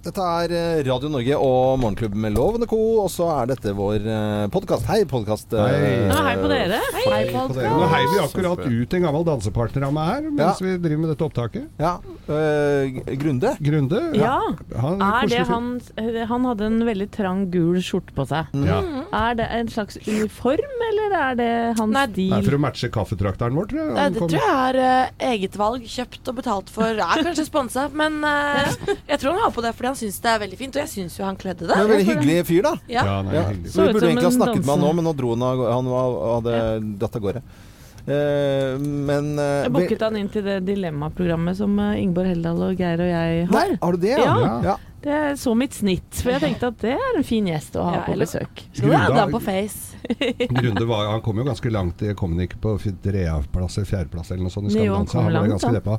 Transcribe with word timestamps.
Dette 0.00 0.24
er 0.24 0.52
eh, 0.56 0.78
Radio 0.86 1.10
Norge 1.12 1.36
og 1.36 1.74
Morgenklubben 1.82 2.22
med 2.24 2.32
Lovende 2.32 2.64
Co. 2.70 2.78
Og 3.02 3.10
så 3.12 3.26
er 3.34 3.50
dette 3.50 3.74
vår 3.76 4.06
podkast. 4.48 4.86
Hei, 4.88 5.02
podkast. 5.04 5.52
Hei. 5.52 6.06
Ja, 6.08 6.22
hei 6.24 6.36
på 6.40 6.48
dere. 6.48 6.78
Hei, 6.94 7.02
på 7.28 7.42
dere. 7.52 7.72
Nå 7.76 7.88
heier 7.92 8.08
vi 8.14 8.22
akkurat 8.22 8.62
ut 8.64 8.96
en 8.96 9.04
gammel 9.04 9.26
dansepartner 9.28 9.84
av 9.84 9.92
meg 9.92 10.08
her 10.08 10.22
mens 10.30 10.40
Ja. 10.40 10.64
vi 10.64 10.72
driver 10.80 11.02
med 11.02 11.12
dette 11.12 11.26
opptaket. 11.26 11.66
Ja. 11.82 11.92
Uh, 12.30 12.96
Grunde. 13.20 13.52
Grunde. 13.60 14.00
Ja. 14.16 14.38
Han, 14.80 15.04
Er 15.04 15.28
det 15.28 15.42
han 15.50 15.68
Han 16.32 16.48
hadde 16.48 16.70
en 16.70 16.80
veldig 16.88 17.10
trang 17.18 17.44
gul 17.52 17.82
skjorte 17.84 18.16
på 18.16 18.24
seg. 18.32 18.48
Ja. 18.56 18.80
Er 19.20 19.36
det 19.36 19.50
en 19.52 19.68
slags 19.68 20.00
uniform, 20.08 20.80
eller 20.88 21.18
er 21.20 21.36
det 21.42 21.50
hans 21.76 21.92
Nei, 21.92 22.06
stil? 22.14 22.32
Nei, 22.38 22.40
for 22.48 22.56
å 22.56 22.62
matche 22.64 22.88
kaffetrakteren 22.96 23.52
vår, 23.60 23.68
tror 23.74 23.82
jeg. 23.84 23.92
Eh, 23.98 24.08
Det 24.16 24.24
kom- 24.24 24.32
tror 24.32 24.48
jeg 24.48 24.56
er 24.64 24.80
uh, 24.80 25.28
eget 25.34 25.60
valg, 25.60 25.84
kjøpt 25.84 26.32
og 26.32 26.40
betalt 26.40 26.72
for. 26.72 26.88
Er 26.88 27.24
kanskje 27.28 27.44
sponsa, 27.52 27.90
men 27.92 28.22
uh, 28.24 28.64
jeg 29.12 29.20
tror 29.20 29.36
han 29.36 29.44
har 29.44 29.52
på 29.52 29.60
det 29.68 29.76
fordi 29.76 29.89
han 29.90 29.98
syns 29.98 30.20
det 30.22 30.30
er 30.32 30.44
veldig 30.44 30.60
fint. 30.60 30.76
Og 30.76 30.84
jeg 30.84 30.92
syns 30.94 31.18
jo 31.18 31.26
han 31.26 31.38
kledde 31.40 31.66
det. 31.66 31.74
Men 31.74 31.86
en 31.86 31.92
veldig 31.94 32.08
hyggelig 32.10 32.38
fyr, 32.48 32.62
da. 32.66 32.76
Ja. 32.90 33.02
Ja, 33.06 33.16
nei, 33.26 33.34
Ja. 33.36 33.48
hyggelig. 33.50 33.72
Så 33.74 33.86
vi 33.86 33.96
burde 33.96 34.10
egentlig 34.10 34.30
ha 34.30 34.36
snakket 34.38 34.62
med 34.64 34.72
han 34.74 34.86
nå, 34.86 34.92
men 34.98 35.10
nå 35.10 35.16
dro 35.18 35.34
han 35.34 35.44
av 35.50 35.66
Han 35.70 35.90
hadde 35.96 36.54
dratt 37.02 37.20
av 37.20 37.26
gårde. 37.26 37.42
Uh, 38.00 38.80
men 38.80 39.34
uh, 39.36 39.66
Jeg 39.66 39.72
booket 39.74 40.02
han 40.02 40.16
inn 40.16 40.30
til 40.32 40.42
det 40.46 40.56
dilemmaprogrammet 40.64 41.58
som 41.58 41.74
eh, 41.84 41.98
Ingeborg 42.00 42.30
Heldal 42.32 42.62
og 42.70 42.80
Geir 42.80 43.02
og 43.04 43.10
jeg 43.10 43.42
har. 43.44 43.52
Nei, 43.52 43.76
har 43.82 43.92
du 43.92 44.00
det? 44.00 44.14
Ja. 44.16 44.54
ja. 44.64 44.76
Det 45.00 45.12
er 45.16 45.36
så 45.40 45.54
mitt 45.56 45.72
snitt, 45.72 46.10
for 46.20 46.34
jeg 46.34 46.42
tenkte 46.42 46.68
at 46.68 46.82
det 46.82 46.90
er 46.92 47.16
en 47.16 47.24
fin 47.24 47.46
gjest 47.48 47.76
å 47.80 47.86
ha 47.86 47.92
Ja, 47.94 48.00
på 48.04 48.16
besøk. 48.20 48.62
Grunde- 48.76 49.28
på 49.32 49.40
face? 49.40 49.96
Grunde 50.60 50.84
var, 50.88 51.06
han 51.14 51.22
kom 51.24 51.40
jo 51.40 51.44
ganske 51.46 51.72
langt. 51.72 52.02
Kom 52.18 52.34
han 52.36 52.44
ikke 52.44 52.60
på 52.60 52.74
tredjeplass 53.04 53.78
eller 53.78 53.88
fjerdeplass 53.88 54.30
eller 54.34 54.44
noe 54.44 54.52
sånt 54.52 54.74
i 54.74 54.84
Jo, 54.84 54.98
han 54.98 55.08
kom 55.08 55.22
Han 55.24 55.30
ble 55.30 55.38
langt, 55.38 55.54
ganske 55.56 55.72
deppa. 55.78 55.96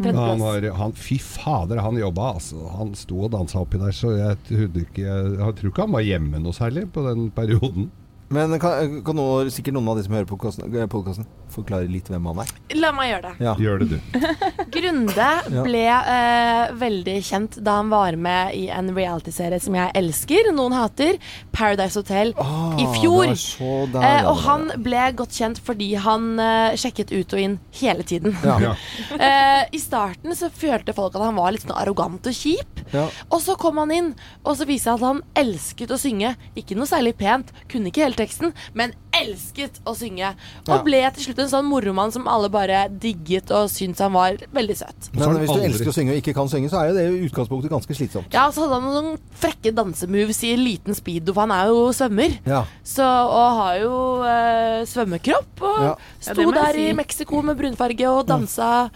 Han 0.00 0.42
var, 0.42 0.66
han, 0.80 0.92
fy 0.98 1.18
fader, 1.22 1.82
han 1.84 1.98
jobba 2.00 2.32
altså. 2.34 2.64
Han 2.78 2.94
sto 2.98 3.22
og 3.26 3.32
dansa 3.36 3.62
oppi 3.62 3.78
der, 3.82 3.94
så 3.94 4.14
jeg 4.18 4.38
ikke 4.84 5.06
Jeg, 5.06 5.32
jeg 5.38 5.56
tror 5.60 5.70
ikke 5.72 5.86
han 5.86 5.94
var 5.94 6.06
hjemme 6.06 6.42
noe 6.42 6.56
særlig 6.56 6.88
på 6.94 7.06
den 7.06 7.30
perioden. 7.34 7.90
Men 8.30 8.52
kan, 8.62 9.00
kan 9.02 9.16
nå, 9.18 9.24
sikkert 9.50 9.74
noen 9.74 9.88
av 9.90 9.96
de 9.98 10.04
som 10.06 10.14
hører 10.14 10.26
på 10.30 10.36
podkasten, 10.38 11.24
forklare 11.50 11.88
litt 11.90 12.06
hvem 12.06 12.28
han 12.30 12.44
er? 12.44 12.50
La 12.78 12.92
meg 12.94 13.08
gjøre 13.10 13.30
det. 13.32 13.42
Ja. 13.42 13.54
Gjør 13.58 13.80
det, 13.82 13.88
du. 13.90 14.28
Grunde 14.76 15.30
ble 15.64 15.80
eh, 15.90 16.70
veldig 16.78 17.16
kjent 17.26 17.58
da 17.66 17.74
han 17.80 17.90
var 17.90 18.14
med 18.14 18.54
i 18.54 18.68
en 18.70 18.92
realityserie 18.94 19.58
som 19.64 19.74
jeg 19.74 19.90
elsker, 19.98 20.52
noen 20.54 20.76
hater, 20.78 21.18
Paradise 21.50 21.98
Hotel, 21.98 22.30
Ah, 22.38 22.76
i 22.78 22.86
fjor. 23.00 23.24
det 23.26 23.34
var 23.34 23.40
så 23.42 23.72
der, 23.96 24.06
Eh, 24.10 24.28
og 24.30 24.38
han 24.46 24.68
ble 24.86 25.08
godt 25.18 25.34
kjent 25.40 25.58
fordi 25.66 25.90
han 25.98 26.30
eh, 26.38 26.76
sjekket 26.78 27.10
ut 27.10 27.34
og 27.34 27.42
inn 27.42 27.58
hele 27.82 28.06
tiden. 28.06 28.36
Ja. 28.46 28.76
Eh, 29.20 29.64
I 29.74 29.78
starten 29.82 30.32
så 30.38 30.48
følte 30.54 30.94
folk 30.96 31.16
at 31.18 31.22
han 31.26 31.36
var 31.36 31.50
litt 31.52 31.64
sånn 31.66 31.74
arrogant 31.76 32.24
og 32.30 32.34
kjip. 32.34 32.78
Ja. 32.94 33.02
Og 33.28 33.42
så 33.42 33.56
kom 33.60 33.76
han 33.82 33.90
inn, 33.92 34.08
og 34.46 34.54
så 34.56 34.64
viste 34.68 34.88
det 34.94 34.94
seg 34.94 35.02
at 35.02 35.06
han 35.10 35.20
elsket 35.42 35.92
å 35.92 35.98
synge. 36.00 36.30
Ikke 36.58 36.78
noe 36.78 36.88
særlig 36.88 37.12
pent, 37.20 37.50
kunne 37.70 37.90
ikke 37.90 38.04
hele 38.06 38.16
teksten, 38.20 38.52
men 38.76 38.92
elsket 39.16 39.80
å 39.88 39.94
synge. 39.98 40.34
Og 40.68 40.74
Ja. 40.76 40.82
ble 40.86 41.00
til 41.16 41.24
slutt 41.26 41.40
en 41.42 41.50
sånn 41.50 41.66
moromann 41.68 42.12
som 42.14 42.28
alle 42.30 42.48
bare 42.52 42.84
digget 42.88 43.50
og 43.50 43.68
syntes 43.72 43.98
han 44.04 44.12
var 44.14 44.36
veldig 44.54 44.76
søt. 44.78 45.08
Men 45.12 45.34
hvis 45.40 45.48
du 45.50 45.54
aldri- 45.56 45.66
elsker 45.70 45.90
å 45.90 45.94
synge 45.96 46.14
og 46.14 46.20
ikke 46.22 46.34
kan 46.36 46.48
synge, 46.48 46.70
så 46.70 46.80
er 46.80 46.88
jo 46.90 46.94
det 46.94 47.04
i 47.10 47.26
utgangspunktet 47.28 47.70
ganske 47.74 47.96
slitsomt. 47.98 48.32
Ja, 48.32 48.46
så 48.54 48.64
hadde 48.68 48.78
han 48.80 48.88
noen 48.88 49.18
frekke 49.34 49.74
dansemoves 49.74 50.42
i 50.46 50.54
liten 50.56 50.94
speedo, 50.94 51.34
for 51.34 51.40
han 51.48 51.52
er 51.56 51.66
jo 51.72 51.88
svømmer. 51.96 52.38
Ja. 52.46 52.62
Så, 52.84 53.02
og 53.04 53.56
har 53.58 53.74
jo 53.80 54.22
eh, 54.24 54.84
svømmekropp. 54.86 55.60
Og 55.62 55.80
Ja. 55.80 55.90
Ja, 55.90 55.96
sto 56.20 56.34
det 56.34 56.46
må 56.46 56.54
jeg 56.54 56.62
der 56.64 56.72
si. 56.78 56.88
i 56.88 56.92
Mexico 56.94 57.42
med 57.42 57.56
brunfarge 57.58 58.06
og 58.08 58.26
dansa 58.26 58.90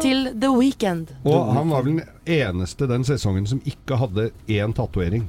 til 0.00 0.32
The 0.40 0.48
Weekend. 0.50 1.08
Og 1.24 1.54
han 1.54 1.68
var 1.70 1.82
vel 1.82 1.96
den 2.00 2.08
eneste 2.26 2.88
den 2.88 3.04
sesongen 3.04 3.46
som 3.46 3.60
ikke 3.60 3.96
hadde 3.98 4.30
én 4.48 4.74
tatovering. 4.74 5.28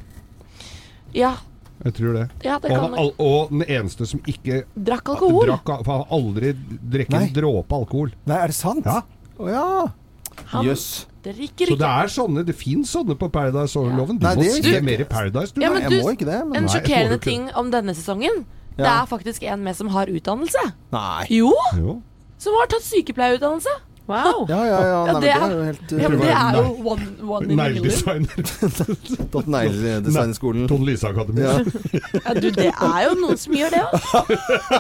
Ja, 1.13 1.35
Jeg 1.83 1.93
tror 1.97 2.13
det. 2.13 2.23
ja, 2.45 2.59
det 2.59 2.71
Og, 2.71 2.77
kan 2.77 2.93
al- 2.99 3.15
og 3.17 3.49
den 3.49 3.63
eneste 3.65 4.05
som 4.05 4.19
ikke 4.29 4.63
Drakk 4.77 5.09
alkohol. 5.15 5.47
drakk 5.47 5.65
For 5.85 5.91
han 5.91 6.03
har 6.03 6.11
aldri 6.19 6.51
drukket 6.53 7.15
en 7.21 7.33
dråpe 7.33 7.73
alkohol. 7.79 8.11
Nei, 8.29 8.37
er 8.37 8.47
det 8.47 8.55
sant? 8.55 8.85
Ja. 8.85 9.01
Å 9.39 9.49
ja. 9.49 10.61
Jøss. 10.63 11.05
drikker 11.23 11.67
Så 11.73 11.77
det 11.77 11.87
er 11.87 12.07
sånne, 12.09 12.43
det 12.45 12.55
fins 12.57 12.91
sånne 12.95 13.15
på 13.17 13.29
Paradise 13.31 13.73
Hotel-loven. 13.77 14.17
Du 14.19 14.25
Nei, 14.25 14.35
må 14.35 14.41
det 14.43 14.63
se 14.65 14.81
mer 14.81 15.01
i 15.01 15.05
Paradise, 15.05 15.53
du. 15.53 15.61
Ja, 15.61 15.69
men, 15.69 15.83
du, 15.89 15.95
Jeg 15.95 16.03
må 16.05 16.11
ikke 16.15 16.25
det, 16.29 16.39
men 16.47 16.55
En 16.57 16.65
Nei, 16.65 16.73
sjokkerende 16.73 17.17
ikke. 17.19 17.29
ting 17.29 17.49
om 17.55 17.69
denne 17.71 17.93
sesongen. 17.97 18.45
Det 18.77 18.87
er 18.87 19.05
faktisk 19.05 19.43
en 19.43 19.63
med 19.63 19.75
som 19.77 19.87
har 19.93 20.07
utdannelse. 20.07 20.63
Nei. 20.91 21.25
Jo, 21.29 21.51
Jo. 21.77 22.01
som 22.41 22.53
har 22.57 22.67
tatt 22.71 22.81
sykepleierutdannelse. 22.87 23.73
Wow! 24.09 24.45
Ja, 24.49 24.57
ja, 24.65 24.77
ja. 24.81 25.05
Ja, 25.07 25.13
Nei, 25.13 25.13
det, 25.13 25.21
det 25.21 25.21
det 25.21 25.31
er- 25.31 25.43
er 25.45 25.51
jo 25.55 25.63
helt 25.63 25.91
Ja, 25.91 26.09
men 26.09 26.19
det 26.19 26.27
det 26.27 26.33
er 26.35 26.55
jo 26.57 26.89
one, 26.91 27.05
one 27.35 27.45
in. 27.51 27.57
Negledesigner. 27.57 28.43
Tatt 29.35 29.47
negledesignskolen. 29.47 30.67
Tone 30.67 30.85
Lise 30.89 31.07
Akademi. 31.07 31.41
Ja. 31.45 31.53
Ja, 32.25 32.33
du, 32.33 32.49
det 32.51 32.65
er 32.73 33.01
jo 33.07 33.13
noen 33.21 33.37
som 33.39 33.53
gjør 33.55 33.69
det 33.75 33.81
òg. 33.87 34.33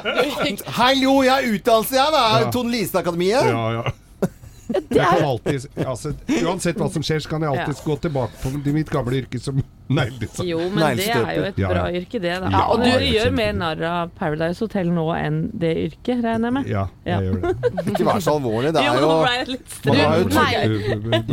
Hallo, 0.81 1.13
jeg 1.23 1.31
har 1.31 1.47
utdannelse, 1.53 1.95
jeg! 1.95 2.11
da! 2.17 2.23
Ja. 2.41 2.49
Tone 2.51 2.73
Lise-akademiet. 2.75 3.45
Ja, 3.51 3.65
ja. 3.77 3.83
Jeg 4.71 5.03
kan 5.03 5.23
alltid, 5.27 5.65
altså, 5.83 6.13
uansett 6.47 6.77
hva 6.79 6.87
som 6.93 7.03
skjer, 7.03 7.19
så 7.23 7.29
kan 7.33 7.43
jeg 7.43 7.51
alltid 7.51 7.81
gå 7.83 7.95
tilbake 8.05 8.39
på 8.39 8.51
mitt 8.71 8.91
gamle 8.91 9.17
yrke 9.19 9.39
som 9.43 9.59
jo, 10.47 10.59
men 10.71 10.97
det 10.99 11.07
er 11.11 11.35
jo 11.35 11.43
et 11.49 11.59
bra 11.59 11.83
yrke, 11.91 12.19
det. 12.21 12.33
da 12.43 12.49
ja, 12.51 12.61
Og 12.71 12.83
du 12.83 12.89
gjør 13.05 13.31
mer 13.35 13.53
narr 13.57 13.83
av 13.87 14.11
Paradise 14.17 14.63
Hotel 14.63 14.91
nå 14.93 15.05
enn 15.15 15.41
det 15.61 15.71
yrket, 15.87 16.21
regner 16.23 16.49
jeg 16.49 16.55
med? 16.57 16.69
Ja, 16.71 16.85
jeg 17.07 17.27
gjør 17.27 17.39
det. 17.41 17.51
Ikke 17.91 18.07
vær 18.07 18.23
så 18.23 18.35
alvorlig. 18.37 18.73
Det 18.75 18.81
er 18.81 18.87
jo 18.97 19.09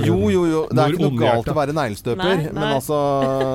Jo, 0.08 0.18
jo, 0.32 0.42
jo. 0.48 0.62
Det 0.72 0.84
er 0.84 0.94
ikke 0.94 1.04
noe 1.08 1.20
galt 1.20 1.50
å 1.52 1.56
være 1.58 1.76
neglestøper, 1.76 2.44
men 2.48 2.66
altså 2.68 2.98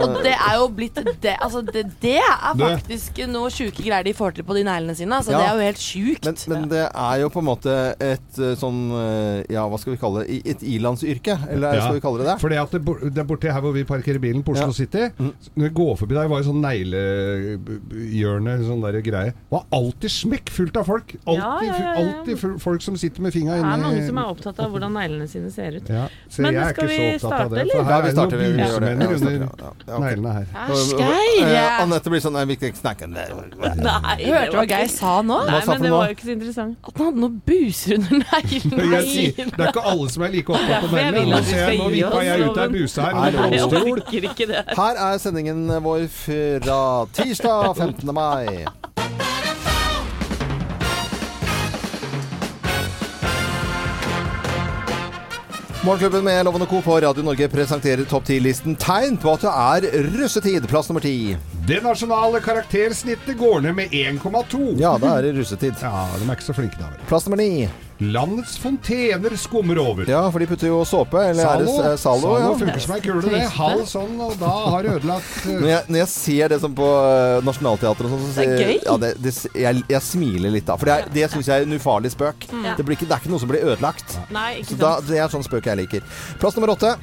Og 0.07 0.19
det 0.25 0.35
er 0.35 0.57
jo 0.59 0.67
blitt 0.73 1.01
det 1.23 1.35
Altså, 1.43 1.63
det, 1.65 1.85
det 2.03 2.19
er 2.21 2.57
faktisk 2.59 3.23
noe 3.31 3.49
sjuke 3.53 3.83
greier 3.83 4.05
de 4.05 4.13
får 4.15 4.37
til 4.37 4.47
på 4.47 4.55
de 4.57 4.63
neglene 4.65 4.95
sine. 4.97 5.17
Altså, 5.17 5.33
Det 5.33 5.43
er 5.43 5.53
jo 5.57 5.67
helt 5.67 5.81
sjukt. 5.81 6.27
Men, 6.27 6.37
men, 6.53 6.67
det 6.71 6.83
er 6.87 7.15
jo 7.23 7.29
på 7.33 7.41
en 7.41 7.47
måte 7.47 7.73
et 7.97 8.39
eh, 8.39 8.53
sånn 8.59 8.79
eh, 8.97 9.53
Ja, 9.53 9.65
hva 9.69 9.79
skal 9.81 9.95
vi 9.95 9.99
kalle 10.01 10.23
det? 10.23 10.39
Et 10.53 10.65
ilandsyrke? 10.75 11.37
Eller 11.51 11.79
skal 11.81 11.97
vi 11.97 12.03
kalle 12.03 12.21
det 12.21 12.29
det? 12.31 12.37
For 12.43 12.53
det 12.53 12.61
det 13.13 13.21
er 13.21 13.27
borti 13.27 13.51
her 13.51 13.63
hvor 13.63 13.73
vi 13.75 13.83
parkerer 13.87 14.21
bilen, 14.23 14.43
på 14.45 14.55
Oslo 14.55 14.73
City 14.75 14.92
90. 14.93 15.11
Mm. 15.17 15.33
Når 15.55 15.65
jeg 15.67 15.73
går 15.73 15.95
forbi 15.99 16.15
der, 16.17 16.27
var 16.31 16.41
det 16.41 16.47
sånn 16.47 16.61
neglehjørne, 16.63 18.55
sånn 18.67 18.83
der 18.83 18.99
greie. 19.05 19.33
Var 19.53 19.63
alltid 19.77 20.13
smekkfullt 20.13 20.77
av 20.79 20.87
folk! 20.89 21.15
Alltid, 21.23 21.67
ja, 21.67 21.77
ja, 21.79 22.05
ja, 22.27 22.51
folk 22.61 22.81
som 22.85 22.97
sitter 22.99 23.23
med 23.25 23.33
fingra 23.35 23.57
inni 23.59 23.67
Det 23.67 23.73
er 23.73 23.83
mange 23.83 24.03
som 24.07 24.21
er 24.21 24.31
opptatt 24.33 24.61
av 24.63 24.73
hvordan 24.73 24.95
neglene 24.97 25.27
sine 25.31 25.51
ser 25.53 25.79
ut. 25.79 25.91
Så 26.29 26.43
Men 26.45 26.57
jeg 26.57 26.73
skal 26.73 26.83
er 26.83 26.89
ikke 26.89 26.89
vi 26.89 26.97
så 26.97 27.29
opptatt 27.29 27.33
starte, 27.33 27.43
av 27.43 27.49
det. 27.53 27.63
For 27.73 27.83
her 27.89 27.99
er 27.99 28.05
det 28.07 28.13
noen 28.17 28.29
busmenner 28.33 28.73
under 28.73 29.99
neglene 30.03 30.35
her. 30.37 30.47
Ah, 30.53 30.73
Æsj, 30.73 30.93
eh, 31.43 31.81
Anette 31.83 32.13
blir 32.13 32.21
sånn 32.23 32.31
Nei, 32.33 32.45
vi 32.49 32.55
kan 32.57 32.71
ikke 32.71 32.81
snakke 32.81 33.05
om 33.05 33.13
det. 33.13 33.25
Nei, 33.77 34.15
hørte 34.25 34.49
du 34.49 34.57
hva 34.57 34.65
Geir 34.71 34.89
sa 34.89 35.19
nå? 35.21 35.37
Nei, 35.45 35.59
men 35.69 35.83
det 35.83 35.91
var 35.93 36.07
jo 36.09 36.15
ikke 36.15 36.25
så 36.25 36.33
interessant. 36.33 36.77
At 36.81 36.97
han 36.97 37.05
hadde 37.11 37.21
noen 37.21 37.35
buser 37.45 37.99
under 37.99 38.15
neglene. 38.23 38.73
Det 38.73 39.51
er 39.53 39.67
ikke 39.69 39.83
alle 39.93 40.07
som 40.09 40.25
er 40.25 40.33
like 40.33 40.55
opptatt 40.55 40.87
av 40.87 40.95
neglene. 40.97 41.41
Nå 41.83 41.89
vippa 41.93 42.23
jeg 42.25 42.47
ut 42.47 42.57
ei 42.63 42.67
buse 42.73 43.05
her. 43.05 43.13
Nei, 43.19 43.29
jeg 43.53 43.83
orker 43.93 44.27
ikke 44.31 44.49
det. 44.49 44.63
Her 44.73 44.97
er 44.97 45.19
sendingen 45.21 45.67
vår 45.85 46.07
fra 46.09 47.05
tirsdag 47.13 47.75
15. 47.77 48.13
mai. 48.13 48.65
Morgenklubben 55.83 56.23
med 56.23 56.45
Lovende 56.45 56.65
Co. 56.65 56.81
på 56.81 56.99
Radio 57.01 57.23
Norge 57.23 57.49
presenterer 57.51 58.05
topp 58.07 58.23
10-listen 58.23 58.77
tegn 58.79 59.17
på 59.19 59.33
at 59.35 59.43
det 59.43 59.51
er 59.51 60.09
russetid. 60.15 60.67
Plass 60.71 60.87
nummer 60.89 61.03
ti. 61.03 61.35
Det 61.67 61.81
nasjonale 61.83 62.39
karaktersnittet 62.41 63.35
går 63.37 63.61
ned 63.65 63.75
med 63.75 63.91
1,2. 63.91 64.77
Ja, 64.79 64.95
da 64.97 65.17
er 65.17 65.27
det 65.27 65.33
russetid. 65.37 65.75
Ja, 65.83 66.05
de 66.17 66.23
er 66.23 66.37
ikke 66.37 66.47
så 66.47 66.55
flinke 66.55 66.79
da. 66.79 66.87
Plass 67.09 67.27
nummer 67.27 67.43
ni. 67.43 67.67
Landets 68.11 68.57
fontener 68.59 69.35
skummer 69.39 69.79
over. 69.79 70.09
Ja, 70.09 70.23
for 70.33 70.43
de 70.43 70.47
putter 70.49 70.67
jo 70.67 70.81
såpe. 70.87 71.21
Eller 71.29 71.45
er 71.47 71.61
det 71.63 71.67
Zalo, 71.69 71.85
eh, 71.91 71.95
Zalo? 72.01 72.31
ja. 72.41 72.49
funker 72.59 72.79
som 72.83 72.95
ei 72.95 73.01
kule, 73.05 73.21
det. 73.31 73.41
Halv 73.55 73.85
sånn, 73.89 74.15
og 74.25 74.33
da 74.41 74.51
har 74.73 74.89
ødelagt 74.95 75.45
eh, 75.47 75.59
Når 75.63 75.69
jeg, 75.71 75.81
når 75.93 76.01
jeg 76.03 76.11
ser 76.13 76.53
det 76.55 76.59
som 76.65 76.75
på 76.77 76.89
uh, 76.89 77.39
Nationaltheatret 77.47 78.09
og 78.09 78.15
sånn, 78.17 78.25
så 78.27 78.33
Det 78.33 78.45
er 78.47 78.57
sier- 78.57 78.73
gøy. 78.73 78.77
Ja, 78.89 78.97
det, 79.05 79.13
det, 79.23 79.33
jeg, 79.63 79.83
jeg 79.95 80.01
smiler 80.09 80.55
litt 80.57 80.67
da. 80.67 80.75
For 80.81 80.89
det, 80.91 80.97
er- 80.99 81.13
det 81.15 81.31
syns 81.31 81.51
jeg 81.53 81.63
er 81.63 81.69
en 81.69 81.77
ufarlig 81.79 82.11
spøk. 82.15 82.49
Mm. 82.51 82.67
Det, 82.77 82.85
blir 82.89 82.97
ikke, 82.99 83.07
det 83.09 83.17
er 83.17 83.23
ikke 83.23 83.33
noe 83.35 83.43
som 83.45 83.53
blir 83.53 83.63
ødelagt. 83.69 84.17
Nei, 84.35 84.49
Så 84.67 84.79
da, 84.81 84.95
det 85.07 85.21
er 85.23 85.31
sånn 85.31 85.45
spøk 85.45 85.69
jeg 85.71 85.79
liker. 85.85 86.05
Plass 86.41 86.57
nummer 86.59 86.73
åtte. 86.75 86.95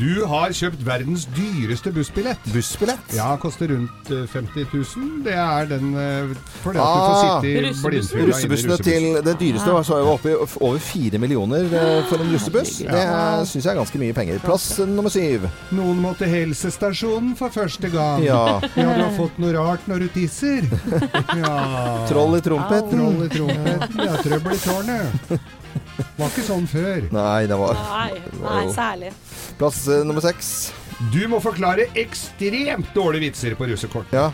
Du 0.00 0.24
har 0.26 0.50
kjøpt 0.50 0.80
verdens 0.86 1.28
dyreste 1.36 1.92
bussbillett. 1.94 2.42
Bussbillett. 2.52 3.12
Ja, 3.14 3.28
koster 3.38 3.68
rundt 3.70 4.10
eh, 4.10 4.24
50 4.32 4.66
000. 4.72 5.22
Det 5.26 5.34
er 5.38 5.68
den 5.70 5.92
eh, 5.94 6.32
fordi 6.64 6.80
at 6.80 6.86
Ah, 6.86 6.96
du 6.96 7.06
får 7.06 7.20
sitte 7.22 7.46
i 7.46 7.60
blindfylla 7.60 7.92
inne 7.94 8.26
i 8.26 8.26
Russebussene 8.32 8.72
russebussen. 8.74 8.84
til 8.84 9.28
det 9.28 9.34
dyreste 9.40 9.74
var 9.76 9.86
så 9.86 10.00
var 10.02 10.12
oppe 10.16 10.32
i 10.32 10.36
over 10.66 10.78
fire 10.82 11.20
millioner 11.22 11.68
eh, 11.70 12.00
for 12.10 12.22
en 12.24 12.32
russebuss. 12.34 12.72
Det 12.82 13.04
syns 13.52 13.62
jeg 13.62 13.72
er 13.72 13.78
ganske 13.80 14.00
mye 14.02 14.16
penger. 14.18 14.40
Plass 14.44 14.66
eh, 14.82 14.90
nummer 14.90 15.12
syv. 15.14 15.46
Noen 15.78 16.02
må 16.02 16.14
til 16.18 16.32
helsestasjonen 16.34 17.36
for 17.38 17.54
første 17.54 17.90
gang. 17.94 18.24
Ja. 18.26 18.42
Ja, 18.74 18.90
du 18.90 19.04
har 19.04 19.14
fått 19.16 19.38
noe 19.42 19.54
rart 19.56 19.86
når 19.90 20.06
du 20.06 20.08
tisser. 20.18 20.66
Ja. 21.36 22.06
Troll 22.08 22.36
i 22.38 22.40
trompeten. 22.40 22.96
Troll 22.98 23.24
i 23.26 23.28
trompeten. 23.32 24.00
Ja, 24.00 24.14
trøbbel 24.24 24.54
i 24.56 24.60
tårnet. 24.62 25.38
Var 26.16 26.30
ikke 26.30 26.44
sånn 26.46 26.64
før. 26.70 27.04
Nei, 27.12 27.46
det 27.50 27.56
var 27.60 27.76
Nei, 27.76 28.20
nei, 28.40 28.62
særlig. 28.72 29.10
Plass 29.58 29.86
eh, 29.88 30.02
nummer 30.04 30.20
seks. 30.24 30.72
Du 31.12 31.26
må 31.28 31.38
forklare 31.44 31.86
ekstremt 32.00 32.88
dårlige 32.96 33.26
vitser 33.28 33.54
på 33.58 33.66
russekort. 33.68 34.12
Ja. 34.16 34.30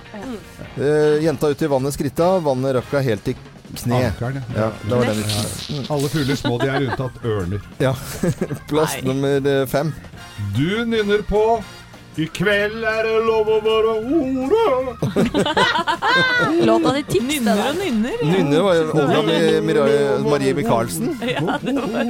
Eh, 0.77 1.19
jenta 1.25 1.49
ut 1.51 1.63
i 1.63 1.67
vannet 1.71 1.95
skritta, 1.97 2.37
vannet 2.45 2.77
røkka 2.79 3.01
helt 3.03 3.29
i 3.29 3.35
kne. 3.73 3.99
Ankeren, 4.13 4.43
Ja, 4.55 4.67
ja. 4.67 4.71
det 4.89 4.95
var 4.99 5.05
den 5.11 5.21
vitsen. 5.23 5.85
Alle 5.91 6.09
fugler 6.13 6.37
små, 6.39 6.59
de 6.63 6.69
er 6.71 6.87
unntatt 6.87 7.23
ørner. 7.25 7.63
Ja. 7.83 7.95
Plass 8.71 8.99
Nei. 9.01 9.07
nummer 9.11 9.49
eh, 9.55 9.63
fem. 9.71 9.95
Du 10.57 10.85
nynner 10.87 11.23
på 11.29 11.43
I 12.21 12.27
kveld 12.37 12.83
er 12.85 13.07
det 13.09 13.13
lov 13.25 13.47
å 13.49 13.55
være 13.65 13.93
hore. 14.05 14.65
Låta 16.69 16.93
di 16.99 17.03
tips, 17.09 17.25
Nynner 17.25 17.63
og 17.71 17.79
nynner. 17.79 18.19
ja. 18.21 18.27
Nynner 18.35 18.61
var 18.67 18.75
jo 18.77 18.83
Olga 19.01 19.23
Mi- 19.25 19.61
Marie 20.29 20.53
Michaelsen. 20.59 21.15
Ja, 21.33 21.57
det 21.63 21.73
var 21.73 22.05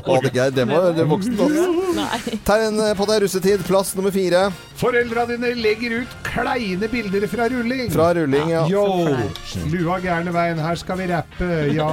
Å, 0.00 0.20
det, 0.24 0.32
er- 0.40 0.54
Den 0.56 0.72
var 0.72 0.88
det 0.96 1.04
voksen, 1.10 1.36
altså. 1.36 2.38
Tegn 2.48 2.80
på 2.96 3.04
deg 3.12 3.22
russetid. 3.26 3.66
Plass 3.68 3.92
nummer 3.98 4.12
fire. 4.14 4.46
Foreldra 4.80 5.26
dine 5.28 5.50
legger 5.60 5.92
ut 6.00 6.12
kleine 6.24 6.88
bilder 6.88 7.26
fra 7.28 7.48
rulling. 7.52 7.90
Fra 7.92 8.06
rulling, 8.16 8.48
ja. 8.48 8.62
Yo, 8.70 8.84
lua 9.74 9.98
gærne 10.00 10.32
veien, 10.32 10.60
her 10.64 10.78
skal 10.80 10.96
vi 11.02 11.08
rappe. 11.10 11.48
Ja, 11.76 11.88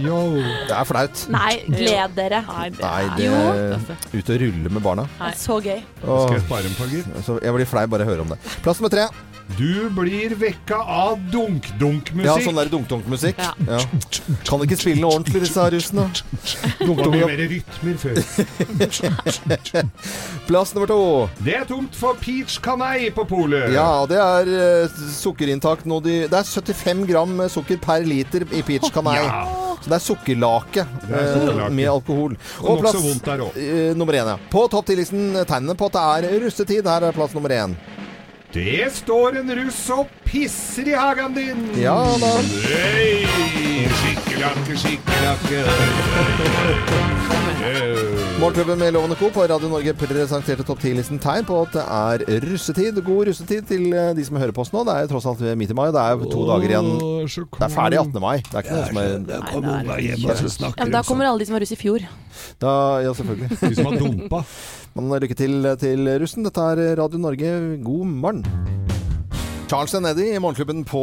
yo. 0.00 0.20
Det 0.40 0.72
er 0.78 0.88
flaut. 0.88 1.26
Nei, 1.34 1.58
gled 1.68 2.16
dere. 2.16 2.40
Nei, 2.48 2.70
det 3.18 3.28
er 3.28 3.76
Ute 4.16 4.16
jo 4.16 4.22
Ut 4.22 4.32
og 4.32 4.40
rulle 4.46 4.72
med 4.78 4.86
barna. 4.86 5.04
Nei. 5.20 5.34
Så 5.36 5.58
gøy. 5.60 5.82
Åh, 6.06 6.24
Skal 6.24 6.38
jeg 6.38 6.46
spare 6.46 6.72
en 6.72 6.78
farger? 6.80 7.12
så 7.26 7.36
jeg 7.44 7.58
blir 7.58 7.68
flau 7.68 7.84
bare 7.92 8.08
å 8.08 8.12
høre 8.14 8.24
om 8.24 8.32
det. 8.32 8.40
Plass 8.64 8.80
nummer 8.80 8.96
tre. 8.96 9.10
Du 9.58 9.90
blir 9.90 10.34
vekka 10.38 10.76
av 10.76 11.18
dunk-dunk-musikk. 11.32 12.26
Ja, 12.26 12.36
sånn 12.44 12.58
der 12.58 12.70
dunk-dunk-musikk. 12.72 13.40
Ja. 13.42 13.52
Ja. 13.68 13.80
Kan 14.48 14.62
ikke 14.64 14.78
spille 14.80 15.02
noe 15.02 15.18
ordentlig, 15.18 15.42
disse 15.44 15.66
russene. 15.74 16.06
Det 16.78 16.88
var 16.88 17.10
mye 17.12 17.28
mer 17.28 17.42
rytmer 17.50 17.96
før. 18.00 18.14
Plass 20.48 20.74
nummer 20.74 20.90
to. 20.90 21.00
Det 21.44 21.56
er 21.60 21.66
tomt 21.68 21.96
for 21.98 22.18
peach 22.22 22.58
canai 22.64 23.10
på 23.14 23.26
polet. 23.28 23.70
Ja, 23.74 24.04
det 24.10 24.20
er 24.22 24.52
uh, 24.52 25.02
sukkerinntak 25.16 25.84
nå 25.88 26.00
de, 26.04 26.16
Det 26.30 26.38
er 26.38 26.48
75 26.48 27.04
gram 27.10 27.44
sukker 27.52 27.80
per 27.82 28.06
liter 28.08 28.46
i 28.50 28.64
peach 28.66 28.90
canai. 28.94 29.18
Ja. 29.20 29.42
Så 29.82 29.90
det 29.90 29.96
er 29.96 30.02
sukkerlake 30.04 30.84
Det 31.08 31.16
er 31.18 31.32
sukkerlake. 31.34 31.70
Uh, 31.70 31.74
med 31.74 31.90
alkohol. 31.90 32.36
Og 32.62 32.70
og 32.76 32.84
plass 32.84 32.96
uh, 33.02 33.02
eh, 33.58 33.90
nummer 33.98 34.16
én, 34.16 34.32
ja. 34.34 34.38
På 34.52 34.66
topp 34.70 34.88
10-listen 34.92 35.42
tegnene 35.42 35.76
på 35.78 35.90
at 35.90 35.98
det 35.98 36.06
er 36.30 36.40
russetid. 36.46 36.88
Her 36.88 37.10
er 37.10 37.16
plass 37.16 37.34
nummer 37.36 37.52
én. 37.52 37.76
Det 38.52 38.84
står 38.92 39.38
en 39.40 39.48
russ 39.56 39.78
og 39.94 40.10
pisser 40.28 40.90
i 40.90 40.92
hagen 40.92 41.32
din. 41.32 41.62
Ja 41.80 41.94
da. 42.20 42.32
Hei, 42.66 43.22
skikkelakke, 43.96 44.76
skikkelakke. 44.82 45.62
Morgenklubben 48.42 48.76
med 48.82 48.92
Lovende 48.92 49.16
Co. 49.16 49.30
på 49.32 49.46
Radio 49.48 49.70
Norge 49.72 49.94
presenterte 49.96 50.66
topp 50.68 50.82
10-listen 50.84 51.20
tegn 51.22 51.46
på 51.48 51.62
at 51.62 51.72
det 51.78 51.86
er 51.86 52.26
russetid. 52.44 53.00
God 53.06 53.30
russetid 53.30 53.70
til 53.70 53.88
eh, 53.96 54.12
de 54.18 54.26
som 54.28 54.36
hører 54.36 54.52
på 54.52 54.66
oss 54.66 54.74
nå. 54.74 54.84
Det 54.84 54.98
er 54.98 55.08
tross 55.14 55.30
alt 55.32 55.40
midt 55.56 55.72
i 55.72 55.78
mai. 55.78 55.86
Det 55.94 56.04
er 56.04 56.28
to 56.34 56.44
dager 56.50 56.74
igjen. 56.74 56.92
Det 57.00 57.68
er 57.70 57.72
ferdig 57.72 58.02
18. 58.02 58.20
mai. 58.20 58.36
Det 58.50 58.58
er 58.58 58.66
ikke 58.66 58.76
noe 58.76 58.90
som 58.90 59.00
er 59.00 59.18
Da 59.32 59.40
kommer 59.48 59.80
unga 59.80 60.00
hjem 60.02 60.28
og 60.28 60.76
Ja, 60.76 60.92
da 60.98 61.04
kommer 61.08 61.30
alle 61.30 61.40
de 61.40 61.48
som 61.48 61.56
var 61.56 61.64
russ 61.64 61.72
i 61.72 61.82
fjor. 61.86 62.04
da, 62.60 62.76
Ja, 63.06 63.16
selvfølgelig. 63.16 63.60
De 63.64 63.74
som 63.80 63.92
har 63.92 64.00
dumpa. 64.02 64.44
Men 64.92 65.08
lykke 65.22 65.36
til 65.38 65.64
til 65.80 66.08
russen. 66.20 66.44
Dette 66.44 66.64
er 66.74 66.96
Radio 67.00 67.20
Norge. 67.20 67.52
God 67.80 68.10
morgen. 68.12 68.42
Charles 69.72 69.94
and 69.96 70.04
Eddie 70.04 70.34
i 70.36 70.40
Morgenklubben 70.42 70.82
på 70.84 71.00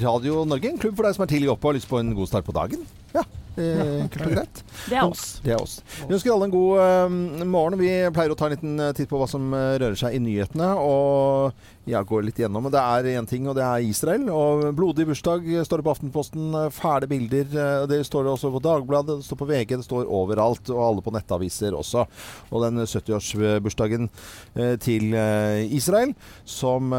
Radio 0.00 0.46
Norge. 0.48 0.70
En 0.70 0.78
klubb 0.80 0.94
for 0.96 1.04
deg 1.04 1.12
som 1.12 1.26
er 1.26 1.28
tidlig 1.28 1.50
oppe 1.52 1.66
og 1.66 1.74
har 1.74 1.76
lyst 1.76 1.90
på 1.90 1.98
en 2.00 2.14
god 2.16 2.30
start 2.30 2.46
på 2.46 2.54
dagen. 2.56 2.86
Ja, 3.12 3.26
eh, 3.60 3.82
enkelt 4.06 4.24
og 4.24 4.32
greit. 4.32 4.62
Det 4.88 4.96
er 4.96 5.04
oss. 5.04 5.26
Det 5.44 5.52
er 5.52 5.60
oss. 5.60 5.74
Vi 6.06 6.16
ønsker 6.16 6.32
alle 6.32 6.48
en 6.48 6.54
god 6.54 6.80
eh, 6.86 7.44
morgen. 7.44 7.76
Vi 7.82 7.90
pleier 8.16 8.32
å 8.32 8.38
ta 8.38 8.48
en 8.48 8.54
liten 8.56 8.80
eh, 8.80 8.94
titt 8.96 9.12
på 9.12 9.20
hva 9.20 9.28
som 9.28 9.52
eh, 9.52 9.74
rører 9.82 10.00
seg 10.00 10.16
i 10.16 10.22
nyhetene. 10.24 10.70
Og 10.80 11.52
jeg 11.88 12.06
går 12.08 12.22
litt 12.26 12.38
gjennom. 12.42 12.62
Men 12.66 12.72
det 12.74 12.80
er 12.80 13.08
én 13.18 13.26
ting, 13.28 13.46
og 13.48 13.54
det 13.56 13.64
er 13.64 13.84
Israel. 13.86 14.26
Og 14.30 14.74
blodig 14.76 15.06
bursdag 15.08 15.46
står 15.66 15.80
det 15.80 15.86
på 15.86 15.94
Aftenposten. 15.94 16.50
Fæle 16.74 17.08
bilder. 17.08 17.46
eh, 17.56 17.86
Det 17.90 18.02
står 18.06 18.24
det 18.24 18.32
også 18.34 18.50
på 18.52 18.60
Dagbladet, 18.62 19.18
det 19.18 19.24
står 19.26 19.36
på 19.40 19.48
VG, 19.48 19.76
det 19.76 19.84
står 19.86 20.04
overalt. 20.06 20.68
Og 20.70 20.82
alle 20.88 21.02
på 21.02 21.12
nettaviser 21.14 21.72
også. 21.78 22.06
Og 22.52 22.62
den 22.66 22.82
70-årsbursdagen 22.84 24.08
eh, 24.56 24.76
til 24.76 25.14
eh, 25.14 25.64
Israel, 25.74 26.14
som 26.44 26.90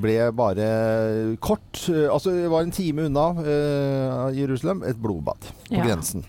ble 0.00 0.16
bare 0.36 1.36
kort 1.40 1.84
Altså 1.90 2.30
det 2.34 2.48
var 2.50 2.62
en 2.66 2.70
time 2.74 3.06
unna 3.08 3.28
Jerusalem. 4.34 4.82
Et 4.88 4.96
blodbad 5.00 5.40
på 5.68 5.74
Ja. 5.76 5.84
grensen. 5.84 6.24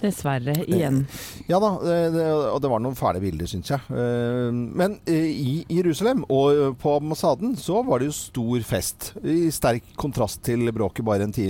Dessverre, 0.00 0.52
igjen. 0.68 1.02
Ja 1.48 1.58
da, 1.62 1.70
det, 1.82 1.96
det, 2.16 2.26
og 2.52 2.60
det 2.60 2.70
var 2.70 2.82
noen 2.84 2.96
fæle 2.98 3.20
bilder, 3.22 3.48
syns 3.48 3.70
jeg. 3.72 3.80
Eh, 3.90 4.50
Men 4.52 4.98
eh, 5.08 5.28
i 5.32 5.54
Jerusalem 5.72 6.24
og 6.28 6.52
eh, 6.52 6.72
på 6.82 6.96
ambassaden 7.00 7.56
så 7.56 7.80
var 7.86 8.00
det 8.02 8.10
jo 8.10 8.16
stor 8.18 8.66
fest. 8.68 9.12
I 9.24 9.48
sterk 9.54 9.82
kontrast 9.96 10.42
til 10.46 10.68
bråket 10.76 11.04
bare 11.06 11.24
en, 11.28 11.32
ti, 11.32 11.46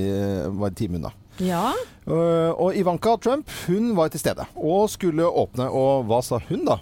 bare 0.51 0.71
en 0.73 0.79
time 0.79 1.01
unna. 1.01 1.13
Ja. 1.43 1.73
Eh, 2.07 2.51
Og 2.55 2.77
Ivanka 2.79 3.17
Trump 3.21 3.51
hun 3.67 3.95
var 3.99 4.09
til 4.15 4.21
stede 4.23 4.47
og 4.57 4.87
skulle 4.95 5.27
åpne. 5.27 5.67
Og 5.69 6.07
hva 6.09 6.23
sa 6.25 6.39
hun 6.49 6.65
da? 6.69 6.79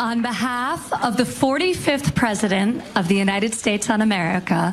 On 0.00 0.22
behalf 0.24 0.86
of 1.04 1.16
the 1.18 1.24
45th 1.28 2.14
President 2.16 2.80
of 2.96 3.08
the 3.08 3.16
United 3.20 3.52
States 3.54 3.90
on 3.90 4.00
America, 4.00 4.72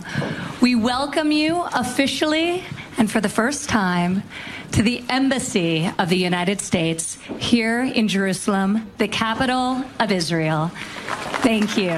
we 0.61 0.75
welcome 0.75 1.33
you 1.33 1.65
officially 1.75 2.63
and 2.97 3.11
for 3.11 3.21
the 3.21 3.29
first 3.29 3.69
time 3.69 4.23
to 4.71 4.83
the 4.83 5.03
Embassy 5.09 5.89
of 5.99 6.09
the 6.09 6.17
United 6.17 6.59
States 6.61 7.17
here 7.39 7.83
in 7.83 8.07
Jerusalem, 8.07 8.89
the 8.97 9.07
capital 9.07 9.83
of 9.99 10.11
Israel. 10.11 10.71
Thank 11.43 11.77
you. 11.77 11.93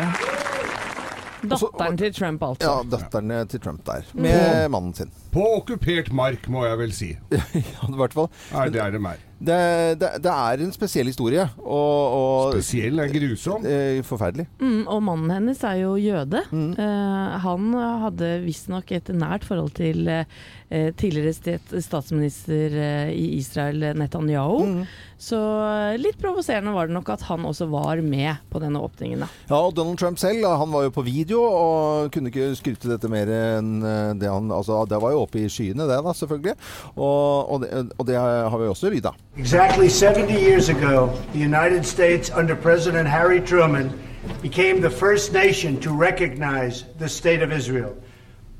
Datteren 1.42 1.98
til 1.98 2.14
Trump, 2.14 2.44
altså. 2.44 2.68
Ja, 2.70 2.98
døtrene 2.98 3.46
til 3.46 3.60
Trump 3.60 3.86
der. 3.86 4.02
Med 4.14 4.70
mannen 4.70 4.94
sin. 4.94 5.12
På 5.34 5.44
okkupert 5.60 6.12
mark, 6.16 6.48
må 6.50 6.66
jeg 6.68 6.78
vel 6.84 6.94
si. 6.96 7.12
Ja, 7.54 7.88
i 7.90 7.98
hvert 8.00 8.16
fall. 8.18 8.30
Nei, 8.54 8.70
det 8.74 8.82
er 8.86 8.96
det 8.96 9.02
mer. 9.04 9.26
Det, 9.40 9.56
det, 10.02 10.08
det 10.26 10.32
er 10.34 10.62
en 10.66 10.72
spesiell 10.76 11.08
historie. 11.08 11.46
Og, 11.64 12.16
og 12.20 12.56
Spesiell 12.58 13.00
er 13.00 13.12
grusom. 13.14 13.64
eh, 13.64 14.02
forferdelig. 14.04 14.50
Mm, 14.60 14.82
og 14.92 15.00
mannen 15.06 15.32
hennes 15.32 15.62
er 15.64 15.78
jo 15.80 15.94
jøde. 16.02 16.42
Mm. 16.52 16.74
Eh, 16.76 17.38
han 17.46 17.70
hadde 18.04 18.32
visstnok 18.44 18.92
et 18.98 19.12
nært 19.16 19.46
forhold 19.48 19.72
til 19.78 20.10
eh, 20.12 20.26
tidligere 21.00 21.32
stet, 21.38 21.72
statsminister 21.86 22.76
eh, 22.84 23.14
i 23.16 23.30
Israel, 23.38 23.86
Netanyahu. 24.02 24.58
Mm. 24.74 24.82
Så 25.20 25.40
eh, 25.40 25.96
litt 26.04 26.20
provoserende 26.20 26.76
var 26.76 26.92
det 26.92 26.98
nok 26.98 27.14
at 27.16 27.24
han 27.30 27.48
også 27.48 27.70
var 27.72 28.04
med 28.04 28.44
på 28.52 28.60
denne 28.66 28.84
åpningen. 28.84 29.24
Da. 29.24 29.32
Ja, 29.54 29.62
og 29.70 29.72
Donald 29.80 30.02
Trump 30.04 30.20
selv, 30.20 30.44
han 30.52 30.76
var 30.76 30.90
jo 30.90 30.94
på 31.00 31.06
video 31.08 31.46
og 31.48 32.12
kunne 32.12 32.34
ikke 32.34 32.52
skryte 32.60 32.92
dette 32.92 33.08
mer 33.12 33.32
enn 33.40 33.72
eh, 33.88 34.12
det 34.20 34.28
han 34.36 34.52
Altså, 34.60 34.84
det 34.90 35.00
var 35.00 35.16
jo 35.16 35.19
oppe 35.20 35.44
i 35.44 35.50
skyene, 35.50 35.88
det 35.90 36.00
da, 36.06 36.14
selvfølgelig. 36.14 36.56
Og, 36.96 37.52
og, 37.52 37.62
det, 37.62 37.92
og 37.98 38.08
det 38.08 38.16
har 38.16 38.58
vi 38.58 38.68
også 38.68 38.90
lyd 38.90 39.06
av. 39.06 39.16
Exactly 39.38 39.90
70 39.90 40.34
years 40.34 40.70
ago, 40.70 41.10
the 41.34 41.44
United 41.46 41.84
States, 41.84 42.32
under 42.38 42.56
President 42.56 43.08
Harry 43.08 43.40
Truman, 43.40 43.92
became 44.42 44.82
the 44.82 44.90
first 44.90 45.34
nation 45.34 45.78
to 45.78 45.92
recognize 45.92 46.86
the 47.00 47.08
State 47.10 47.42
of 47.42 47.52
Israel. 47.52 47.94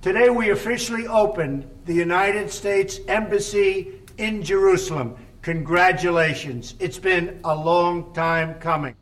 Today, 0.02 0.30
we 0.30 0.52
officially 0.52 1.08
opened 1.08 1.64
the 1.86 1.94
United 1.94 2.50
States 2.50 3.00
Embassy 3.08 3.88
in 4.18 4.44
Jerusalem. 4.44 5.16
Congratulations. 5.42 6.76
It's 6.80 7.00
been 7.00 7.40
a 7.44 7.56
long 7.56 8.14
time 8.14 8.56
coming. 8.62 8.96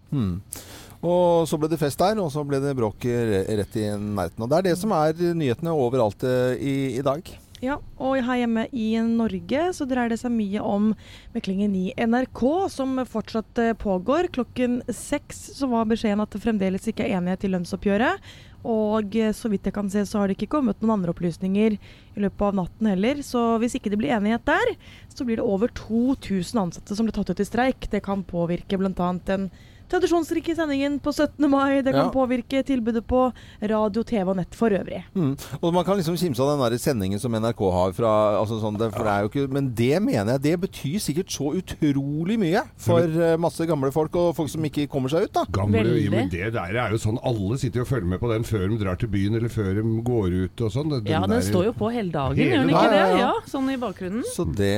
Og 1.01 1.47
så 1.47 1.57
ble 1.61 1.69
det 1.69 1.79
fest 1.79 1.99
der, 2.01 2.17
og 2.21 2.31
så 2.33 2.43
ble 2.47 2.59
det 2.61 2.73
bråk 2.77 3.05
rett 3.05 3.75
i 3.77 3.85
nærheten. 3.93 4.43
Og 4.43 4.49
det 4.49 4.57
er 4.57 4.65
det 4.69 4.77
som 4.79 4.93
er 4.97 5.13
nyhetene 5.37 5.73
overalt 5.73 6.23
eh, 6.25 6.55
i, 6.57 6.75
i 6.97 7.03
dag. 7.05 7.21
Ja, 7.57 7.79
og 7.97 8.19
her 8.21 8.37
hjemme 8.43 8.67
i 8.69 8.91
Norge 9.01 9.61
så 9.73 9.85
dreier 9.89 10.11
det 10.13 10.19
seg 10.21 10.29
mye 10.29 10.61
om 10.61 10.91
meklingen 11.33 11.73
i 11.73 11.87
NRK, 11.97 12.41
som 12.69 12.99
fortsatt 13.09 13.61
eh, 13.63 13.73
pågår. 13.73 14.29
Klokken 14.35 14.83
seks 14.93 15.39
så 15.57 15.69
var 15.71 15.87
beskjeden 15.89 16.21
at 16.21 16.35
det 16.35 16.43
fremdeles 16.43 16.85
ikke 16.85 17.07
er 17.07 17.17
enighet 17.17 17.47
i 17.47 17.51
lønnsoppgjøret. 17.55 18.27
Og 18.69 19.17
eh, 19.17 19.33
så 19.33 19.49
vidt 19.49 19.65
jeg 19.65 19.73
kan 19.73 19.89
se, 19.89 20.03
så 20.05 20.21
har 20.21 20.29
det 20.29 20.37
ikke 20.37 20.51
kommet 20.53 20.83
noen 20.83 20.99
andre 20.99 21.15
opplysninger 21.15 21.79
i 21.79 22.25
løpet 22.27 22.45
av 22.45 22.59
natten 22.61 22.91
heller. 22.91 23.23
Så 23.25 23.41
hvis 23.63 23.79
ikke 23.79 23.89
det 23.89 24.01
blir 24.03 24.13
enighet 24.13 24.45
der, 24.45 24.75
så 25.09 25.25
blir 25.25 25.41
det 25.41 25.49
over 25.49 25.73
2000 25.81 26.61
ansatte 26.61 26.93
som 26.93 27.09
blir 27.09 27.17
tatt 27.17 27.33
ut 27.33 27.41
i 27.41 27.49
streik. 27.49 27.89
Det 27.89 28.05
kan 28.05 28.21
påvirke 28.27 28.77
bl.a. 28.77 29.09
den 29.25 29.49
tradisjonsrike 29.89 30.55
sendingen 30.55 30.99
på 30.99 31.11
17. 31.13 31.49
mai. 31.49 31.81
Det 31.81 31.93
kan 31.93 32.05
Ja. 32.07 32.11
påvirke 32.11 32.63
tilbudet 32.65 33.05
på 33.07 33.31
radio, 33.61 34.03
TV 34.03 34.29
og 34.29 34.35
nett 34.37 34.53
for 34.55 34.69
øvrig. 34.69 35.03
Mm. 35.15 35.37
Og 35.61 35.73
man 35.73 35.83
kan 35.85 35.97
liksom 35.97 36.17
kimse 36.17 36.39
av 36.41 36.57
den 36.57 36.71
der 36.71 36.77
sendingen 36.77 37.19
som 37.19 37.31
NRK 37.33 37.59
har 37.71 37.91
fra 37.93 38.11
altså 38.39 38.59
sånn, 38.61 38.77
det, 38.77 38.91
for 38.93 39.03
det 39.03 39.13
er 39.13 39.21
jo 39.23 39.29
ikke, 39.29 39.47
Men 39.51 39.69
det 39.73 40.01
mener 40.01 40.33
jeg, 40.33 40.41
det 40.41 40.61
betyr 40.61 40.99
sikkert 40.99 41.29
så 41.31 41.53
utrolig 41.55 42.37
mye 42.39 42.63
for 42.77 42.99
eh, 42.99 43.37
masse 43.37 43.65
gamle 43.65 43.91
folk 43.91 44.15
og 44.15 44.35
folk 44.35 44.49
som 44.49 44.63
ikke 44.67 44.87
kommer 44.89 45.09
seg 45.09 45.23
ut, 45.27 45.33
da. 45.33 45.45
Gamle, 45.51 45.79
Veldig. 45.83 46.03
ja, 46.03 46.11
men 46.11 46.29
det 46.29 46.53
der 46.53 46.75
er 46.77 46.91
jo 46.91 46.97
sånn 46.97 47.19
Alle 47.23 47.57
sitter 47.57 47.79
jo 47.79 47.85
og 47.87 47.87
følger 47.87 48.07
med 48.07 48.19
på 48.19 48.31
den 48.31 48.43
før 48.43 48.67
de 48.69 48.77
drar 48.83 48.95
til 48.99 49.09
byen, 49.09 49.35
eller 49.35 49.49
før 49.49 49.73
de 49.75 49.83
går 50.03 50.35
ut 50.45 50.61
og 50.61 50.71
sånn. 50.71 50.89
Den 50.89 51.05
Ja, 51.05 51.21
den 51.21 51.29
der- 51.29 51.41
står 51.41 51.65
jo 51.65 51.73
på 51.73 51.91
hele 51.91 52.11
dagen, 52.11 52.35
Hele 52.35 52.49
gjør 52.51 52.59
den 52.65 52.69
ikke 52.69 52.89
det? 52.89 52.97
Ja, 52.97 53.07
ja, 53.07 53.17
Ja, 53.17 53.33
ja. 53.33 53.33
sånn 53.47 53.69
i 53.71 53.77
bakgrunnen. 53.77 54.23
Så 54.35 54.45
det, 54.45 54.75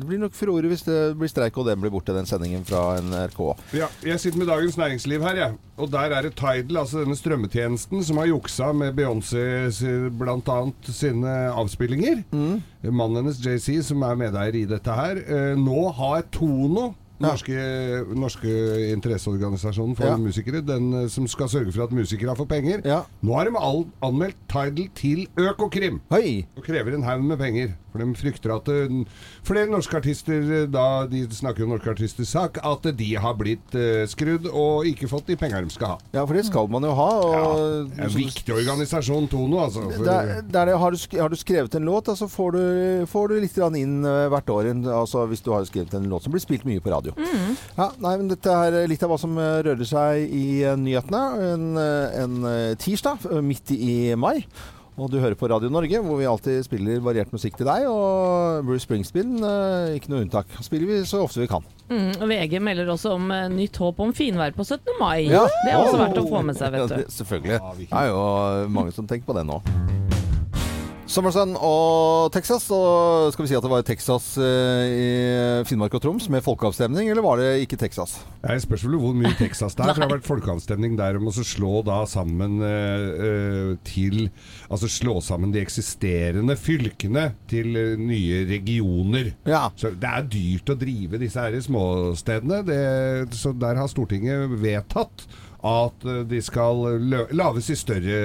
det 0.00 0.06
blir 0.06 0.18
nok 0.18 0.32
furore 0.32 0.68
hvis 0.70 0.84
det 0.84 1.16
blir 1.18 1.28
streik 1.28 1.56
og 1.58 1.66
den 1.66 1.80
blir 1.82 1.90
borte, 1.90 2.14
den 2.14 2.26
sendingen 2.28 2.64
fra 2.66 2.96
NRK. 3.00 3.56
Ja, 3.76 3.88
jeg 4.04 4.18
sitter 4.22 4.38
med 4.40 4.48
Dagens 4.50 4.76
Næringsliv 4.78 5.22
her, 5.26 5.36
jeg. 5.40 5.56
Og 5.82 5.90
der 5.92 6.14
er 6.14 6.22
det 6.28 6.34
Tidal, 6.38 6.76
altså 6.84 7.02
denne 7.02 7.16
strømmetjenesten, 7.18 8.02
som 8.06 8.20
har 8.22 8.28
juksa 8.30 8.70
med 8.72 8.94
Beyoncé 8.98 9.42
bl.a. 10.18 10.58
sine 10.88 11.34
avspillinger. 11.52 12.22
Mannen 12.32 13.22
hennes, 13.24 13.40
JC, 13.42 13.80
som 13.86 14.02
er 14.06 14.18
medeier 14.20 14.58
i 14.62 14.66
dette 14.70 14.94
her, 14.96 15.22
eh, 15.26 15.54
nå 15.58 15.88
har 15.98 16.26
Tono 16.32 16.92
Norske, 17.22 17.54
norske 18.18 18.50
interesseorganisasjonen 18.96 19.94
for 19.94 20.08
Ja. 20.08 20.16
musikere, 20.18 20.60
den 20.66 20.88
eh, 21.04 21.08
som 21.08 21.28
skal 21.30 21.48
sørge 21.48 21.70
for 21.72 21.84
at 21.84 21.92
musikere 21.94 22.34
får 22.36 22.48
penger. 22.50 22.80
Ja. 22.84 23.02
Nå 23.22 23.36
har 23.36 23.44
de 23.46 23.52
all, 23.58 23.84
anmeldt 24.02 24.36
Tidal 24.50 24.88
til 24.98 25.28
Økokrim 25.38 26.00
Hei! 26.10 26.46
og 26.56 26.64
krever 26.66 26.94
en 26.96 27.04
haug 27.06 27.22
med 27.22 27.38
penger. 27.38 27.76
For 27.92 28.00
de 28.00 28.16
frykter 28.16 28.54
at 28.54 28.68
eh, 28.72 28.92
flere 29.44 29.68
norske 29.70 29.98
artister, 29.98 30.40
eh, 30.40 30.64
da 30.72 31.04
de 31.10 31.22
snakker 31.28 31.66
om 31.66 31.74
norske 31.74 31.92
artisters 31.92 32.32
sak, 32.32 32.58
at 32.64 32.88
de 32.96 33.10
har 33.20 33.36
blitt 33.38 33.76
eh, 33.76 34.04
skrudd 34.10 34.48
og 34.48 34.88
ikke 34.88 35.10
fått 35.10 35.28
de 35.28 35.36
penger 35.40 35.66
de 35.66 35.74
skal 35.74 35.94
ha. 35.94 35.98
Ja, 36.16 36.24
for 36.24 36.38
det 36.38 36.46
skal 36.48 36.70
man 36.72 36.86
jo 36.88 36.94
ha. 36.96 37.10
Og, 37.20 37.92
Det 37.92 38.00
er 38.00 38.08
en 38.08 38.16
viktig 38.16 38.56
organisasjon, 38.56 39.28
Tono. 39.32 39.60
Altså, 39.66 39.84
for, 39.90 40.06
der 40.08 40.32
er, 40.38 40.40
er 40.40 40.72
det, 40.72 40.78
har, 40.80 40.96
du, 40.96 41.20
har 41.20 41.32
du 41.32 41.38
skrevet 41.38 41.76
en 41.78 41.88
låt, 41.88 42.08
så 42.08 42.22
så 42.22 42.28
får 42.30 42.52
du, 42.54 42.64
får 43.10 43.32
du 43.32 43.38
litt 43.42 43.56
inn 43.76 43.96
hvert 44.30 44.50
år. 44.54 44.68
Altså, 44.94 45.24
hvis 45.26 45.42
du 45.42 45.50
har 45.50 45.64
skrevet 45.66 45.96
en 45.98 46.06
låt 46.10 46.24
som 46.24 46.32
blir 46.34 46.42
spilt 46.44 46.66
mye 46.68 46.82
på 46.82 46.92
radio. 46.92 47.14
Ja, 47.74 47.88
nei, 47.98 48.14
men 48.20 48.30
Dette 48.30 48.54
er 48.54 48.86
litt 48.88 49.02
av 49.02 49.10
hva 49.10 49.18
som 49.20 49.34
rører 49.36 49.82
seg 49.88 50.30
i 50.30 50.62
nyhetene. 50.78 51.24
En, 51.52 51.66
en 51.76 52.76
tirsdag 52.80 53.26
midt 53.42 53.74
i 53.74 54.14
mai. 54.14 54.38
Og 55.00 55.08
du 55.08 55.16
hører 55.22 55.36
på 55.38 55.48
Radio 55.48 55.70
Norge, 55.72 56.00
hvor 56.04 56.18
vi 56.20 56.26
alltid 56.28 56.66
spiller 56.66 57.00
variert 57.00 57.32
musikk 57.32 57.56
til 57.56 57.68
deg. 57.68 57.86
Og 57.88 58.66
Bruce 58.68 58.84
Springsteen, 58.84 59.38
eh, 59.40 59.94
ikke 59.96 60.12
noe 60.12 60.26
unntak. 60.26 60.52
Spiller 60.60 60.90
vi 60.90 61.00
så 61.08 61.22
ofte 61.24 61.40
vi 61.40 61.48
kan. 61.48 61.64
Mm, 61.88 62.12
og 62.20 62.26
VG 62.28 62.58
melder 62.60 62.92
også 62.92 63.16
om 63.16 63.32
eh, 63.32 63.48
nytt 63.52 63.80
håp 63.80 64.04
om 64.04 64.12
finvær 64.16 64.52
på 64.56 64.66
17. 64.68 64.92
mai. 65.00 65.24
Ja. 65.32 65.46
Det 65.64 65.72
er 65.72 65.80
også 65.80 65.96
verdt 66.02 66.20
å 66.20 66.28
få 66.28 66.44
med 66.44 66.60
seg, 66.60 66.76
vet 66.76 66.92
du. 66.92 67.10
selvfølgelig. 67.16 67.60
Det 67.86 67.90
er 68.04 68.12
jo 68.12 68.22
mange 68.68 68.92
som 68.92 69.08
tenker 69.08 69.32
på 69.32 69.40
det 69.40 69.48
nå. 69.48 69.62
Summersun 71.12 71.50
og 71.60 72.32
Texas. 72.32 72.64
Og 72.72 73.32
skal 73.34 73.44
vi 73.44 73.50
si 73.50 73.56
at 73.58 73.64
det 73.64 73.70
var 73.72 73.84
Texas 73.84 74.30
eh, 74.40 74.84
i 74.88 75.08
Finnmark 75.68 75.92
og 75.98 76.02
Troms 76.04 76.28
med 76.32 76.44
folkeavstemning, 76.44 77.10
eller 77.12 77.24
var 77.24 77.40
det 77.40 77.50
ikke 77.66 77.76
Texas? 77.80 78.14
Jeg 78.40 78.62
spørs 78.64 78.86
vel 78.86 78.96
hvor 79.02 79.12
mye 79.16 79.34
Texas 79.36 79.76
det 79.76 79.84
er. 79.84 79.92
For 79.92 80.00
det 80.00 80.06
har 80.06 80.14
vært 80.16 80.30
folkeavstemning 80.30 80.96
der 80.96 81.20
om 81.20 81.28
å 81.28 81.34
slå 81.36 81.82
da 81.84 82.00
sammen 82.08 82.62
eh, 82.64 83.74
til 83.84 84.24
Altså 84.72 84.88
slå 84.88 85.18
sammen 85.24 85.52
de 85.52 85.60
eksisterende 85.60 86.54
fylkene 86.56 87.26
til 87.50 87.76
nye 88.00 88.42
regioner. 88.48 89.34
Ja. 89.48 89.66
Så 89.76 89.92
det 89.92 90.08
er 90.08 90.28
dyrt 90.32 90.72
å 90.72 90.78
drive 90.80 91.20
disse 91.20 91.44
her 91.44 91.58
småstedene. 91.60 92.62
Det, 92.64 92.82
så 93.36 93.52
der 93.52 93.76
har 93.82 93.90
Stortinget 93.92 94.56
vedtatt 94.62 95.26
at 95.62 96.04
eh, 96.10 96.22
de 96.26 96.40
skal 96.42 96.80
lages 97.30 97.68
i 97.70 97.76
større, 97.78 98.16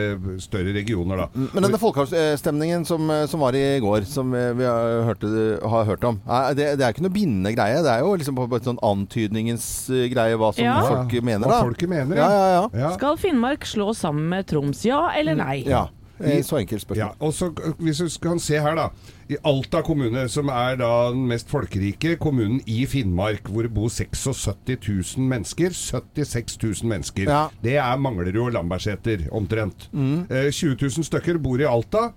større 0.41 0.74
regioner, 0.74 1.20
da. 1.22 1.27
Men 1.53 1.67
denne 1.67 1.77
folkeavstemningen 1.82 2.86
som, 2.89 3.10
eh, 3.13 3.25
som 3.29 3.44
var 3.46 3.53
i 3.58 3.77
går, 3.84 4.08
som 4.10 4.34
eh, 4.34 4.51
vi 4.58 4.65
har 4.65 5.03
hørt, 5.06 5.22
har 5.62 5.86
hørt 5.86 6.03
om, 6.10 6.17
det, 6.58 6.72
det 6.79 6.86
er 6.88 6.96
ikke 6.96 7.06
noe 7.06 7.13
bindende 7.13 7.53
greie. 7.53 7.84
Det 7.86 7.94
er 7.94 8.01
jo 8.01 8.15
liksom 8.17 8.39
på 8.41 8.48
en 8.58 8.65
sånn 8.72 8.82
antydningens 8.86 9.67
greie 10.13 10.39
hva 10.39 10.50
som 10.56 10.65
Ja. 10.65 10.79
folk 10.88 11.13
mener, 11.22 11.46
Hva 11.48 11.62
folket 11.67 11.89
mener, 11.91 12.17
Ja, 12.17 12.29
ja, 12.34 12.48
ja. 12.56 12.63
ja. 12.88 12.91
Skal 12.98 13.17
Finnmark 13.22 13.65
slå 13.70 13.94
sammen 13.96 14.29
med 14.34 14.48
Troms, 14.50 14.82
ja 14.88 15.08
eller 15.17 15.38
nei? 15.38 15.62
ja. 15.67 15.88
Eh, 16.20 16.42
Så 16.44 16.58
enkelt 16.58 16.82
Ja, 16.96 17.12
spørsmål. 17.12 17.16
og 17.20 17.34
så 17.34 17.46
eh, 17.66 17.74
Hvis 17.80 17.98
du 17.98 18.20
kan 18.22 18.40
se 18.40 18.60
her, 18.60 18.76
da. 18.76 18.88
I 19.30 19.36
Alta 19.46 19.82
kommune, 19.82 20.28
som 20.30 20.48
er 20.50 20.76
da 20.80 21.10
den 21.12 21.28
mest 21.28 21.50
folkerike 21.50 22.16
kommunen 22.20 22.62
i 22.66 22.86
Finnmark, 22.86 23.44
hvor 23.52 23.62
det 23.64 23.74
bor 23.74 23.90
76 23.90 25.18
000 25.18 25.28
mennesker. 25.28 25.70
76 25.70 26.58
000 26.64 26.90
mennesker. 26.90 27.24
Ja. 27.30 27.48
Det 27.64 27.76
er 27.78 27.98
Manglerud 27.98 28.48
og 28.48 28.52
Lambertseter, 28.54 29.28
omtrent. 29.32 29.90
Eh, 29.94 30.50
20 30.52 30.76
000 30.82 31.04
stykker 31.04 31.38
bor 31.38 31.60
i 31.60 31.64
Alta. 31.68 32.12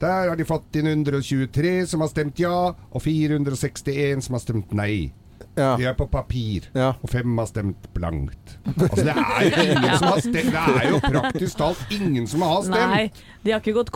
Der 0.00 0.28
har 0.28 0.36
de 0.36 0.44
fått 0.44 0.76
inn 0.76 0.86
123 0.86 1.86
som 1.88 2.00
har 2.00 2.08
stemt 2.08 2.38
ja, 2.38 2.72
og 2.92 3.02
461 3.02 4.20
som 4.26 4.34
har 4.36 4.40
stemt 4.42 4.72
nei. 4.76 5.12
Ja. 5.56 5.70
De 5.80 5.86
er 5.88 5.94
på 5.96 6.04
papir, 6.12 6.66
Ja. 6.76 6.90
og 7.02 7.08
fem 7.08 7.38
har 7.40 7.46
stemt 7.48 7.86
blankt. 7.94 8.56
Altså, 8.66 9.04
det 9.06 9.14
er 9.14 9.44
jo 9.46 9.62
ingen 9.72 9.98
som 9.98 10.08
har 10.08 10.20
stemt 10.20 10.50
Det 10.52 10.82
er 10.82 10.90
jo 10.90 10.98
praktisk 11.00 11.56
talt 11.60 11.94
ingen 11.96 12.26
som 12.28 12.42
har 12.44 12.62
stemt. 12.66 12.90
Nei, 12.92 13.10
de 13.46 13.52
har 13.54 13.60
ikke 13.62 13.74
gått 13.78 13.90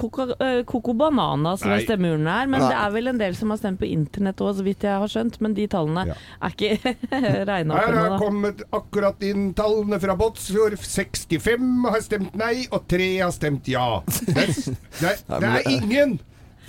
koko 0.66 0.94
banana 0.96 1.52
som 1.60 1.70
er 1.74 1.82
stemmeurnene 1.84 2.32
her, 2.38 2.46
men 2.48 2.60
Nei. 2.64 2.68
det 2.72 2.78
er 2.80 2.94
vel 2.96 3.12
en 3.12 3.18
del 3.20 3.36
som 3.36 3.50
har 3.52 3.60
stemt 3.60 3.80
på 3.82 3.88
internett 3.90 4.40
òg, 4.40 4.54
så 4.56 4.64
vidt 4.64 4.86
jeg 4.88 4.96
har 5.04 5.12
skjønt. 5.12 5.36
Men 5.44 5.54
de 5.58 5.66
tallene 5.68 6.06
Ja. 6.08 6.14
er 6.40 6.56
ikke 6.56 6.94
regna 7.50 7.74
opp 7.76 7.84
Her 7.84 7.98
har 8.00 8.18
kommet 8.24 8.62
akkurat 8.72 9.22
inn 9.28 9.50
tallene 9.54 10.00
fra 10.00 10.16
Båtsfjord. 10.16 10.78
65 10.80 11.84
har 11.90 12.00
stemt 12.00 12.34
nei, 12.40 12.66
og 12.72 12.88
3 12.88 13.10
har 13.20 13.30
stemt 13.36 13.68
ja. 13.68 14.00
Det 14.06 14.36
er, 14.36 14.52
det 15.00 15.12
er, 15.12 15.40
det 15.40 15.54
er 15.60 15.70
ingen! 15.76 16.20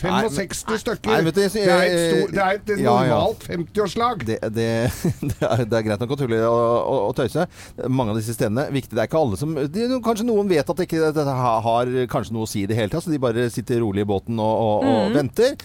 65 0.01 0.81
stykker. 0.81 1.11
Nei, 1.11 1.21
vet 1.27 1.35
du, 1.37 1.41
jeg- 1.41 1.53
det, 1.53 1.65
er 1.71 1.83
et 1.85 2.01
stor, 2.11 2.31
det 2.35 2.41
er 2.45 2.59
et 2.59 2.71
Ja, 2.81 2.95
ja. 3.05 3.15
normalt 3.15 3.45
50-årslag. 3.47 4.25
Det, 4.27 4.37
det, 4.55 4.67
det, 5.31 5.37
er, 5.47 5.63
det 5.65 5.77
er 5.79 5.85
greit 5.87 6.03
nok 6.03 6.15
å 6.15 6.19
tulle 6.19 6.39
og, 6.47 6.61
og, 6.81 6.99
og 7.09 7.15
tøyse. 7.19 7.45
Mange 7.87 8.15
av 8.15 8.19
disse 8.21 8.35
stedene 8.37 8.67
viktig. 8.73 8.95
Det 8.97 9.03
er 9.05 9.09
ikke 9.11 9.21
alle 9.21 9.39
som 9.39 9.53
de, 9.55 9.87
Kanskje 10.01 10.25
noen 10.27 10.49
vet 10.49 10.69
at 10.73 10.83
ikke 10.85 10.99
dette 11.11 11.25
har, 11.27 11.61
har 11.65 11.91
kanskje 12.11 12.33
noe 12.35 12.47
å 12.47 12.49
si 12.49 12.63
i 12.65 12.67
det 12.69 12.77
hele 12.77 12.91
tatt, 12.91 13.05
så 13.05 13.11
de 13.13 13.19
bare 13.21 13.47
sitter 13.53 13.81
rolig 13.83 14.03
i 14.05 14.09
båten 14.09 14.39
og, 14.41 14.63
og, 14.65 14.87
og 14.89 15.15
venter. 15.15 15.55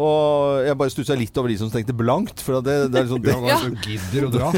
Og 0.00 0.62
jeg 0.66 0.78
bare 0.80 0.92
stussa 0.94 1.16
litt 1.18 1.36
over 1.40 1.52
de 1.52 1.58
som 1.60 1.70
tenkte 1.72 1.94
blankt, 1.96 2.40
for 2.42 2.62
det, 2.64 2.76
det 2.92 3.00
er 3.02 3.06
liksom 3.08 3.22
det. 3.24 3.36
Ja, 3.52 3.58
som 3.62 3.76
gidder 3.84 4.26
å 4.28 4.32
dra. 4.32 4.50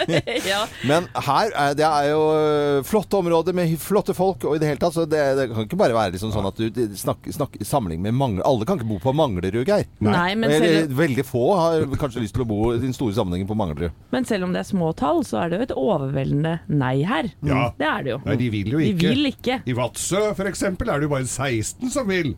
ja. 0.52 0.62
Men 0.86 1.08
her 1.26 1.50
er, 1.52 1.74
det 1.78 1.86
er 1.88 2.10
jo 2.12 2.22
øh, 2.36 2.80
flotte 2.86 3.18
områder 3.20 3.56
med 3.56 3.74
flotte 3.82 4.14
folk, 4.16 4.44
og 4.46 4.56
i 4.56 4.62
det 4.62 4.70
hele 4.70 4.80
tatt 4.82 4.94
så 4.96 5.04
det, 5.08 5.22
det 5.38 5.48
kan 5.52 5.66
ikke 5.66 5.78
bare 5.80 5.96
være 5.96 6.14
liksom 6.16 6.32
sånn 6.34 6.46
at 6.48 6.60
du 6.60 6.82
snakker, 6.96 7.34
snakker 7.34 7.66
sammenligning 7.66 8.06
med 8.06 8.16
mange 8.16 8.44
Alle 8.46 8.66
kan 8.68 8.75
ikke 8.78 8.88
bo 8.88 8.98
på 9.02 9.12
Manglerud, 9.16 9.62
Geir. 9.66 9.86
Nei, 10.04 10.34
men 10.38 10.50
selv, 10.52 10.92
veldig 10.98 11.24
få 11.26 11.44
har 11.58 11.86
kanskje 12.00 12.22
lyst 12.24 12.34
til 12.36 12.44
å 12.44 12.48
bo 12.48 12.58
i 12.74 12.78
den 12.82 12.94
store 12.96 13.16
sammenhengen 13.16 13.48
på 13.50 13.56
Manglerud. 13.58 13.90
men 14.12 14.24
selv 14.28 14.44
om 14.48 14.52
det 14.54 14.60
er 14.62 14.68
små 14.70 14.92
tall, 14.96 15.22
så 15.26 15.42
er 15.44 15.50
det 15.52 15.58
jo 15.60 15.66
et 15.68 15.74
overveldende 15.76 16.54
nei 16.68 16.94
her. 17.08 17.30
Ja. 17.46 17.70
Det 17.78 17.86
er 17.90 18.06
det 18.06 18.14
jo. 18.14 18.20
Nei, 18.26 18.36
de 18.40 18.50
vil 18.54 18.72
jo 18.76 18.78
De 18.82 18.92
ikke. 18.92 19.10
vil 19.14 19.30
ikke. 19.32 19.58
I 19.66 19.76
Vadsø 19.76 20.22
for 20.38 20.50
eksempel 20.50 20.88
er 20.92 21.00
det 21.02 21.08
jo 21.08 21.14
bare 21.16 21.26
16 21.28 21.90
som 21.96 22.08
vil, 22.08 22.34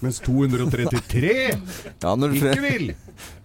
mens 0.00 0.18
233 0.24 1.34
Ja, 2.02 2.14
når 2.16 2.34
ikke 2.34 2.54
frem, 2.56 2.66
vil. 2.66 2.90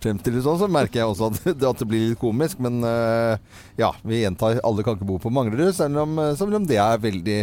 fremstiller 0.03 0.39
det 0.39 0.45
sånn, 0.45 0.59
så 0.61 0.69
merker 0.71 1.01
jeg 1.01 1.11
også 1.11 1.29
at, 1.31 1.39
at 1.71 1.81
det 1.83 1.87
blir 1.89 2.09
litt 2.11 2.21
komisk. 2.21 2.59
Men 2.63 2.81
øh, 2.85 3.37
ja, 3.81 3.91
vi 4.05 4.21
gjentar 4.23 4.61
alle 4.65 4.85
kan 4.85 4.97
ikke 4.97 5.09
bo 5.09 5.19
på 5.21 5.31
Manglerud, 5.33 5.73
selv 5.77 6.03
om, 6.05 6.19
selv 6.39 6.57
om 6.61 6.67
det 6.69 6.79
er 6.81 7.01
veldig 7.03 7.39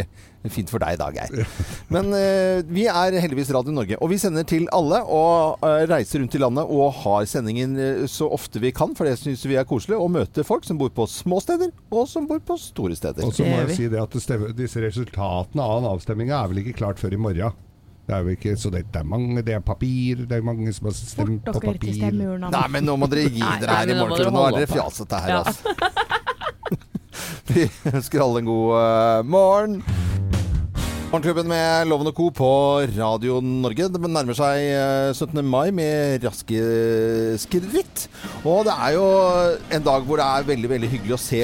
fint 0.51 0.71
for 0.71 0.81
deg 0.83 0.97
da, 0.99 1.07
Geir. 1.15 1.47
Men 1.93 2.09
øh, 2.17 2.63
vi 2.67 2.85
er 2.91 3.15
heldigvis 3.23 3.51
Radio 3.55 3.71
Norge, 3.75 3.97
og 4.03 4.09
vi 4.11 4.17
sender 4.19 4.43
til 4.47 4.67
alle. 4.75 4.99
Og 5.07 5.59
øh, 5.63 5.83
reiser 5.91 6.19
rundt 6.19 6.35
i 6.35 6.41
landet 6.41 6.65
og 6.67 6.93
har 7.03 7.25
sendingen 7.29 7.77
øh, 7.79 8.07
så 8.11 8.27
ofte 8.27 8.59
vi 8.63 8.73
kan, 8.75 8.95
for 8.97 9.07
det 9.07 9.17
syns 9.21 9.45
vi 9.47 9.55
er 9.59 9.67
koselig. 9.69 9.95
Å 9.99 10.09
møte 10.11 10.43
folk 10.47 10.67
som 10.67 10.79
bor 10.81 10.91
på 10.95 11.07
små 11.07 11.39
steder, 11.43 11.71
og 11.91 12.07
som 12.11 12.27
bor 12.27 12.41
på 12.43 12.57
store 12.59 12.97
steder. 12.99 13.23
Og 13.27 13.35
så 13.35 13.47
må 13.47 13.61
jeg 13.63 13.77
si 13.77 13.91
det 13.91 14.01
at 14.01 14.11
det 14.15 14.23
stemmer, 14.23 14.55
disse 14.57 14.83
resultatene 14.83 15.63
av 15.63 15.87
avstemminga 15.93 16.41
er 16.43 16.51
vel 16.51 16.63
ikke 16.65 16.79
klart 16.83 16.99
før 17.01 17.15
i 17.15 17.21
morgen. 17.21 17.55
Det 18.03 18.11
er 18.17 18.25
jo 18.25 18.33
ikke, 18.35 18.57
så 18.59 18.67
det, 18.67 18.81
det 18.91 18.99
er 18.99 19.07
mange, 19.07 19.41
det 19.47 19.53
er 19.55 19.61
papir, 19.63 20.25
det 20.27 20.35
er 20.35 20.43
mange 20.43 20.73
som 20.75 20.89
har 20.89 20.95
stemt 20.97 21.45
Fort 21.47 21.61
på 21.61 21.71
papir. 21.71 22.01
Nei, 22.11 22.65
men 22.73 22.83
nå 22.83 22.97
må 22.99 23.07
dere 23.07 23.29
gi 23.31 23.39
dere 23.39 23.77
her 23.79 23.93
i 23.93 23.95
morgen. 23.95 24.33
Nå 24.35 24.43
er 24.49 24.57
dere 24.59 24.71
fjasete 24.73 25.21
her, 25.23 25.37
Ja. 25.37 25.43
altså. 25.47 25.71
Vi 27.53 27.67
ønsker 27.91 28.23
alle 28.23 28.41
en 28.41 28.47
god 28.49 28.73
uh, 28.73 29.23
morgen. 29.27 29.79
Morgenklubben 31.13 31.45
med 31.45 31.85
Loven 31.85 32.07
og 32.09 32.15
Co. 32.17 32.31
på 32.33 32.47
Radio 32.95 33.35
Norge. 33.45 33.85
Det 33.85 33.99
nærmer 34.01 34.33
seg 34.33 34.63
eh, 34.65 35.11
17. 35.13 35.43
mai 35.45 35.69
med 35.69 36.23
raske 36.25 36.63
skritt. 37.37 38.07
Og 38.41 38.63
det 38.65 38.73
er 38.73 38.95
jo 38.95 39.03
en 39.77 39.85
dag 39.85 40.07
hvor 40.07 40.17
det 40.17 40.25
er 40.25 40.47
veldig 40.47 40.71
veldig 40.71 40.89
hyggelig 40.89 41.13
å 41.13 41.19
se 41.21 41.41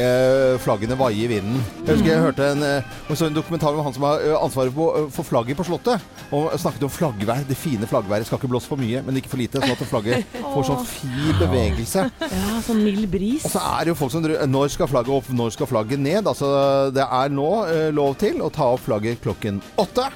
flaggene 0.63 0.97
vaie 0.97 1.21
i 1.21 1.27
vinden. 1.29 1.61
Jeg 1.83 1.99
husker 1.99 2.09
jeg 2.09 2.23
hørte 2.23 2.47
en, 2.55 2.65
eh, 2.65 3.13
en 3.13 3.37
dokumentar 3.37 3.77
om 3.77 3.85
han 3.85 3.93
som 3.93 4.07
har 4.07 4.25
eh, 4.25 4.33
ansvaret 4.39 4.73
eh, 4.73 5.05
for 5.13 5.29
flagget 5.29 5.61
på 5.61 5.67
Slottet. 5.69 6.07
Og 6.33 6.49
snakket 6.57 6.87
om 6.89 6.93
flaggvær. 6.93 7.45
Det 7.45 7.57
fine 7.57 7.85
flaggværet 7.89 8.25
skal 8.25 8.41
ikke 8.41 8.49
blåse 8.49 8.69
for 8.73 8.81
mye, 8.81 9.03
men 9.05 9.21
ikke 9.21 9.35
for 9.35 9.43
lite. 9.43 9.61
Sånn 9.61 9.77
at 9.77 9.85
flagget 9.93 10.33
får 10.47 10.67
sånn 10.71 10.81
fin 10.95 11.37
bevegelse. 11.43 12.07
Ja, 12.25 12.57
sånn 12.65 12.81
mild 12.87 13.05
bris. 13.13 13.45
Og 13.45 13.53
så 13.53 13.61
er 13.75 13.85
det 13.85 13.93
jo 13.93 13.99
folk 14.01 14.17
som 14.17 14.25
Når 14.25 14.73
skal 14.73 14.89
flagget 14.89 15.13
opp, 15.13 15.29
når 15.29 15.53
skal 15.53 15.69
flagget 15.69 16.01
ned? 16.01 16.25
Altså, 16.25 16.49
det 16.95 17.05
er 17.05 17.37
nå 17.37 17.49
eh, 17.69 17.87
lov 17.93 18.17
til 18.17 18.41
å 18.41 18.49
ta 18.49 18.73
opp 18.73 18.87
flagget 18.89 19.21
klokken 19.21 19.58
åtte. 19.79 20.09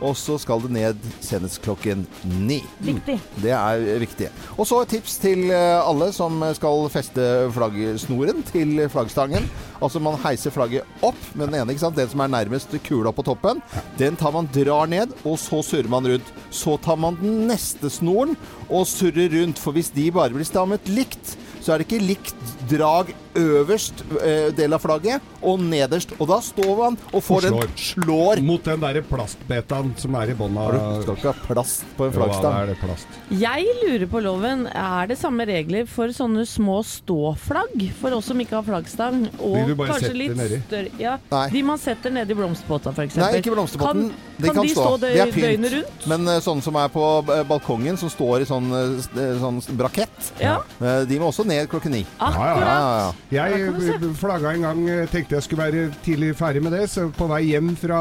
Og 0.00 0.14
så 0.16 0.38
skal 0.40 0.62
det 0.64 0.72
ned 0.72 1.08
senest 1.20 1.60
klokken 1.64 2.06
ni. 2.24 2.60
Viktig. 2.80 3.18
Det 3.42 3.52
er 3.52 3.82
viktig. 4.00 4.30
Og 4.56 4.64
så 4.68 4.80
et 4.80 4.94
tips 4.94 5.18
til 5.20 5.50
eh, 5.52 5.76
alle 5.76 6.08
som 6.16 6.40
skal 6.56 6.86
feste 6.92 7.26
flaggsnoren 7.52 8.40
til 8.48 8.80
flaggstangen. 8.92 9.48
Altså 9.80 10.00
man 10.02 10.16
heiser 10.24 10.54
flagget 10.54 10.88
opp 11.04 11.20
med 11.34 11.50
den 11.50 11.60
ene, 11.60 11.74
ikke 11.74 11.84
sant? 11.84 11.98
den 12.00 12.08
som 12.08 12.24
er 12.24 12.32
nærmest 12.32 12.72
kula 12.86 13.12
på 13.12 13.24
toppen. 13.28 13.60
Den 14.00 14.16
tar 14.20 14.32
man, 14.32 14.48
drar 14.54 14.88
ned, 14.90 15.12
og 15.24 15.36
så 15.40 15.60
surrer 15.64 15.90
man 15.92 16.08
rundt. 16.08 16.32
Så 16.48 16.78
tar 16.80 16.96
man 17.00 17.20
den 17.20 17.44
neste 17.50 17.92
snoren 17.92 18.36
og 18.68 18.88
surrer 18.88 19.28
rundt. 19.36 19.60
For 19.60 19.76
hvis 19.76 19.92
de 19.92 20.08
bare 20.16 20.32
blir 20.32 20.48
stammet 20.48 20.88
likt, 20.88 21.36
så 21.60 21.74
er 21.74 21.80
det 21.80 21.90
ikke 21.90 22.06
likt 22.08 22.56
drag 22.72 23.12
øverst 23.38 24.02
eh, 24.22 24.48
del 24.56 24.72
av 24.76 24.82
flagget 24.82 25.22
og 25.42 25.60
nederst. 25.62 26.12
Og 26.18 26.28
da 26.30 26.40
står 26.44 26.72
man 26.78 26.98
og 27.12 27.22
får 27.22 27.46
Og 27.50 27.62
en 27.64 27.74
slår. 27.78 28.42
Mot 28.44 28.64
den 28.64 28.80
derre 28.82 29.02
plastbetaen 29.06 29.92
som 30.00 30.14
er 30.20 30.32
i 30.32 30.34
bånn 30.38 30.56
av 30.60 30.72
du 30.72 31.02
skal 31.04 31.16
ikke 31.16 31.30
ha 31.32 31.46
plast 31.46 31.84
på 31.96 32.06
en 32.08 32.12
Jo, 32.12 32.18
flaggstang? 32.18 32.56
er 32.62 32.66
det 32.72 32.78
plast. 32.80 33.18
Jeg 33.30 33.66
lurer 33.84 34.06
på 34.10 34.22
loven, 34.24 34.66
er 34.66 35.06
det 35.10 35.18
samme 35.20 35.46
regler 35.48 35.86
for 35.90 36.08
sånne 36.14 36.46
små 36.48 36.80
ståflagg 36.86 37.86
for 38.00 38.16
oss 38.16 38.26
som 38.30 38.40
ikke 38.42 38.58
har 38.58 38.66
flaggstang? 38.66 39.22
Og 39.38 39.54
De 39.56 39.64
du 39.70 39.74
bare 39.78 39.94
kanskje 39.94 40.12
litt 40.16 40.36
nedi? 40.36 40.60
større 40.66 40.90
ja, 41.00 41.16
Nei. 41.30 41.46
De 41.54 41.62
man 41.62 41.78
setter 41.78 42.10
nedi 42.14 42.34
blomsterbåta, 42.38 42.92
f.eks. 42.94 43.16
Nei, 43.20 43.32
ikke 43.40 43.54
blomsterbåten. 43.54 44.10
Kan, 44.10 44.36
De 44.40 44.46
kan 44.48 44.54
kan 44.56 44.66
de 44.66 44.72
stå. 44.74 44.84
stå 44.86 45.00
Det 45.02 45.14
er 45.20 45.32
pynt. 45.32 45.46
døgnet 45.46 45.72
rundt? 45.78 46.06
Men 46.10 46.28
eh, 46.34 46.40
sånne 46.44 46.62
som 46.64 46.76
er 46.80 46.88
på 46.92 47.04
eh, 47.30 47.42
balkongen, 47.48 47.96
som 48.00 48.10
står 48.12 48.44
i 48.44 48.48
sånn, 48.48 48.70
sånn 49.14 49.60
brakett, 49.76 50.32
Ja, 50.40 50.58
de 50.80 51.18
må 51.20 51.28
også 51.30 51.44
ned 51.46 51.68
klokken 51.70 51.92
ni. 51.92 52.04
akkurat. 52.18 52.64
Ja, 52.64 52.78
ja, 52.80 52.94
ja. 53.06 53.12
Jeg 53.30 53.68
b- 54.02 54.08
flagga 54.18 54.50
en 54.56 54.64
gang, 54.66 54.78
eh, 54.90 55.04
tenkte 55.06 55.36
jeg 55.36 55.44
skulle 55.46 55.62
være 55.62 55.82
tidlig 56.02 56.32
ferdig 56.34 56.62
med 56.64 56.72
det. 56.74 56.88
Så 56.90 57.04
på 57.14 57.28
vei 57.30 57.44
hjem 57.52 57.68
fra 57.78 58.00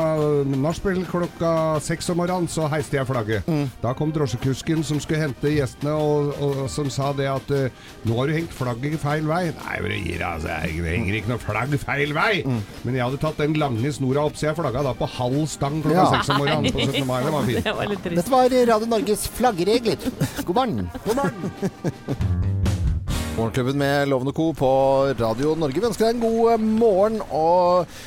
nachspiel 0.50 1.04
klokka 1.06 1.52
seks 1.86 2.10
om 2.10 2.18
morgenen, 2.18 2.48
så 2.50 2.66
heiste 2.72 2.98
jeg 2.98 3.06
flagget. 3.06 3.46
Mm. 3.46 3.68
Da 3.84 3.92
kom 3.94 4.10
drosjekusken 4.16 4.82
som 4.84 4.98
skulle 5.00 5.22
hente 5.22 5.52
gjestene, 5.54 5.94
og, 5.94 6.34
og 6.42 6.64
som 6.74 6.90
sa 6.90 7.12
det 7.14 7.28
at 7.30 7.54
eh, 7.54 7.70
nå 8.10 8.18
har 8.18 8.28
du 8.32 8.34
hengt 8.40 8.56
flagget 8.58 8.98
feil 9.04 9.30
vei. 9.30 9.44
Nei, 9.54 9.78
men 9.86 9.94
det 9.94 10.02
gir 10.08 10.26
altså, 10.26 10.50
jeg 10.66 10.82
henger 10.88 11.20
ikke 11.20 11.34
noe 11.36 11.44
flagg 11.46 11.78
feil 11.86 12.14
vei. 12.18 12.32
Mm. 12.50 12.60
Men 12.88 12.98
jeg 12.98 13.06
hadde 13.06 13.22
tatt 13.28 13.38
den 13.46 13.54
lange 13.62 13.94
snora 13.94 14.26
opp, 14.26 14.36
så 14.40 14.50
jeg 14.50 14.58
flagga 14.58 14.82
da 14.90 14.96
på 14.98 15.12
halv 15.20 15.46
stang 15.52 15.82
klokka 15.86 16.08
Ja. 16.08 16.10
seks 16.18 16.34
om 16.34 16.42
morgenen 16.42 16.74
på 16.74 16.86
17. 16.90 17.06
mai. 17.06 17.22
Det 17.30 17.36
var 17.38 17.44
fint. 17.54 17.64
Det 17.70 17.78
var 17.78 17.94
litt 17.94 18.04
trist. 18.08 18.22
Dette 18.24 18.34
var 18.34 18.58
Radio 18.74 18.90
Norges 18.98 19.28
flaggeregler. 19.38 20.10
God 20.50 20.56
morgen. 20.58 20.90
God 21.06 21.22
morgen. 21.22 22.48
Morgenklubben 23.38 23.78
med 23.78 24.08
Lovende 24.08 24.32
Co. 24.34 24.54
på 24.54 24.70
Radio 25.20 25.56
Norge. 25.56 25.80
Vi 25.80 25.88
ønsker 25.88 26.10
deg 26.10 26.16
en 26.18 26.24
god 26.24 26.64
morgen. 26.80 27.22
og 27.32 28.00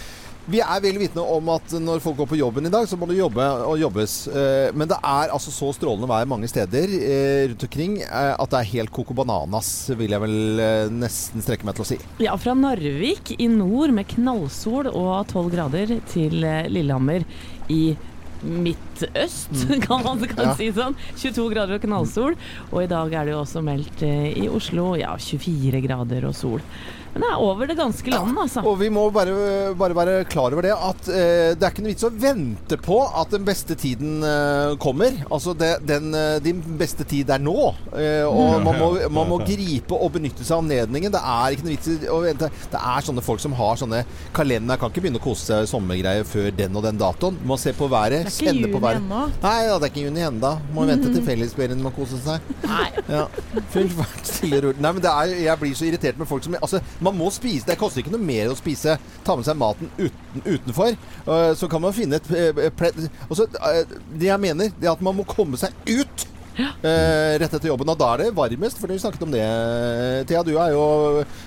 vi 0.51 0.59
er 0.59 0.81
vel 0.83 0.97
vitne 0.99 1.23
om 1.23 1.47
at 1.55 1.71
når 1.79 2.01
folk 2.03 2.17
går 2.19 2.27
på 2.33 2.37
jobben 2.41 2.67
i 2.67 2.71
dag, 2.73 2.83
så 2.91 2.97
må 2.99 3.07
det 3.07 3.15
jobbe 3.21 3.45
og 3.63 3.77
jobbes. 3.79 4.27
Eh, 4.27 4.73
Men 4.75 4.89
det 4.91 4.97
er 4.99 5.31
altså 5.31 5.53
så 5.55 5.69
strålende 5.77 6.09
vær 6.11 6.27
mange 6.27 6.49
steder 6.51 6.91
eh, 6.99 7.45
rundt 7.53 7.63
omkring 7.69 7.95
eh, 8.03 8.33
at 8.35 8.51
det 8.51 8.59
er 8.59 8.71
helt 8.73 8.91
coco 8.91 9.15
bananas, 9.15 9.71
vil 9.95 10.11
jeg 10.11 10.21
vel 10.25 10.91
nesten 10.99 11.47
strekke 11.47 11.65
meg 11.69 11.79
til 11.79 11.87
å 11.87 11.91
si. 11.93 12.01
Ja, 12.27 12.35
fra 12.43 12.57
Narvik 12.59 13.37
i 13.39 13.47
nord 13.47 13.95
med 13.95 14.11
knallsol 14.11 14.91
og 14.91 15.31
12 15.31 15.53
grader 15.55 15.95
til 16.11 16.43
eh, 16.43 16.67
Lillehammer 16.75 17.23
i 17.71 17.95
Midtøst, 18.43 19.53
kan 19.87 20.03
man 20.05 20.19
kan 20.27 20.51
Ja. 20.51 20.55
si 20.59 20.71
sånn. 20.75 20.97
22 21.17 21.49
grader 21.55 21.79
og 21.79 21.85
knallsol. 21.85 22.35
Og 22.73 22.83
i 22.83 22.89
dag 22.91 23.13
er 23.15 23.29
det 23.29 23.35
jo 23.37 23.43
også 23.45 23.63
meldt 23.65 24.03
eh, 24.07 24.33
i 24.45 24.49
Oslo 24.51 24.93
ja, 24.99 25.15
24 25.19 25.83
grader 25.87 26.27
og 26.29 26.35
sol. 26.39 26.65
Men 27.13 27.25
det 27.25 27.29
er 27.29 27.43
over 27.45 27.69
det 27.69 27.77
ganske 27.77 28.13
land, 28.13 28.39
altså. 28.41 28.63
Og 28.69 28.79
vi 28.81 28.89
må 28.93 29.05
bare, 29.13 29.35
bare 29.79 29.97
være 29.97 30.25
klar 30.33 30.55
over 30.55 30.65
det 30.65 30.73
at 30.73 31.09
eh, 31.13 31.53
det 31.59 31.67
er 31.67 31.73
ikke 31.75 31.85
noe 31.85 31.93
vits 31.93 32.07
å 32.09 32.13
vente 32.13 32.79
på 32.81 32.99
at 33.21 33.35
den 33.35 33.45
beste 33.45 33.77
tiden 33.79 34.23
eh, 34.25 34.73
kommer. 34.81 35.19
Altså 35.29 35.53
det, 35.59 35.75
den, 35.89 36.09
eh, 36.17 36.39
din 36.45 36.63
beste 36.81 37.05
tid 37.09 37.31
er 37.35 37.43
nå. 37.43 37.57
Eh, 37.93 38.25
og 38.25 38.63
man 38.65 38.81
må, 38.81 38.89
man 39.13 39.29
må 39.29 39.41
gripe 39.45 39.97
og 39.97 40.15
benytte 40.17 40.45
seg 40.47 40.57
av 40.57 40.65
anledningen. 40.65 41.13
Det 41.13 41.21
er 41.35 41.57
ikke 41.57 41.67
noe 41.69 41.75
vits 41.77 42.09
å 42.09 42.21
vente. 42.25 42.51
Det 42.73 42.81
er 42.81 43.07
sånne 43.09 43.25
folk 43.25 43.45
som 43.45 43.57
har 43.61 43.77
sånne 43.83 44.03
kalender. 44.37 44.81
Kan 44.81 44.93
ikke 44.95 45.05
begynne 45.05 45.21
å 45.21 45.27
kose 45.27 45.51
seg 45.51 45.67
i 45.67 45.71
sommergreier 45.71 46.25
før 46.29 46.49
den 46.63 46.81
og 46.81 46.87
den 46.89 47.01
datoen. 47.01 47.37
Må 47.49 47.61
se 47.61 47.75
på 47.77 47.91
været. 47.93 48.31
Det 48.31 48.49
er 48.49 48.57
ikke 48.57 48.73
på 48.73 48.81
juni 48.81 48.85
været. 48.87 49.03
ennå. 49.05 49.23
Nei, 49.45 49.55
ja, 49.69 49.77
det 49.77 49.89
er 49.89 49.93
ikke 49.93 50.07
juni 50.09 50.25
ennå. 50.31 50.55
Må 50.73 50.89
vente 50.89 51.13
til 51.13 51.29
fellesferien 51.29 51.77
med 51.83 51.93
å 51.93 51.95
kose 52.01 52.21
seg. 52.25 52.51
Nei. 52.65 52.89
Ja. 53.13 53.27
Nei, 53.73 54.91
men 54.91 55.03
det 55.03 55.13
er, 55.13 55.37
jeg 55.45 55.61
blir 55.61 55.77
så 55.77 55.87
irritert 55.89 56.19
med 56.21 56.29
folk 56.31 56.45
som 56.47 56.57
Altså, 56.63 56.79
man 57.03 57.17
må 57.19 57.31
spise. 57.35 57.67
Det 57.69 57.77
koster 57.81 58.03
ikke 58.03 58.13
noe 58.15 58.23
mer 58.25 58.51
å 58.53 58.57
spise. 58.59 58.97
Ta 59.27 59.37
med 59.39 59.47
seg 59.49 59.59
maten 59.61 59.91
uten, 59.99 60.43
utenfor. 60.47 60.97
Øh, 61.27 61.53
så 61.59 61.69
kan 61.73 61.83
man 61.85 61.95
finne 61.97 62.19
et 62.21 62.31
eh, 62.35 62.71
ple- 62.79 63.09
altså, 63.29 63.47
eh, 63.61 63.97
Det 64.19 64.29
jeg 64.31 64.41
mener, 64.41 64.71
det 64.81 64.89
er 64.89 64.93
at 64.97 65.03
man 65.05 65.17
må 65.19 65.25
komme 65.29 65.59
seg 65.61 65.75
ut. 65.91 66.27
Eh, 66.59 67.39
rett 67.41 67.55
etter 67.57 67.69
jobben. 67.71 67.89
Og 67.93 67.99
da 67.99 68.13
er 68.15 68.25
det 68.25 68.35
varmest, 68.37 68.79
for 68.81 68.91
vi 68.93 68.99
snakket 69.03 69.23
om 69.27 69.33
det. 69.35 69.45
Thea, 70.29 70.43
du 70.47 70.53
er 70.59 70.73
jo 70.75 70.85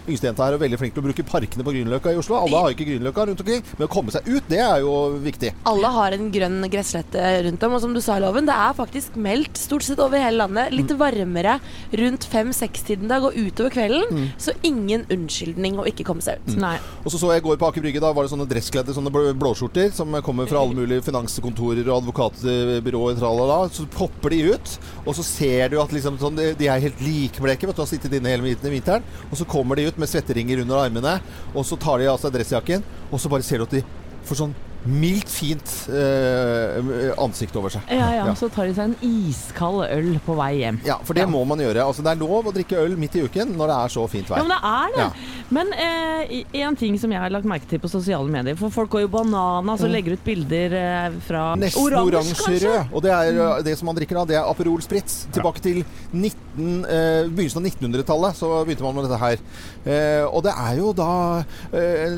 yngstejenta 0.10 0.46
her 0.48 0.58
og 0.58 0.62
veldig 0.64 0.80
flink 0.82 0.96
til 0.96 1.04
å 1.04 1.08
bruke 1.08 1.26
parkene 1.28 1.66
på 1.66 1.74
Grünerløkka 1.76 2.14
i 2.14 2.20
Oslo. 2.20 2.38
Alle 2.40 2.62
har 2.64 2.74
ikke 2.76 2.88
Grünerløkka 2.90 3.28
rundt 3.30 3.44
omkring, 3.44 3.64
men 3.78 3.88
å 3.88 3.92
komme 3.92 4.14
seg 4.16 4.28
ut, 4.30 4.44
det 4.52 4.60
er 4.64 4.82
jo 4.84 4.94
viktig. 5.24 5.54
Alle 5.70 5.92
har 5.96 6.16
en 6.18 6.30
grønn 6.34 6.60
gresslette 6.72 7.26
rundt 7.48 7.64
om, 7.68 7.76
og 7.78 7.82
som 7.84 7.94
du 7.96 8.02
sa, 8.04 8.18
Loven, 8.22 8.48
det 8.50 8.56
er 8.56 8.74
faktisk 8.78 9.16
meldt 9.20 9.58
stort 9.60 9.86
sett 9.88 10.00
over 10.04 10.22
hele 10.22 10.42
landet. 10.44 10.72
Litt 10.74 10.92
Mm. 10.96 11.00
varmere 11.02 11.60
rundt 11.98 12.24
fem-seks-tiden 12.32 13.08
dag 13.10 13.24
og 13.26 13.34
utover 13.36 13.70
kvelden. 13.74 14.06
Mm. 14.12 14.28
Så 14.38 14.54
ingen 14.64 15.06
unnskyldning 15.12 15.76
å 15.82 15.86
ikke 15.90 16.06
komme 16.08 16.22
seg 16.24 16.40
ut. 16.46 16.56
Nei. 16.62 16.78
Og 17.04 17.12
så 17.12 17.20
så 17.20 17.32
jeg 17.34 17.42
i 17.44 17.46
går 17.48 17.58
på 17.58 17.68
Aker 17.68 17.82
Brygge, 17.84 18.00
da 18.00 18.14
var 18.14 18.24
det 18.24 18.32
sånne 18.32 18.48
dresskledde 18.48 18.94
sånne 18.96 19.12
blå- 19.12 19.34
blåskjorter 19.36 19.92
som 19.94 20.12
kommer 20.24 20.48
fra 20.48 20.60
alle 20.62 20.74
mulige 20.78 21.04
finanskontorer 21.04 21.84
og 21.90 22.04
advokatbyråer, 22.04 23.18
tralala. 23.20 23.70
Så 23.74 23.86
popper 23.92 24.30
de 24.30 24.42
ut, 24.54 24.78
og 25.06 25.14
så 25.18 25.24
ser 25.26 25.70
du 25.72 25.78
at 25.82 25.94
liksom 25.94 26.18
sånn, 26.22 26.40
de 26.58 26.70
er 26.70 26.82
helt 26.82 27.02
likbleke, 27.06 27.70
du, 27.70 27.78
har 27.78 27.90
sittet 27.90 28.18
inne 28.18 28.32
hele 28.34 28.56
vinteren. 28.58 29.06
Og 29.30 29.38
så 29.40 29.48
kommer 29.50 29.78
de 29.78 29.86
ut 29.90 30.00
med 30.02 30.10
svetteringer 30.10 30.64
under 30.64 30.82
armene, 30.82 31.20
og 31.54 31.68
så 31.68 31.78
tar 31.80 32.02
de 32.02 32.10
av 32.10 32.18
seg 32.22 32.34
dressjakken, 32.34 32.86
og 33.12 33.22
så 33.22 33.32
bare 33.32 33.46
ser 33.46 33.62
du 33.62 33.68
at 33.68 33.78
de 33.78 33.84
får 34.26 34.42
sånn 34.42 34.56
mildt 34.86 35.30
fint 35.34 35.72
eh, 35.90 37.12
ansikt 37.22 37.56
over 37.58 37.74
seg. 37.74 37.82
Ja, 37.90 38.10
ja, 38.14 38.26
Ja. 38.26 38.34
så 38.38 38.50
tar 38.54 38.68
de 38.70 38.74
seg 38.78 38.92
en 38.92 38.96
iskald 39.30 39.84
øl 39.90 40.20
på 40.26 40.36
vei 40.38 40.52
hjem. 40.62 40.80
Ja, 40.86 40.98
for 41.04 41.18
det 41.18 41.26
må 41.30 41.42
man 41.48 41.60
gjøre. 41.60 41.82
Altså, 41.86 42.04
det 42.06 42.12
er 42.14 42.22
lov 42.22 42.46
å 42.50 42.54
drikke 42.54 42.78
øl 42.84 42.96
midt 43.00 43.16
i 43.18 43.24
uken 43.26 43.56
når 43.58 43.72
det 43.72 43.78
er 43.80 43.94
så 43.96 44.06
fint 44.10 44.30
Ja, 44.30 44.44
men 44.44 44.54
det 44.54 44.60
er 44.62 44.94
det. 44.96 45.02
Ja. 45.02 45.10
Men 45.56 45.74
eh, 45.74 46.62
en 46.66 46.76
ting 46.76 46.98
som 47.02 47.12
jeg 47.12 47.22
har 47.22 47.30
lagt 47.34 47.46
merke 47.50 47.68
til 47.70 47.80
på 47.80 47.90
sosiale 47.92 48.30
medier, 48.32 48.56
for 48.58 48.70
folk 48.74 48.90
går 48.94 49.06
jo 49.06 49.12
banana, 49.14 49.74
og 49.76 49.90
legger 49.90 50.14
ut 50.18 50.24
bilder 50.26 50.74
eh, 50.82 51.20
fra 51.28 51.46
Mm. 51.56 51.62
Nesten 51.66 51.94
oransje-rød. 51.96 52.92
Og 52.94 53.02
det 53.06 53.12
er 53.12 53.38
uh, 53.40 53.62
det 53.64 53.78
som 53.78 53.86
man 53.86 53.96
drikker 53.96 54.18
da, 54.18 54.26
det 54.26 54.36
er 54.40 54.48
Aperol 54.50 54.82
Spritz. 54.82 55.26
Tilbake 55.32 55.62
til 55.62 55.84
19, 56.12 56.86
eh, 56.86 57.28
begynnelsen 57.30 57.62
av 57.62 57.68
1900-tallet 57.70 58.36
så 58.40 58.50
begynte 58.66 58.84
man 58.84 58.96
med 58.98 59.06
dette 59.08 59.20
her. 59.22 59.38
Eh, 59.86 60.26
og 60.26 60.44
det 60.44 60.52
er 60.58 60.80
jo 60.80 60.92
da 60.98 61.44
eh, 61.72 62.16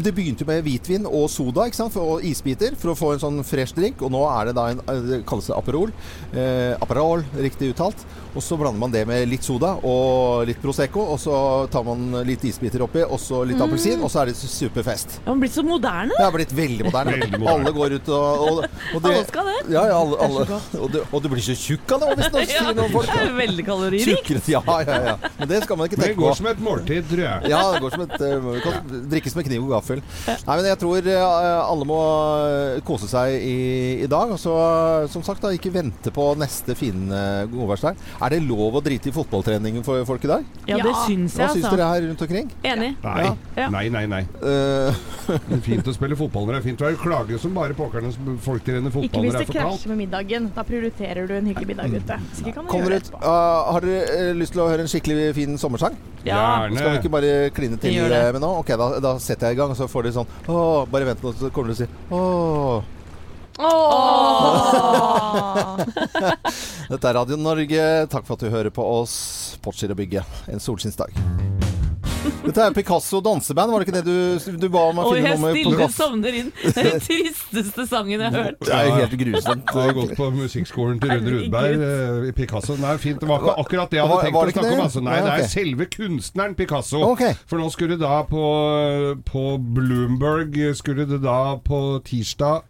Det 0.00 0.14
begynte 0.16 0.44
jo 0.44 0.48
med 0.48 0.62
hvitvin 0.64 1.06
og 1.06 1.28
soda 1.30 1.66
ikke 1.68 1.76
sant? 1.76 1.85
For, 1.92 2.16
og 2.16 2.24
isbiter 2.26 2.74
for 2.78 2.92
å 2.92 2.98
få 2.98 3.12
en 3.14 3.22
sånn 3.22 3.42
fresh 3.46 3.76
drink. 3.76 4.02
Og 4.02 4.12
nå 4.14 4.22
er 4.30 4.50
det 4.50 4.56
da 4.58 4.68
en 4.72 4.82
eh, 4.84 5.02
det 5.06 5.22
kalles 5.28 5.50
det 5.50 5.56
Aperol. 5.56 5.92
Eh, 6.32 6.74
Aperol, 6.82 7.24
riktig 7.38 7.72
uttalt. 7.74 8.06
Og 8.36 8.44
så 8.44 8.56
blander 8.60 8.76
man 8.82 8.92
det 8.92 9.06
med 9.08 9.22
litt 9.30 9.46
soda 9.46 9.70
og 9.88 10.42
litt 10.48 10.58
Prosecco. 10.60 11.00
Og 11.14 11.20
så 11.20 11.36
tar 11.72 11.86
man 11.86 12.18
litt 12.28 12.42
isbiter 12.44 12.82
oppi, 12.84 13.00
og 13.06 13.16
så 13.22 13.40
litt 13.48 13.60
appelsin, 13.64 14.02
og 14.04 14.12
så 14.12 14.22
er 14.22 14.30
det 14.32 14.36
superfest. 14.36 15.20
Ja, 15.22 15.30
Man 15.30 15.40
blir 15.40 15.52
så 15.54 15.64
moderne. 15.64 16.12
Det 16.12 16.24
har 16.26 16.34
blitt 16.34 16.52
veldig 16.52 16.88
moderne. 16.90 17.14
Veldig 17.16 17.40
moderne. 17.40 17.54
Alle 17.56 17.72
går 17.78 17.96
ut 17.96 18.10
og, 18.12 18.44
og, 18.46 18.60
og 18.92 19.00
det, 19.06 19.12
Alle 19.14 19.24
skal 19.30 19.48
det. 19.48 19.56
Ja, 19.72 19.86
ja, 19.88 19.96
alle, 19.96 20.18
Det 20.18 20.26
alle. 20.26 20.60
Og, 20.82 20.90
du, 20.92 20.98
og 21.06 21.24
du 21.24 21.30
blir 21.32 21.44
så 21.46 21.56
tjukk 21.56 21.96
av 21.96 22.04
det 22.04 22.10
hvis 22.20 22.28
noen 22.34 22.44
Ja, 22.56 22.60
sier 22.60 22.76
noen 22.76 22.92
folk. 22.92 23.08
det 23.08 23.22
er 23.22 23.30
jo 23.30 23.38
veldig 23.40 23.66
kaloririkt. 23.70 24.50
Ja, 24.52 24.62
ja, 24.84 24.98
ja. 25.08 25.16
Men 25.38 25.50
det 25.50 25.62
skal 25.64 25.80
man 25.80 25.88
ikke 25.88 26.00
tenke 26.02 26.12
på. 26.12 26.20
Det 26.20 26.20
går 26.20 26.34
på. 26.34 26.38
som 26.42 26.50
et 26.52 26.62
måltid, 26.68 27.08
tror 27.10 27.24
jeg. 27.24 27.50
Ja, 27.54 27.62
det 27.72 27.82
går 27.86 27.96
som 27.96 28.04
et 28.04 28.16
uh, 28.20 28.52
kan 28.66 29.02
drikkes 29.14 29.38
med 29.38 29.48
kniv 29.48 29.64
og 29.64 29.72
gaffel. 29.78 30.04
Nei, 30.28 30.58
men 30.58 30.68
jeg 30.68 30.80
tror 30.82 31.08
uh, 31.08 31.72
alle 31.76 31.86
må 31.88 31.98
uh, 32.00 32.80
kose 32.86 33.08
seg 33.10 33.36
i, 33.36 33.56
i 34.02 34.08
dag. 34.10 34.32
Og 34.34 34.40
så, 34.40 34.54
som 35.12 35.22
sagt, 35.26 35.44
da, 35.44 35.52
ikke 35.54 35.70
vente 35.74 36.10
på 36.14 36.26
neste 36.40 36.74
fine 36.78 37.12
uh, 37.12 37.44
godværsdag. 37.52 38.00
Er 38.24 38.34
det 38.34 38.40
lov 38.48 38.80
å 38.80 38.82
drite 38.84 39.12
i 39.12 39.14
fotballtreningen 39.14 39.84
for 39.86 40.00
folk 40.08 40.24
i 40.26 40.32
dag? 40.32 40.48
Ja, 40.66 40.80
det 40.82 40.94
syns 41.04 41.36
Hva 41.36 41.46
jeg, 41.50 41.58
syns 41.60 41.68
altså. 41.68 41.76
dere 41.76 41.90
her 41.92 42.06
rundt 42.08 42.24
omkring? 42.26 42.50
Enig. 42.66 42.92
Nei, 43.04 43.28
Ja. 43.56 43.68
nei, 43.72 43.86
nei. 43.92 44.06
nei. 44.10 44.22
Uh, 44.42 44.90
Det 45.26 45.56
er 45.56 45.62
fint 45.64 45.88
å 45.90 45.94
spille 45.94 46.16
fotball 46.18 46.44
når 46.46 46.56
det 46.56 46.58
er 46.60 46.66
fint 46.68 46.82
vær. 46.84 46.96
Klage 47.02 47.38
som 47.42 47.54
bare 47.56 47.74
pokkerne 47.76 48.12
som 48.14 48.36
folk 48.42 48.62
trener 48.66 48.88
Ikke 48.88 48.96
fotball 49.00 49.24
hvis 49.26 49.32
når 49.34 49.38
det 49.38 49.38
det 49.38 49.46
er 49.46 49.50
for 49.52 49.58
kaldt. 49.58 49.72
krasjer 49.76 49.92
med 49.92 50.00
middagen. 50.04 50.50
Da 50.54 50.62
prioriterer 50.68 51.26
du 51.30 51.34
en 51.38 51.48
hyggelig 51.50 51.70
middag 51.72 51.96
ute. 51.96 52.18
Hvis 52.30 52.42
ikke 52.44 52.54
kan 52.60 52.68
du 52.68 52.70
kommer 52.72 52.94
gjøre 52.94 53.00
ut, 53.02 53.10
det 53.10 53.22
uh, 53.26 53.72
har 53.76 53.86
dere 53.88 54.20
uh, 54.30 54.36
lyst 54.38 54.54
til 54.54 54.62
å 54.62 54.68
høre 54.70 54.86
en 54.86 54.92
skikkelig 54.92 55.26
fin 55.36 55.58
sommersang? 55.60 55.96
Ja. 56.26 56.38
Gjerne. 56.66 56.78
Skal 56.80 56.90
vi 56.94 57.00
ikke 57.02 57.10
bare 57.14 57.34
kline 57.54 57.76
til 57.78 57.94
det. 58.10 58.16
eh, 58.18 58.30
med 58.34 58.42
nå? 58.42 58.48
Ok, 58.62 58.72
da, 58.78 58.86
da 59.02 59.12
setter 59.22 59.50
jeg 59.50 59.54
i 59.54 59.60
gang, 59.60 59.70
og 59.70 59.78
så 59.78 59.86
får 59.90 60.08
dere 60.08 60.16
sånn 60.16 60.30
Åh, 60.50 60.80
bare 60.90 61.06
vent 61.06 61.20
nå, 61.22 61.30
så 61.38 61.50
kommer 61.54 61.65
dere 61.66 61.76
til 61.76 61.84
å 61.84 61.86
si 61.86 61.92
Åh. 62.16 62.82
Dette 66.92 67.08
er 67.08 67.16
Radio 67.16 67.38
Norge. 67.40 67.84
Takk 68.12 68.26
for 68.28 68.36
at 68.36 68.44
du 68.44 68.52
hører 68.52 68.68
på 68.74 68.84
oss. 68.84 69.14
Portskir 69.64 69.94
og 69.94 69.98
bygge. 70.02 70.20
En 70.52 70.60
solskinnsdag. 70.62 71.10
Dette 72.46 72.64
er 72.66 72.74
Picasso 72.76 73.20
danseband, 73.24 73.72
var 73.72 73.82
det 73.82 73.88
ikke 73.88 73.96
det 73.98 74.04
du, 74.06 74.56
du 74.62 74.68
ba 74.72 74.84
om 74.90 75.00
å 75.02 75.06
jeg 75.16 75.38
stille 75.40 75.88
sovner 75.94 76.38
inn. 76.40 76.50
Det 76.66 76.82
er 76.82 76.88
den 76.96 77.04
tristeste 77.04 77.86
sangen 77.88 78.20
jeg 78.20 78.32
har 78.32 78.36
hørt. 78.36 78.58
Det 78.66 78.72
er 78.74 78.90
helt 79.00 79.16
grusomt. 79.20 79.70
Jeg 79.72 79.88
har 79.88 79.94
gått 79.96 80.14
på 80.18 80.28
musikkskolen 80.34 81.00
til 81.02 81.12
Rune 81.14 81.34
Rudberg 81.36 81.84
eh, 81.86 82.26
i 82.30 82.34
Picasso. 82.36 82.76
Nei, 82.80 82.96
fint. 83.02 83.20
Det 83.22 83.30
var 83.30 83.44
ikke 83.44 83.56
akkurat 83.64 83.92
det 83.92 84.00
jeg 84.00 84.10
hadde 84.10 84.26
tenkt 84.26 84.40
å 84.40 84.44
det 84.46 84.56
snakke 84.56 84.74
om. 84.74 84.82
Altså. 84.86 85.04
Nei, 85.06 85.20
det 85.26 85.36
er 85.36 85.48
selve 85.52 85.88
kunstneren 85.92 86.58
Picasso. 86.58 87.02
For 87.46 87.62
nå 87.62 87.70
skulle 87.74 87.96
det 87.96 88.04
da 88.04 88.20
på, 88.28 88.44
på 89.26 89.46
Bloomberg 89.76 90.58
Skulle 90.76 91.06
det 91.08 91.22
da 91.24 91.56
på 91.62 91.80
tirsdag 92.06 92.66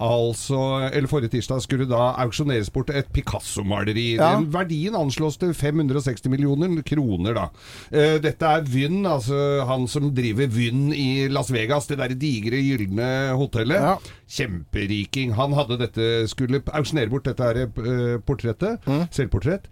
Altså, 0.00 0.56
eller 0.94 1.08
Forrige 1.10 1.28
tirsdag 1.34 1.60
skulle 1.60 1.84
da 1.90 1.98
auksjoneres 2.22 2.70
bort 2.72 2.88
et 2.96 3.10
Picasso-maleri. 3.12 4.14
Ja. 4.16 4.30
Den 4.38 4.46
Verdien 4.54 4.94
anslås 4.96 5.36
til 5.36 5.52
560 5.54 6.30
millioner 6.32 6.80
kroner, 6.88 7.34
da. 7.36 7.44
Eh, 7.92 8.16
Dette 8.24 8.48
er 8.48 8.64
Vynn, 8.64 9.02
altså 9.06 9.36
han 9.68 9.84
som 9.92 10.08
driver 10.16 10.48
Vynn 10.48 10.88
i 10.96 11.28
Las 11.28 11.52
Vegas, 11.52 11.86
det 11.90 11.98
der 12.00 12.14
digre, 12.16 12.62
gylne 12.64 13.10
hotellet. 13.36 13.76
Ja. 13.76 13.96
Kjemperiking. 14.40 15.34
Han 15.36 15.52
hadde 15.58 15.76
dette, 15.84 16.08
skulle 16.32 16.62
auksjonere 16.72 17.12
bort 17.12 17.28
dette 17.28 17.50
her 17.50 17.62
eh, 17.66 18.16
portrettet, 18.24 18.80
Mm. 18.88 19.04
selvportrett. 19.12 19.68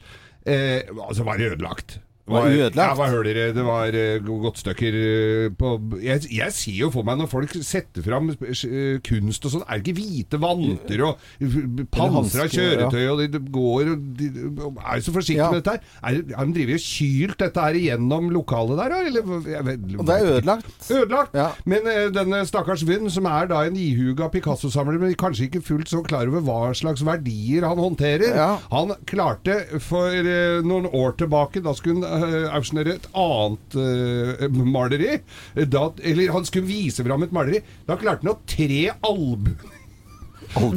Eh, 0.46 0.82
altså 1.08 1.24
var 1.24 1.38
det 1.40 1.52
ødelagt. 1.54 1.98
Var 2.28 2.48
ødelagt? 2.50 2.76
Ja, 2.76 3.08
hører 3.08 3.28
dere? 3.28 3.46
Det 3.56 3.64
var 3.66 3.94
uh, 3.96 4.28
godtstykker 4.44 4.98
eh, 5.00 5.48
på 5.58 5.72
jeg, 6.04 6.26
jeg 6.36 6.52
ser 6.54 6.78
jo 6.82 6.90
for 6.94 7.06
meg 7.08 7.18
når 7.22 7.30
folk 7.32 7.54
setter 7.64 8.04
fram 8.04 8.30
eh, 8.34 8.98
kunst 9.06 9.46
og 9.48 9.54
sånn, 9.54 9.64
er 9.68 9.80
det 9.80 9.88
ikke 9.88 9.98
hvite 10.02 10.40
vanter 10.42 11.02
og 11.08 11.22
pansra 11.94 12.46
kjøretøy, 12.52 13.04
og 13.12 13.22
de, 13.32 13.40
går 13.54 13.92
og 13.94 14.06
de, 14.18 14.28
er 14.34 15.00
jo 15.00 15.06
så 15.08 15.14
forsiktige 15.14 15.38
Ja. 15.38 15.50
med 15.52 15.60
dette 15.62 15.74
her. 15.76 15.82
Er, 16.02 16.20
har 16.36 16.48
de 16.48 16.54
drevet 16.56 16.78
og 16.80 16.84
kylt 16.84 17.38
dette 17.42 17.62
her 17.62 17.76
igjennom 17.78 18.30
lokalet 18.34 18.80
der. 18.80 18.94
Eller, 19.08 19.28
vet, 19.68 19.84
Og 19.98 20.06
det 20.08 20.16
er 20.16 20.30
ødelagt. 20.32 20.70
Ødelagt! 20.90 21.36
Ja. 21.38 21.48
Men 21.68 21.86
eh, 21.90 22.08
denne 22.14 22.40
stakkars 22.48 22.82
Vynn, 22.88 23.08
som 23.12 23.28
er 23.30 23.46
da 23.50 23.62
en 23.68 23.76
ihuga 23.78 24.28
Picasso-samler, 24.32 24.98
men 25.02 25.14
kanskje 25.20 25.46
ikke 25.48 25.62
fullt 25.64 25.90
så 25.92 26.02
klar 26.06 26.26
over 26.30 26.42
hva 26.46 26.72
slags 26.76 27.04
verdier 27.06 27.66
han 27.68 27.78
håndterer, 27.80 28.34
Ja. 28.38 28.48
han 28.72 28.94
klarte 29.08 29.60
for 29.84 30.10
eh, 30.12 30.58
noen 30.66 30.88
år 30.90 31.14
tilbake, 31.22 31.62
da 31.64 31.74
skulle 31.78 32.02
han 32.08 32.17
uh, 32.18 32.50
auksjonere 32.56 32.98
et 32.98 33.08
annet 33.18 33.78
eh, 33.78 34.46
maleri, 34.50 35.18
da, 35.70 35.88
eller 36.02 36.34
han 36.34 36.46
skulle 36.48 36.68
vise 36.68 37.04
fram 37.06 37.24
et 37.26 37.34
maleri, 37.34 37.62
da 37.88 37.98
klarte 38.00 38.26
han 38.26 38.34
å 38.34 38.40
tre 38.48 38.86
albu... 39.08 39.56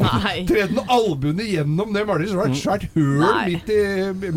Nei. 0.01 0.35
Tre 0.49 0.65
den 0.71 0.81
albuene 0.91 1.45
gjennom 1.47 1.91
det 1.95 2.05
maleriet, 2.07 2.31
så 2.31 2.39
var 2.39 2.49
det 2.49 2.55
et 2.55 2.61
svært 2.61 2.85
høl 2.95 3.25
midt 3.49 3.71
i, 3.73 3.81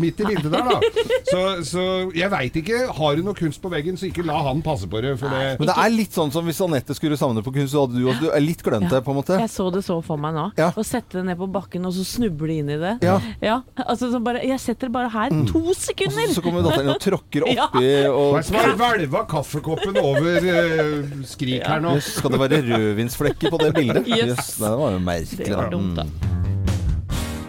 midt 0.01 0.21
i 0.21 0.29
bildet 0.29 0.51
der, 0.53 0.69
da. 0.69 1.05
Så, 1.29 1.41
så 1.67 1.85
jeg 2.15 2.31
veit 2.33 2.59
ikke. 2.61 2.81
Har 2.95 3.17
du 3.17 3.23
noe 3.25 3.37
kunst 3.37 3.61
på 3.63 3.71
veggen, 3.73 3.99
så 3.99 4.09
ikke 4.09 4.25
la 4.27 4.41
han 4.47 4.61
passe 4.65 4.89
på 4.91 5.01
det. 5.03 5.15
For 5.21 5.31
det 5.31 5.55
Men 5.61 5.71
det 5.71 5.77
er 5.85 5.93
litt 5.93 6.15
sånn 6.15 6.33
som 6.33 6.45
hvis 6.47 6.61
Anette 6.65 6.95
skulle 6.97 7.19
samle 7.19 7.43
på 7.45 7.53
kunst, 7.55 7.73
så 7.73 7.85
hadde 7.85 7.99
du 7.99 8.09
også 8.09 8.25
du 8.25 8.29
er 8.31 8.43
litt 8.43 8.63
glemt 8.65 8.89
det, 8.91 9.01
på 9.05 9.13
en 9.13 9.19
måte. 9.19 9.39
Jeg 9.41 9.51
så 9.53 9.67
det 9.73 9.83
så 9.85 9.99
for 10.05 10.21
meg 10.21 10.35
nå. 10.37 10.47
Ja. 10.59 10.71
Å 10.75 10.85
sette 10.85 11.19
det 11.19 11.25
ned 11.29 11.39
på 11.39 11.49
bakken 11.51 11.85
og 11.87 11.95
så 11.95 12.05
snuble 12.07 12.59
inn 12.59 12.71
i 12.73 12.79
det. 12.81 12.95
Ja. 13.05 13.61
altså 13.85 14.11
så 14.13 14.21
bare, 14.23 14.43
Jeg 14.45 14.61
setter 14.63 14.89
det 14.89 14.95
bare 14.95 15.11
her. 15.13 15.33
To 15.51 15.63
sekunder! 15.77 16.29
Og 16.29 16.37
Så 16.37 16.43
kommer 16.45 16.65
datteren 16.65 16.93
og 16.95 17.01
tråkker 17.03 17.45
oppi 17.55 17.85
er 17.85 18.09
og 18.11 18.39
hvelva 18.79 19.23
kaffekoppen 19.29 19.99
over 20.01 20.45
uh, 20.45 21.23
skrik 21.27 21.65
her 21.65 21.83
nå? 21.83 21.95
Skal 22.03 22.33
det 22.33 22.41
være 22.41 22.61
rødvinsflekker 22.69 23.53
på 23.53 23.61
det 23.61 23.71
bildet? 23.77 24.09
Yes. 24.09 24.35
Yes, 24.35 24.51
det 24.61 24.71
var 24.79 24.95
jo 24.95 25.01
merkelig. 25.03 25.34
Det 25.37 25.55
var 25.55 25.71
dumt, 25.71 25.95
da. 25.95 26.05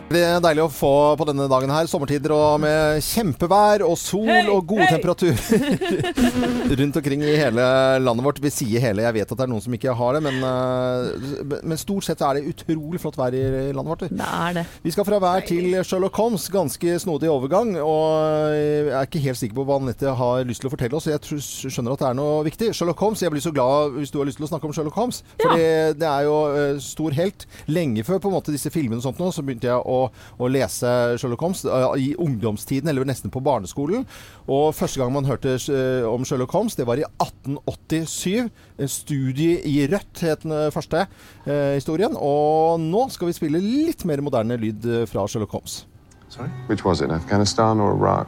Det 0.07 0.21
er 0.23 0.37
deilig 0.38 0.62
å 0.62 0.71
få 0.71 0.90
på 1.19 1.25
denne 1.27 1.49
dagen 1.51 1.71
her, 1.75 1.88
sommertider 1.90 2.31
og 2.31 2.61
med 2.62 3.01
kjempevær 3.03 3.83
og 3.83 3.97
sol 3.99 4.29
hey, 4.31 4.47
og 4.47 4.62
gode 4.71 4.85
hey! 4.87 5.01
temperaturer 5.01 6.77
rundt 6.79 6.99
omkring 7.01 7.25
i 7.27 7.33
hele 7.35 7.64
landet 7.99 8.23
vårt. 8.29 8.38
Vi 8.45 8.53
sier 8.55 8.85
hele, 8.85 9.03
jeg 9.03 9.16
vet 9.16 9.33
at 9.35 9.40
det 9.40 9.45
er 9.49 9.51
noen 9.51 9.64
som 9.64 9.75
ikke 9.75 9.97
har 9.99 10.14
det, 10.14 10.21
men, 10.23 10.38
eh, 10.47 11.57
men 11.66 11.81
stort 11.81 12.07
sett 12.07 12.23
er 12.23 12.38
det 12.38 12.53
utrolig 12.53 13.01
flott 13.03 13.19
vær 13.19 13.35
i 13.35 13.42
landet 13.75 13.90
vårt. 13.90 14.05
Det 14.07 14.29
er 14.29 14.55
det. 14.61 14.64
Vi 14.85 14.92
skal 14.95 15.09
fra 15.09 15.19
vær 15.23 15.42
til 15.49 15.75
Sherlock 15.81 16.23
Holmes. 16.23 16.47
Ganske 16.55 16.95
snodig 17.03 17.33
overgang. 17.33 17.75
Og 17.83 18.55
jeg 18.55 18.95
er 18.95 19.11
ikke 19.11 19.25
helt 19.27 19.40
sikker 19.42 19.59
på 19.59 19.66
hva 19.66 19.81
Anette 19.83 20.14
har 20.23 20.47
lyst 20.47 20.62
til 20.62 20.71
å 20.71 20.75
fortelle 20.77 21.01
oss. 21.01 21.11
Jeg 21.11 21.19
skjønner 21.66 21.97
at 21.97 22.05
det 22.05 22.09
er 22.12 22.19
noe 22.21 22.38
viktig. 22.47 22.71
Sherlock 22.79 23.03
Holmes, 23.03 23.27
jeg 23.27 23.35
blir 23.35 23.42
så 23.42 23.55
glad 23.55 23.99
hvis 23.99 24.14
du 24.14 24.21
har 24.23 24.31
lyst 24.31 24.38
til 24.38 24.47
å 24.47 24.53
snakke 24.53 24.71
om 24.71 24.79
Sherlock 24.79 25.03
Holmes. 25.03 25.23
Fordi 25.42 25.66
det 25.99 26.11
er 26.12 26.31
jo 26.31 26.38
eh, 26.55 26.79
stor 26.95 27.19
helt. 27.19 27.51
Lenge 27.66 28.07
før 28.07 28.23
på 28.23 28.31
en 28.31 28.38
måte 28.38 28.55
disse 28.55 28.71
filmene 28.71 29.03
og 29.03 29.09
sånt 29.09 29.19
nå, 29.19 29.35
så 29.35 29.42
begynte 29.42 29.73
jeg 29.73 29.83
å, 29.83 30.06
å 30.38 30.51
lese 30.51 30.90
Sherlock 31.21 31.45
Holmes 31.45 31.64
eh, 31.64 31.87
i 32.03 32.09
ungdomstiden, 32.23 32.90
eller 32.90 33.09
nesten 33.09 33.33
på 33.33 33.42
barneskolen. 33.45 34.07
Og 34.47 34.71
første 34.77 35.01
gang 35.01 35.12
man 35.14 35.27
hørte 35.29 35.57
eh, 35.57 36.07
om 36.07 36.25
Sherlock 36.25 36.55
Holmes, 36.55 36.77
det 36.79 36.87
var 36.87 37.01
i 37.01 37.07
1887. 37.23 38.49
En 38.79 38.92
studie 38.92 39.61
i 39.66 39.87
rødt 39.90 40.23
het 40.27 40.45
den 40.47 40.55
eh, 40.55 40.71
første 40.75 41.07
eh, 41.47 41.75
historien. 41.77 42.16
Og 42.16 42.81
nå 42.83 43.07
skal 43.14 43.31
vi 43.31 43.37
spille 43.38 43.62
litt 43.62 44.07
mer 44.09 44.23
moderne 44.25 44.59
lyd 44.61 44.87
fra 45.11 45.27
Sherlock 45.27 45.57
Holmes. 45.57 45.85
Sorry? 46.29 46.51
Which 46.66 46.85
was 46.85 47.01
it, 47.01 47.11
Afghanistan 47.11 47.81
or 47.81 47.95
Iraq? 47.95 48.27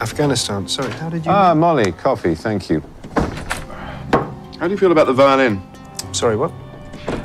Afghanistan. 0.00 0.68
Sorry, 0.68 0.92
how 0.92 1.10
did 1.10 1.26
you. 1.26 1.32
Ah, 1.32 1.54
Molly, 1.54 1.92
coffee, 1.92 2.34
thank 2.34 2.70
you. 2.70 2.82
How 4.58 4.68
do 4.68 4.70
you 4.70 4.78
feel 4.78 4.92
about 4.92 5.06
the 5.06 5.12
violin? 5.12 5.60
Sorry, 6.12 6.36
what? 6.36 6.52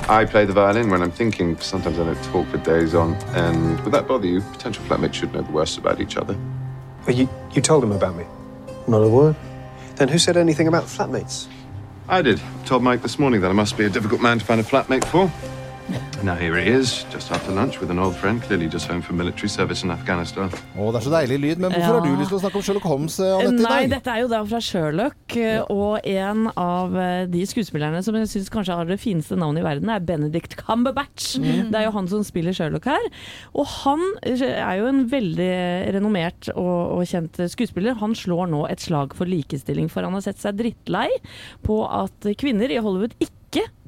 I 0.07 0.23
play 0.25 0.45
the 0.45 0.53
violin 0.53 0.91
when 0.91 1.01
I'm 1.01 1.11
thinking. 1.11 1.59
Sometimes 1.59 1.97
I 1.97 2.03
don't 2.03 2.23
talk 2.25 2.47
for 2.47 2.57
days 2.59 2.93
on. 2.93 3.15
And 3.33 3.79
would 3.81 3.93
that 3.93 4.07
bother 4.07 4.27
you? 4.27 4.41
Potential 4.41 4.83
flatmates 4.85 5.15
should 5.15 5.33
know 5.33 5.41
the 5.41 5.51
worst 5.51 5.79
about 5.79 5.99
each 5.99 6.15
other. 6.15 6.37
Well, 7.07 7.15
you, 7.15 7.27
you 7.53 7.61
told 7.61 7.83
him 7.83 7.91
about 7.91 8.15
me. 8.15 8.25
Not 8.87 9.01
a 9.01 9.09
word. 9.09 9.35
Then 9.95 10.07
who 10.07 10.19
said 10.19 10.37
anything 10.37 10.67
about 10.67 10.83
flatmates? 10.83 11.47
I 12.07 12.21
did. 12.21 12.39
Told 12.65 12.83
Mike 12.83 13.01
this 13.01 13.17
morning 13.17 13.41
that 13.41 13.49
I 13.49 13.53
must 13.53 13.77
be 13.77 13.85
a 13.85 13.89
difficult 13.89 14.21
man 14.21 14.37
to 14.37 14.45
find 14.45 14.61
a 14.61 14.63
flatmate 14.63 15.05
for. 15.05 15.31
Now 16.23 16.33
here 16.33 16.57
he 16.57 16.65
is, 16.71 17.05
just 17.13 17.29
after 17.31 17.51
lunch 17.53 17.79
with 17.79 17.91
an 17.91 17.99
old 17.99 18.15
friend, 18.15 18.41
clearly 18.41 18.67
just 18.67 18.87
home 18.87 19.03
from 19.03 19.17
military 19.17 19.47
service 19.49 19.83
in 19.85 19.91
Afghanistan. 19.93 20.49
Å, 20.73 20.87
det 20.89 20.97
er 20.97 21.03
så 21.05 21.11
deilig 21.13 21.37
lyd. 21.43 21.59
Men 21.61 21.71
hvorfor 21.75 21.85
Ja. 21.85 21.99
har 21.99 22.01
du 22.01 22.15
lyst 22.17 22.31
til 22.31 22.37
å 22.39 22.41
snakke 22.41 22.55
om 22.57 22.63
Sherlock 22.65 22.87
Holmes, 22.89 23.19
eh, 23.19 23.33
Anette, 23.35 23.61
Nei, 23.61 23.83
i 23.83 23.87
dag? 23.87 23.89
dette 23.93 24.07
er 24.15 24.21
jo 24.23 24.27
da 24.31 24.39
fra 24.49 24.61
Sherlock, 24.65 25.35
eh, 25.37 25.61
og 25.69 25.99
en 26.09 26.47
av 26.57 26.95
eh, 26.97 27.25
de 27.29 27.43
skuespillerne 27.45 28.01
som 28.03 28.15
jeg 28.15 28.31
syns 28.31 28.49
kanskje 28.49 28.75
har 28.79 28.85
det 28.89 28.97
fineste 28.99 29.37
navnet 29.37 29.61
i 29.61 29.67
verden, 29.67 29.89
er 29.93 29.99
Benedict 29.99 30.55
Cumberbatch. 30.57 31.37
Mm. 31.37 31.69
Det 31.69 31.75
er 31.75 31.85
jo 31.85 31.91
han 31.99 32.07
som 32.07 32.23
spiller 32.25 32.51
Sherlock 32.57 32.85
her. 32.89 33.05
Og 33.53 33.67
han 33.85 34.01
er 34.25 34.79
jo 34.79 34.87
en 34.89 35.05
veldig 35.07 35.93
renommert 35.93 36.49
og, 36.55 36.97
og 36.97 37.05
kjent 37.05 37.37
skuespiller. 37.53 37.93
Han 38.01 38.15
slår 38.17 38.49
nå 38.49 38.65
et 38.71 38.81
slag 38.81 39.13
for 39.13 39.25
likestilling, 39.29 39.91
for 39.91 40.01
han 40.01 40.13
har 40.17 40.21
sett 40.25 40.41
seg 40.41 40.57
drittlei 40.57 41.11
på 41.61 41.83
at 41.85 42.33
kvinner 42.41 42.73
i 42.73 42.81
Hollywood 42.81 43.13
ikke 43.21 43.31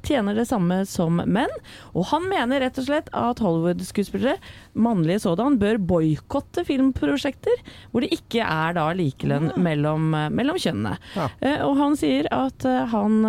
tjener 0.06 0.34
det 0.34 0.46
samme 0.48 0.80
som 0.86 1.20
menn. 1.26 1.52
Og 1.96 2.06
han 2.12 2.26
mener 2.30 2.62
rett 2.62 2.78
og 2.80 2.86
slett 2.86 3.10
at 3.16 3.42
Hollywood-skuespillere, 3.42 4.38
mannlige 4.78 5.24
sådan, 5.26 5.58
bør 5.60 5.80
boikotte 5.90 6.64
filmprosjekter 6.68 7.62
hvor 7.90 8.04
det 8.04 8.12
ikke 8.14 8.44
er 8.44 8.76
da 8.78 8.88
likelønn 8.96 9.52
mellom, 9.60 10.12
eh, 10.14 10.28
mellom 10.34 10.60
kjønnene. 10.60 10.96
Ja. 11.16 11.28
Eh, 11.40 11.64
og 11.66 11.76
han 11.80 11.98
sier 11.98 12.28
at 12.34 12.66
eh, 12.68 12.86
han 12.92 13.20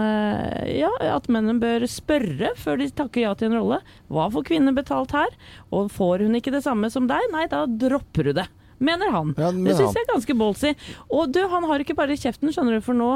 ja, 0.69 0.89
at 1.15 1.27
mennene 1.31 1.59
bør 1.61 1.85
spørre 1.89 2.53
før 2.59 2.79
de 2.79 2.89
takker 2.93 3.23
ja 3.25 3.33
til 3.37 3.49
en 3.49 3.59
rolle. 3.59 3.81
Hva 4.11 4.29
får 4.33 4.47
kvinner 4.51 4.75
betalt 4.75 5.15
her? 5.15 5.33
Og 5.75 5.89
får 5.93 6.25
hun 6.25 6.37
ikke 6.37 6.53
det 6.53 6.63
samme 6.65 6.91
som 6.93 7.09
deg, 7.09 7.25
nei, 7.33 7.47
da 7.51 7.65
dropper 7.67 8.29
du 8.29 8.35
det. 8.41 8.47
Mener 8.79 9.11
han. 9.11 9.33
Ja, 9.37 9.51
det 9.51 9.75
syns 9.75 9.97
jeg 9.97 10.05
er 10.05 10.11
ganske 10.13 10.35
ballsy. 10.39 10.73
Og 11.11 11.33
du, 11.35 11.41
han 11.51 11.67
har 11.67 11.83
ikke 11.83 11.97
bare 11.97 12.15
kjeften, 12.19 12.51
skjønner 12.55 12.77
du, 12.77 12.83
for 12.85 12.97
nå 12.97 13.09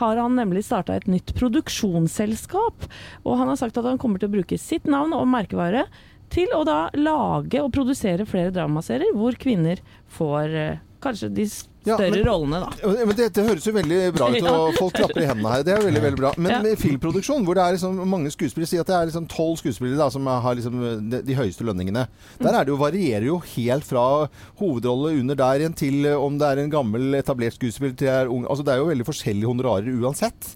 har 0.00 0.20
han 0.20 0.36
nemlig 0.36 0.66
starta 0.66 0.96
et 0.96 1.08
nytt 1.08 1.32
produksjonsselskap. 1.38 2.88
Og 3.24 3.38
han 3.40 3.48
har 3.48 3.60
sagt 3.60 3.80
at 3.80 3.88
han 3.88 4.00
kommer 4.02 4.20
til 4.20 4.28
å 4.30 4.36
bruke 4.36 4.60
sitt 4.60 4.88
navn 4.90 5.16
og 5.16 5.28
merkevare 5.32 5.86
til 6.32 6.50
å 6.56 6.64
da 6.66 6.88
lage 6.98 7.60
og 7.62 7.72
produsere 7.74 8.26
flere 8.28 8.52
dramaserier 8.54 9.14
hvor 9.16 9.36
kvinner 9.40 9.80
får 10.16 10.56
eh, 10.58 10.80
kanskje 11.06 11.30
de 11.36 11.46
større 11.48 11.72
Ja, 11.86 11.96
men- 12.02 12.24
rollene, 12.26 12.58
da. 12.64 12.92
Men 13.06 13.14
det, 13.14 13.28
det 13.36 13.44
høres 13.46 13.66
jo 13.68 13.72
veldig 13.76 13.98
bra 14.16 14.26
ut, 14.34 14.46
og 14.50 14.74
folk 14.74 14.96
klapper 14.98 15.22
i 15.22 15.28
hendene 15.30 15.52
her. 15.54 15.62
Det 15.66 15.74
er 15.76 15.84
veldig 15.86 16.02
veldig 16.02 16.18
bra. 16.20 16.32
Men 16.42 16.64
med 16.66 16.80
filmproduksjon, 16.82 17.44
hvor 17.46 17.54
det 17.54 17.62
er 17.62 17.76
liksom 17.76 18.00
mange 18.10 18.32
skuespillere 18.34 18.70
sier 18.72 18.82
at 18.82 18.90
det 18.90 18.96
er 18.98 19.06
liksom 19.12 19.28
tolv 19.30 19.60
skuespillere 19.62 20.00
da, 20.00 20.08
som 20.10 20.26
har 20.26 20.58
liksom 20.58 20.80
de, 21.12 21.20
de 21.28 21.38
høyeste 21.38 21.66
lønningene. 21.68 22.08
Der 22.42 22.50
er 22.58 22.66
det 22.66 22.74
jo, 22.74 22.80
varierer 22.82 23.28
jo 23.28 23.38
helt 23.54 23.86
fra 23.86 24.02
hovedrolle 24.58 25.14
under 25.20 25.38
der 25.38 25.62
igjen 25.62 25.78
til 25.78 26.10
om 26.16 26.40
det 26.42 26.50
er 26.50 26.64
en 26.64 26.74
gammel, 26.74 27.14
etablert 27.20 27.54
skuespiller 27.60 27.94
til 28.02 28.10
er 28.12 28.32
ung. 28.34 28.48
Altså 28.50 28.66
Det 28.66 28.74
er 28.74 28.82
jo 28.82 28.90
veldig 28.90 29.06
forskjellige 29.06 29.52
honorarer 29.54 30.02
uansett. 30.02 30.52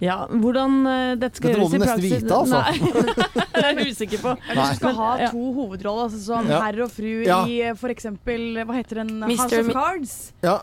Ja, 0.00 0.26
hvordan 0.28 0.74
eh, 0.86 1.14
dette 1.16 1.38
skal 1.40 1.54
Dette 1.54 1.60
må 1.62 1.68
gjøres 1.70 1.72
i 1.72 1.78
du 1.78 1.84
nesten 1.84 1.94
praksis 1.96 2.22
vite, 2.22 2.34
altså. 2.36 2.58
Nei, 2.60 2.74
det 3.56 3.62
er 3.64 3.78
jeg 3.80 3.94
usikker 3.94 4.20
på. 4.26 4.34
Eller 4.50 4.68
Du 4.74 4.76
skal 4.76 4.94
ha 4.98 5.10
Ja. 5.22 5.30
to 5.32 5.44
hovedroller, 5.56 6.02
altså 6.10 6.20
som 6.26 6.50
Ja. 6.52 6.60
herr 6.66 6.82
og 6.84 6.90
fru 6.92 7.24
Ja. 7.24 7.38
i 7.48 7.60
eh, 7.62 7.74
for 7.74 7.88
eksempel 7.88 8.60
Hva 8.66 8.76
heter 8.76 9.00
den? 9.04 9.14
Mr. 9.24 9.36
House 9.40 9.60
of 9.62 9.72
Cards. 9.72 10.14
Ja. 10.44 10.58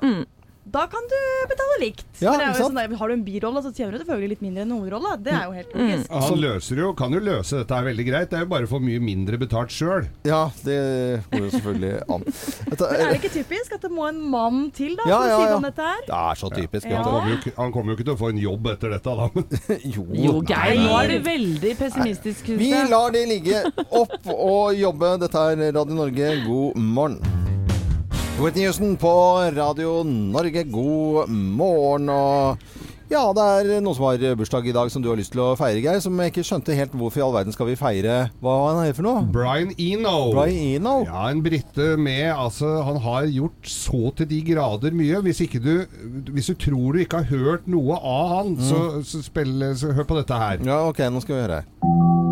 Da 0.66 0.86
kan 0.88 1.04
du 1.12 1.16
betale 1.52 1.76
likt. 1.82 2.06
Ja, 2.24 2.32
det 2.40 2.46
er 2.46 2.54
jo 2.56 2.66
sånn 2.70 2.78
der, 2.78 2.94
har 2.96 3.10
du 3.12 3.14
en 3.14 3.24
birolle, 3.26 3.60
så 3.66 3.70
tjener 3.76 3.98
du 3.98 4.00
selvfølgelig 4.00 4.30
litt 4.32 4.44
mindre 4.46 4.64
enn 4.64 4.72
en 4.72 4.78
hovedrolle. 4.80 5.12
Det 5.22 5.34
er 5.36 5.44
jo 5.44 5.52
helt 5.58 5.74
logisk. 5.76 6.14
Han 6.24 6.40
løser 6.40 6.80
jo, 6.80 6.94
kan 6.98 7.12
jo 7.14 7.20
løse 7.20 7.60
dette 7.60 7.76
her 7.76 7.84
veldig 7.90 8.06
greit. 8.08 8.30
Det 8.32 8.38
er 8.40 8.46
jo 8.46 8.50
bare 8.54 8.70
å 8.70 8.72
få 8.72 8.80
mye 8.82 9.02
mindre 9.04 9.38
betalt 9.42 9.76
sjøl. 9.76 10.08
ja, 10.24 10.40
det 10.64 10.78
går 11.34 11.44
jo 11.44 11.52
selvfølgelig 11.58 11.92
an. 12.16 12.24
Dette, 12.72 12.88
Men 12.94 13.04
er 13.04 13.12
det 13.12 13.20
ikke 13.20 13.34
typisk 13.36 13.76
at 13.76 13.82
det 13.84 13.92
må 13.92 14.08
en 14.08 14.22
mann 14.34 14.64
til 14.72 14.96
da, 14.96 15.04
Ja, 15.12 15.20
for 15.20 15.28
ja, 15.28 15.36
å 15.36 15.44
si 15.44 15.52
ja. 15.52 15.60
om 15.60 15.68
dette 15.68 15.90
her? 15.92 16.02
det 16.08 16.18
er 16.24 16.42
så 16.46 16.54
typisk. 16.56 16.88
Ja. 16.90 16.96
Han 16.96 17.12
kommer 17.12 17.30
jo 17.30 17.38
ikke- 17.42 17.56
han 17.60 17.72
kommer 17.76 17.92
jo 17.92 17.98
ikke 18.00 18.08
til 18.08 18.16
å 18.16 18.22
få 18.24 18.30
en 18.32 18.42
jobb 18.48 18.68
etter 18.74 18.90
dette, 18.96 19.18
da. 19.20 19.30
Jo, 19.98 20.08
Jo, 20.16 20.42
Geir, 20.48 20.80
nå 20.80 20.98
er 21.04 21.08
du 21.12 21.20
veldig 21.28 21.76
pessimistisk. 21.78 22.46
synes 22.48 22.60
Vi 22.64 22.72
lar 22.90 23.12
det 23.12 23.28
ligge 23.28 23.66
opp 23.92 24.20
og 24.32 24.74
jobbe. 24.80 25.18
Dette 25.28 25.36
er 25.52 25.72
Radio 25.76 25.96
Norge, 26.06 26.36
god 26.48 26.78
morgen. 26.80 27.43
Whitney 28.40 28.66
Houston 28.66 28.98
på 28.98 29.12
Radio 29.56 30.04
Norge, 30.04 30.64
god 30.64 31.30
morgen. 31.30 32.10
Og 32.10 32.58
Ja, 33.12 33.28
det 33.36 33.44
er 33.44 33.82
noen 33.84 33.94
som 33.94 34.08
har 34.08 34.24
bursdag 34.40 34.66
i 34.68 34.74
dag 34.74 34.90
som 34.90 35.04
du 35.04 35.10
har 35.12 35.20
lyst 35.20 35.36
til 35.36 35.44
å 35.44 35.52
feire, 35.60 35.84
Geir. 35.84 36.00
Som 36.02 36.18
jeg 36.18 36.32
ikke 36.34 36.46
skjønte 36.48 36.74
helt 36.76 36.96
hvorfor 36.98 37.22
i 37.22 37.24
all 37.28 37.36
verden 37.36 37.54
skal 37.54 37.70
vi 37.70 37.76
feire 37.78 38.16
Hva 38.42 38.56
han 38.72 38.82
er 38.88 38.96
for 38.98 39.06
noe? 39.06 39.22
Brian 39.36 39.70
Eno. 39.78 40.16
Brian 40.34 40.80
Eno? 40.80 40.96
Ja, 41.06 41.28
en 41.30 41.44
brite 41.46 41.92
med 42.02 42.32
Altså, 42.34 42.72
han 42.88 42.98
har 43.06 43.30
gjort 43.30 43.70
så 43.70 44.10
til 44.18 44.32
de 44.34 44.42
grader 44.50 44.98
mye. 44.98 45.22
Hvis 45.28 45.44
ikke 45.46 45.62
du 45.62 45.74
Hvis 46.34 46.50
du 46.50 46.58
tror 46.66 46.98
du 46.98 47.04
ikke 47.04 47.22
har 47.22 47.30
hørt 47.30 47.70
noe 47.70 48.02
av 48.02 48.34
han, 48.34 48.56
så, 48.58 49.04
så, 49.06 49.22
spill, 49.24 49.60
så 49.78 49.94
hør 49.94 50.10
på 50.10 50.18
dette 50.24 50.42
her. 50.42 50.66
Ja, 50.66 50.82
ok, 50.90 51.06
nå 51.14 51.22
skal 51.22 51.38
vi 51.38 51.46
høre. 51.46 52.23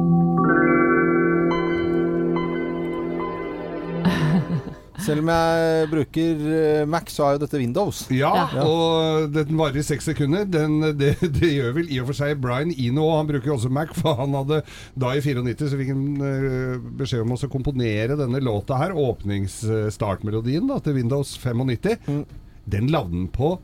Selv 5.01 5.23
om 5.23 5.31
jeg 5.31 5.87
bruker 5.91 6.41
eh, 6.53 6.83
Mac, 6.89 7.09
så 7.13 7.25
er 7.25 7.35
jo 7.35 7.41
dette 7.43 7.59
Windows. 7.61 8.03
Ja, 8.13 8.31
og 8.61 9.31
den 9.33 9.57
varer 9.57 9.81
i 9.81 9.85
seks 9.85 10.05
sekunder. 10.11 10.45
Den, 10.45 10.77
det, 10.99 11.15
det 11.39 11.51
gjør 11.55 11.75
vel 11.79 11.89
i 11.89 11.99
og 12.01 12.11
for 12.11 12.19
seg 12.19 12.37
Brian 12.43 12.73
Eno. 12.75 13.07
Han 13.15 13.29
bruker 13.29 13.55
også 13.55 13.71
Mac, 13.73 13.95
for 13.97 14.19
han 14.21 14.35
hadde 14.37 14.61
da 14.99 15.15
i 15.17 15.23
94 15.23 15.71
så 15.71 15.79
fikk 15.79 15.91
han 15.93 16.05
eh, 16.27 16.77
beskjed 17.01 17.25
om 17.25 17.33
å 17.35 17.51
komponere 17.51 18.19
denne 18.19 18.43
låta 18.43 18.77
her, 18.81 18.93
åpningsstartmelodien 18.97 20.69
da, 20.69 20.79
til 20.83 20.99
Windows 20.99 21.33
95. 21.41 22.23
Den 22.71 22.93
lagde 22.93 23.17
han 23.17 23.29
på 23.33 23.55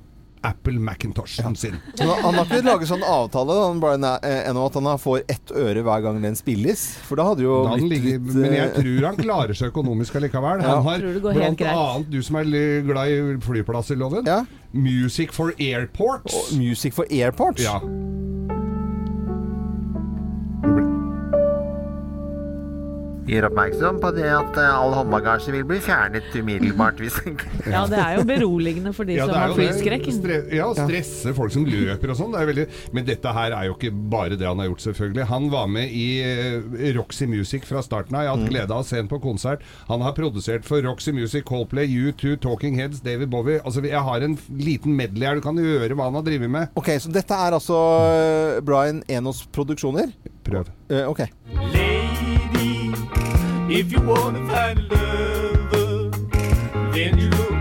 Apple 0.45 0.79
Macintoshen 0.79 1.55
sin. 1.55 1.77
Så 1.97 2.07
han 2.07 2.35
har 2.37 2.45
ikke 2.45 2.61
laget 2.65 2.89
sånn 2.91 3.05
avtale 3.05 3.55
da, 3.55 3.67
han 3.67 3.81
Brian 3.83 4.05
eh, 4.07 4.49
ennå 4.49 4.65
at 4.67 4.77
han 4.79 4.89
får 5.01 5.23
ett 5.27 5.53
øre 5.55 5.83
hver 5.85 6.03
gang 6.05 6.21
den 6.23 6.37
spilles? 6.39 6.85
For 7.07 7.19
da 7.19 7.29
hadde 7.31 7.45
jo 7.45 7.61
Da 7.67 7.77
blitt 7.77 7.89
ligger, 7.95 8.19
litt 8.19 8.37
men 8.37 8.57
jeg 8.57 8.67
eh, 8.69 8.77
tror 8.77 9.09
han 9.09 9.19
klarer 9.21 9.57
seg 9.57 9.73
økonomisk 9.73 10.19
allikevel. 10.19 10.63
Ja. 10.65 10.75
Han 10.77 10.87
har 10.89 11.03
Tror 11.03 11.17
det 11.17 11.25
går 11.25 11.39
helt 11.41 11.61
blant 11.63 11.81
annet, 11.81 12.11
du 12.13 12.21
som 12.25 12.39
er 12.41 12.53
glad 12.87 13.13
i 13.15 13.19
flyplasser-loven, 13.47 14.29
Ja. 14.29 14.43
Music 14.77 15.31
for 15.33 15.53
Airports. 15.57 16.51
Music 16.57 16.93
for 16.93 17.07
Airports? 17.09 17.63
Ja. 17.63 17.79
Gjør 23.27 23.49
oppmerksom 23.49 23.97
på 23.99 24.09
det 24.15 24.27
at 24.31 24.55
eh, 24.61 24.71
all 24.71 24.93
håndbagasje 24.95 25.51
vil 25.51 25.65
bli 25.67 25.81
fjernet 25.83 26.31
umiddelbart 26.31 27.01
hvis 27.03 27.17
Ja, 27.73 27.81
det 27.89 27.97
er 27.99 28.13
jo 28.15 28.23
beroligende 28.29 28.93
for 28.95 29.09
de 29.09 29.17
Ja, 29.17 29.25
som 29.27 29.35
har 29.35 29.51
flyskrekk. 29.57 30.05
Stre 30.15 30.37
ja, 30.55 30.67
stresse 30.77 31.33
folk 31.35 31.51
som 31.51 31.65
løper 31.67 32.13
og 32.13 32.19
sånn. 32.21 32.31
Det 32.31 32.63
er 32.63 32.77
Men 32.95 33.07
dette 33.09 33.33
her 33.35 33.55
er 33.57 33.67
jo 33.67 33.75
ikke 33.75 33.91
bare 33.91 34.37
det 34.39 34.47
han 34.47 34.61
har 34.63 34.69
gjort, 34.69 34.85
selvfølgelig. 34.85 35.27
Han 35.33 35.49
var 35.51 35.67
med 35.75 35.91
i 35.91 36.05
eh, 36.23 36.87
Roxy 36.95 37.27
Music 37.27 37.67
fra 37.67 37.83
starten 37.83 38.15
av. 38.15 38.23
Jeg 38.23 38.31
har 38.31 38.39
hatt 38.39 38.53
glede 38.53 38.77
av 38.77 38.85
å 38.85 38.87
se 38.87 39.01
ham 39.01 39.11
på 39.11 39.19
konsert. 39.23 39.67
Han 39.91 40.05
har 40.07 40.15
produsert 40.15 40.63
for 40.67 40.79
Roxy 40.87 41.11
Music, 41.11 41.43
Coldplay, 41.51 41.91
U2, 41.91 42.37
Talking 42.47 42.79
Heads, 42.79 43.03
David 43.03 43.33
Bowie. 43.33 43.59
Altså, 43.59 43.83
jeg 43.83 44.07
har 44.07 44.23
en 44.23 44.39
liten 44.55 44.95
medley 44.95 45.27
her. 45.27 45.41
Du 45.41 45.43
kan 45.43 45.59
høre 45.59 45.91
hva 45.99 46.07
han 46.07 46.21
har 46.21 46.23
drevet 46.29 46.53
med. 46.53 46.71
Ok, 46.79 46.93
så 47.03 47.11
dette 47.11 47.43
er 47.43 47.59
altså 47.59 47.83
eh, 48.07 48.63
Brian 48.63 49.03
Enos 49.11 49.43
produksjoner? 49.51 50.15
Prøv. 50.47 50.71
Uh, 50.87 51.03
ok. 51.11 51.27
If 53.69 53.91
you 53.91 53.99
wanna 53.99 54.47
find 54.47 54.79
a 54.79 54.95
lover, 54.95 56.09
then 56.93 57.17
you 57.17 57.29
look 57.29 57.56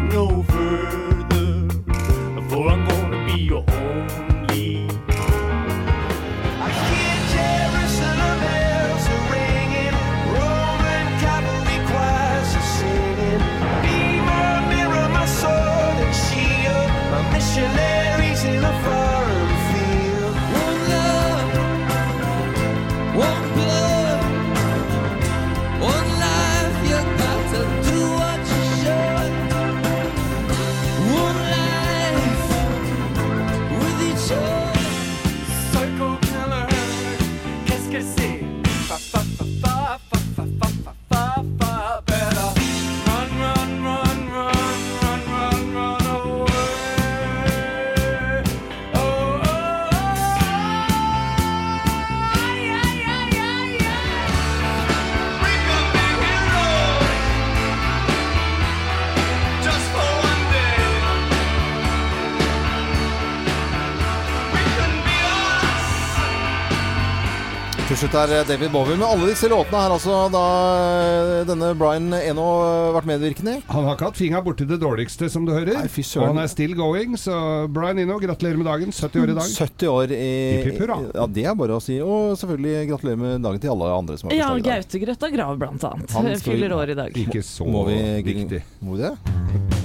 Til 68.17 68.33
er 68.33 68.47
David 68.49 68.71
Bowie 68.73 68.95
med 68.97 69.05
alle 69.05 69.27
disse 69.29 69.49
låtene 69.53 69.77
her, 69.77 69.93
altså, 69.93 70.15
da 70.33 70.45
eh, 70.81 71.43
denne 71.45 71.67
Brian 71.77 72.07
Eno 72.17 72.47
vært 72.95 73.11
medvirkende 73.11 73.59
i. 73.59 73.61
Han 73.69 73.85
har 73.85 73.99
ikke 73.99 74.09
hatt 74.09 74.17
fingra 74.17 74.41
borti 74.47 74.65
det 74.71 74.79
dårligste, 74.81 75.29
som 75.29 75.45
du 75.45 75.53
hører. 75.53 75.83
Nei, 75.83 76.05
og 76.17 76.25
han 76.25 76.41
er 76.41 76.49
still 76.49 76.73
going, 76.79 77.19
så 77.21 77.37
Brian 77.69 78.01
Eno, 78.01 78.17
gratulerer 78.23 78.57
med 78.57 78.71
dagen. 78.71 78.97
70 78.97 79.21
år 79.21 79.35
i 79.35 79.37
dag. 79.37 79.53
70 79.69 79.93
år 79.93 80.17
i 80.17 80.33
Hipp, 80.65 80.81
hurra. 80.81 80.99
Ja, 81.13 81.29
det 81.29 81.45
er 81.53 81.61
bare 81.61 81.77
å 81.77 81.85
si. 81.85 82.01
Og 82.01 82.41
selvfølgelig 82.41 82.89
gratulerer 82.95 83.21
med 83.27 83.49
dagen 83.51 83.67
til 83.67 83.77
alle 83.77 83.95
andre 84.01 84.17
som 84.17 84.33
har 84.33 84.41
Ja, 84.41 84.49
bursdag 84.55 84.65
i 84.65 84.69
dag. 84.71 84.87
Gaute 84.87 85.05
Grøtta 85.05 85.35
Grav 85.37 85.57
blant 85.67 85.91
annet. 85.93 86.17
Han 86.17 86.35
Fyller 86.49 86.81
år 86.81 86.97
i 86.97 87.03
dag. 87.05 87.25
Ikke 87.27 87.45
så 87.45 87.69
Må 87.69 87.85
vi 87.91 88.01
viktig. 88.33 88.65
Må 88.81 88.97
vi 88.97 89.11
det? 89.11 89.76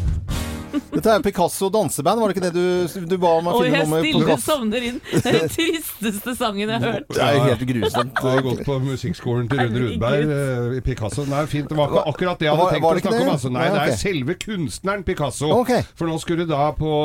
Dette 0.72 1.14
er 1.14 1.24
Picasso 1.26 1.70
danseband, 1.74 2.22
var 2.22 2.32
det 2.32 2.38
ikke 2.38 2.46
det 2.48 2.54
du, 2.56 3.06
du 3.10 3.16
ba 3.22 3.34
om 3.40 3.50
å 3.52 3.56
jeg 3.66 3.88
stille 3.90 4.38
sovner 4.42 4.86
inn. 4.88 5.00
Det 5.12 5.22
er 5.22 5.38
den 5.40 5.52
tristeste 5.52 6.36
sangen 6.38 6.64
jeg 6.64 6.78
har 6.78 6.98
hørt. 6.98 7.10
Det 7.12 7.26
er 7.26 7.38
jo 7.38 7.44
helt 7.48 7.66
grusomt. 7.72 8.22
Jeg 8.22 8.38
har 8.38 8.46
gått 8.46 8.64
på 8.68 8.78
musikkskolen 8.86 9.50
til 9.52 9.62
Rune 9.64 9.84
Rudberg 9.86 10.34
eh, 10.38 10.78
i 10.80 10.84
Picasso. 10.86 11.26
Nei, 11.32 11.44
fint. 11.52 11.70
Det 11.72 11.80
var 11.80 11.92
ikke 11.92 12.06
akkurat 12.14 12.42
det 12.42 12.50
jeg 12.50 12.60
hadde 12.60 12.72
tenkt 12.76 12.88
å 12.88 12.94
det 12.96 13.06
snakke 13.06 13.22
om. 13.26 13.34
Altså. 13.36 13.54
Nei, 13.56 13.68
det 13.76 13.84
er 13.84 14.00
selve 14.02 14.38
kunstneren 14.42 15.06
Picasso. 15.08 15.52
For 16.00 16.10
nå 16.10 16.18
skulle 16.24 16.46
det 16.46 16.54
da 16.54 16.72
på, 16.76 16.96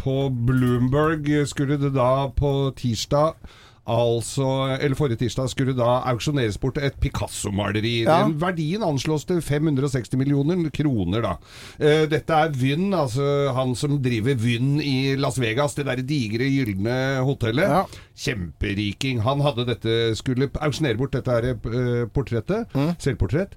på 0.00 0.16
Bloomberg 0.48 1.28
Skulle 1.50 1.78
det 1.80 1.92
da 1.94 2.28
på 2.34 2.54
tirsdag 2.78 3.36
Altså, 3.84 4.46
eller 4.80 4.96
Forrige 4.96 5.20
tirsdag 5.20 5.50
skulle 5.52 5.74
da 5.76 5.98
auksjoneres 6.08 6.56
bort 6.60 6.78
et 6.80 6.96
Picasso-maleri. 7.02 8.04
Ja. 8.06 8.22
Den 8.24 8.38
Verdien 8.40 8.82
anslås 8.86 9.26
til 9.28 9.42
560 9.44 10.16
millioner 10.16 10.70
kroner. 10.72 11.20
da. 11.22 11.34
Eh, 11.78 12.06
dette 12.08 12.32
er 12.32 12.54
Vynn, 12.56 12.94
altså 12.96 13.52
han 13.52 13.74
som 13.76 13.98
driver 14.02 14.34
Vynn 14.40 14.80
i 14.80 15.16
Las 15.20 15.36
Vegas. 15.38 15.74
Det 15.76 15.84
der 15.84 16.00
digre, 16.00 16.48
gylne 16.48 16.96
hotellet. 17.28 17.68
Ja. 17.68 17.84
Kjemperiking. 18.16 19.20
Han 19.26 19.44
hadde 19.44 19.66
dette, 19.68 20.16
skulle 20.16 20.48
auksjonere 20.54 20.96
bort 20.96 21.12
dette 21.12 21.30
her, 21.36 21.50
eh, 21.52 22.06
portrettet. 22.08 22.72
Selvportrett. 22.98 23.52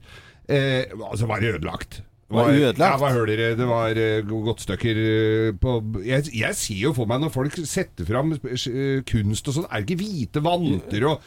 Eh, 0.50 0.92
altså 1.08 1.28
var 1.28 1.40
det 1.40 1.56
ødelagt. 1.56 2.02
Var 2.28 2.50
det 2.52 2.58
ødelagt? 2.60 2.92
Ja, 2.92 2.98
var 3.00 3.14
huller 3.16 3.32
i 3.32 3.36
det. 3.40 3.50
Det 3.56 3.66
var 3.70 3.96
uh, 3.96 4.32
godtstykker 4.48 4.98
eh, 5.00 5.52
på 5.62 5.76
jeg, 6.04 6.26
jeg 6.36 6.58
sier 6.60 6.82
jo 6.90 6.92
for 6.98 7.08
meg 7.08 7.22
når 7.24 7.32
folk 7.32 7.56
setter 7.64 8.04
fram 8.08 8.34
eh, 8.36 8.98
kunst 9.08 9.48
og 9.48 9.56
sånn, 9.56 9.68
er 9.72 9.86
det 9.86 9.96
ikke 9.96 10.02
hvite 10.02 10.44
vanter 10.44 11.06
og 11.08 11.22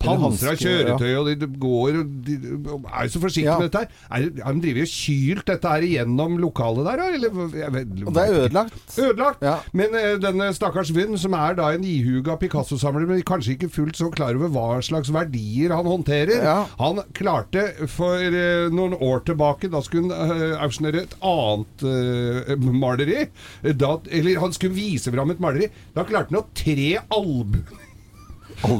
pansra 0.00 0.54
kjøretøy 0.56 1.10
og 1.20 1.28
de, 1.42 1.48
går 1.60 1.98
og 2.00 2.14
de, 2.26 2.36
er 2.38 3.08
jo 3.08 3.12
så 3.12 3.22
forsiktige 3.26 3.50
Ja. 3.50 3.58
med 3.60 3.68
dette 3.68 3.82
her. 3.82 3.90
Er, 4.08 4.28
har 4.46 4.56
de 4.56 4.62
drevet 4.64 4.86
og 4.86 4.92
kylt 4.94 5.46
dette 5.52 5.72
her 5.74 5.84
igjennom 5.86 6.38
lokalet 6.40 6.88
der. 6.88 7.02
Eller, 7.18 7.36
vet, 7.76 7.92
Og 8.06 8.14
det 8.16 8.22
er 8.24 8.36
ødelagt. 8.38 8.80
Ødelagt! 9.02 9.44
Ja. 9.44 9.56
Men 9.76 9.96
eh, 9.98 10.14
denne 10.22 10.48
stakkars 10.56 10.92
Vynn, 10.96 11.18
som 11.20 11.36
er 11.36 11.58
da 11.58 11.68
en 11.76 11.84
ihuga 11.84 12.38
Picasso-samler, 12.40 13.04
men 13.10 13.20
kanskje 13.26 13.56
ikke 13.58 13.70
fullt 13.74 14.00
så 14.00 14.08
klar 14.14 14.38
over 14.38 14.52
hva 14.54 14.80
slags 14.84 15.12
verdier 15.12 15.74
han 15.76 15.88
håndterer, 15.88 16.44
han 16.80 17.02
klarte 17.16 17.68
for 17.90 18.16
eh, 18.22 18.68
noen 18.72 18.96
år 18.96 19.24
tilbake 19.28 19.68
Da 19.72 19.80
skulle 19.84 20.08
han 20.14 20.21
uh, 20.22 20.56
auksjonere 20.64 21.04
et 21.06 21.16
annet 21.26 21.86
uh, 21.86 22.68
maleri. 22.72 23.26
Da, 23.62 23.96
eller 24.10 24.42
han 24.42 24.54
skulle 24.56 24.76
vise 24.78 25.12
fram 25.14 25.34
et 25.34 25.42
maleri. 25.42 25.70
Da 25.96 26.06
klarte 26.08 26.32
han 26.32 26.42
å 26.42 26.48
tre 26.56 26.94
albuer 27.02 27.81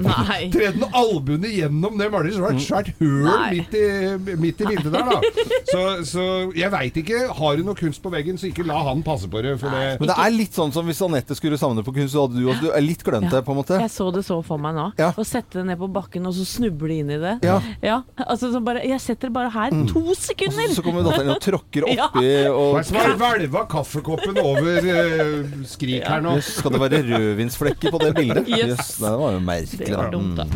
Nei. 0.03 0.41
Tredde 0.53 0.79
den 0.79 0.87
albuene 0.99 1.51
gjennom 1.53 1.99
det 2.01 2.09
maleriet, 2.13 2.37
så 2.37 2.45
var 2.45 2.55
det 2.55 2.63
et 2.63 2.67
svært 2.67 2.91
høl 3.01 3.29
midt 3.53 3.77
i, 3.79 4.37
midt 4.41 4.63
i 4.63 4.71
bildet 4.71 4.93
der, 4.93 5.11
da. 5.11 5.21
Så, 5.73 5.83
så 6.05 6.25
jeg 6.53 6.69
veit 6.69 6.97
ikke. 7.01 7.23
Har 7.33 7.57
du 7.57 7.63
noe 7.65 7.77
kunst 7.79 8.03
på 8.05 8.11
veggen, 8.13 8.37
så 8.37 8.51
ikke 8.51 8.65
la 8.69 8.77
han 8.91 9.01
passe 9.07 9.29
på 9.31 9.41
det. 9.41 9.55
For 9.63 9.73
det 9.73 9.95
Men 10.03 10.11
det 10.11 10.17
er 10.21 10.35
litt 10.35 10.57
sånn 10.59 10.73
som 10.75 10.85
hvis 10.85 11.01
Anette 11.07 11.37
skulle 11.39 11.57
samle 11.57 11.85
på 11.87 11.95
kunst, 11.97 12.13
så 12.13 12.27
hadde 12.27 12.37
du 12.37 12.51
også 12.51 12.67
du 12.67 12.69
er 12.77 12.85
litt 12.85 13.01
glemt 13.07 13.31
det, 13.33 13.41
på 13.47 13.55
en 13.55 13.61
måte. 13.63 13.79
Jeg 13.81 13.93
så 13.95 14.11
det 14.13 14.25
så 14.27 14.37
for 14.45 14.61
meg 14.61 14.77
nå. 14.77 14.91
Ja. 15.01 15.13
Å 15.17 15.25
sette 15.25 15.63
det 15.63 15.65
ned 15.71 15.81
på 15.81 15.89
bakken 15.93 16.29
og 16.29 16.37
så 16.37 16.45
snuble 16.49 16.99
inn 16.99 17.15
i 17.15 17.19
det. 17.23 17.39
Ja. 17.47 18.03
altså 18.27 18.53
så 18.53 18.61
bare, 18.65 18.85
Jeg 18.85 19.01
setter 19.01 19.31
det 19.31 19.37
bare 19.39 19.53
her. 19.55 19.79
To 19.95 20.05
sekunder! 20.19 20.69
Og 20.69 20.77
Så 20.77 20.85
kommer 20.85 21.07
datteren 21.07 21.33
og 21.33 21.41
tråkker 21.43 21.89
oppi 21.93 22.27
er 22.33 22.53
og 22.53 22.81
hvelva 23.19 23.65
kaffekoppen 23.71 24.39
over 24.43 24.87
uh, 24.87 25.53
skrik 25.69 26.07
her 26.07 26.23
nå? 26.25 26.37
Yes, 26.39 26.53
Skal 26.59 26.75
det 26.75 26.83
være 26.83 27.03
rødvinsflekker 27.09 27.95
på 27.95 28.01
det 28.03 28.13
bildet? 28.19 28.51
Yes. 28.51 28.73
Jøss, 28.73 28.93
det 29.03 29.15
var 29.23 29.37
jo 29.37 29.43
merkelig. 29.47 29.72
Det 29.79 29.97
var 29.97 30.11
dumt, 30.11 30.37
da. 30.37 30.47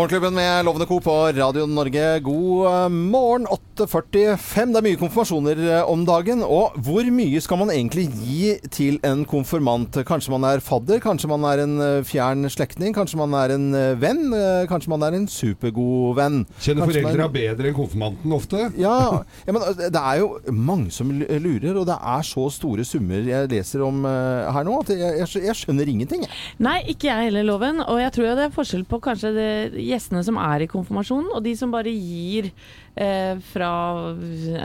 Morgenklubben 0.00 0.34
med 0.34 0.64
Lovende 0.64 0.86
Co. 0.86 1.00
på 1.00 1.12
Radio 1.36 1.66
Norge. 1.66 2.20
God 2.20 2.92
morgen, 2.92 3.46
8.45. 3.76 4.70
Det 4.72 4.78
er 4.78 4.84
mye 4.86 4.96
konfirmasjoner 4.96 5.58
eh, 5.60 5.90
om 5.92 6.06
dagen. 6.08 6.40
Og 6.40 6.78
hvor 6.80 7.04
mye 7.12 7.40
skal 7.44 7.58
man 7.60 7.72
egentlig 7.74 8.06
gi 8.16 8.54
til 8.72 8.96
en 9.04 9.26
konfirmant? 9.28 9.98
Kanskje 10.08 10.32
man 10.32 10.46
er 10.48 10.62
fadder, 10.64 11.02
kanskje 11.04 11.28
man 11.28 11.44
er 11.44 11.60
en 11.66 11.74
eh, 11.84 11.98
fjern 12.08 12.48
slektning, 12.48 12.94
kanskje 12.96 13.18
man 13.20 13.36
er 13.42 13.52
en 13.58 13.66
eh, 13.76 13.90
venn, 14.00 14.32
kanskje 14.70 14.94
man 14.94 15.04
er 15.04 15.18
en 15.18 15.26
supergod 15.28 16.16
venn. 16.16 16.38
Kjenner 16.56 16.88
Kanskje 16.88 17.04
foreldra 17.04 17.28
bedre 17.36 17.68
enn 17.68 17.76
konfirmanten 17.76 18.32
ofte? 18.38 18.70
ja, 18.80 18.96
ja, 19.20 19.52
men 19.52 19.68
det 19.82 20.00
er 20.00 20.22
jo 20.22 20.30
mange 20.48 20.88
som 20.96 21.12
lurer, 21.12 21.74
og 21.74 21.84
det 21.90 21.98
er 21.98 22.24
så 22.24 22.46
store 22.56 22.88
summer 22.88 23.28
jeg 23.28 23.52
leser 23.52 23.84
om 23.84 24.00
her 24.08 24.64
nå, 24.64 24.80
at 24.80 24.94
jeg, 24.96 25.20
jeg, 25.26 25.44
jeg 25.50 25.60
skjønner 25.60 25.92
ingenting. 25.92 26.24
jeg. 26.24 26.40
Nei, 26.64 26.78
ikke 26.94 27.12
jeg 27.12 27.28
heller, 27.28 27.50
Loven. 27.52 27.84
Og 27.84 28.00
jeg 28.00 28.16
tror 28.16 28.32
det 28.40 28.48
er 28.48 28.56
forskjell 28.56 28.88
på 28.88 29.04
kanskje 29.04 29.36
det, 29.36 29.52
gjestene 29.90 30.22
som 30.26 30.38
er 30.40 30.64
i 30.64 30.70
konfirmasjonen, 30.70 31.30
og 31.36 31.42
de 31.44 31.52
som 31.58 31.72
bare 31.74 31.92
gir 31.92 32.50
eh, 32.96 33.36
fra 33.52 33.70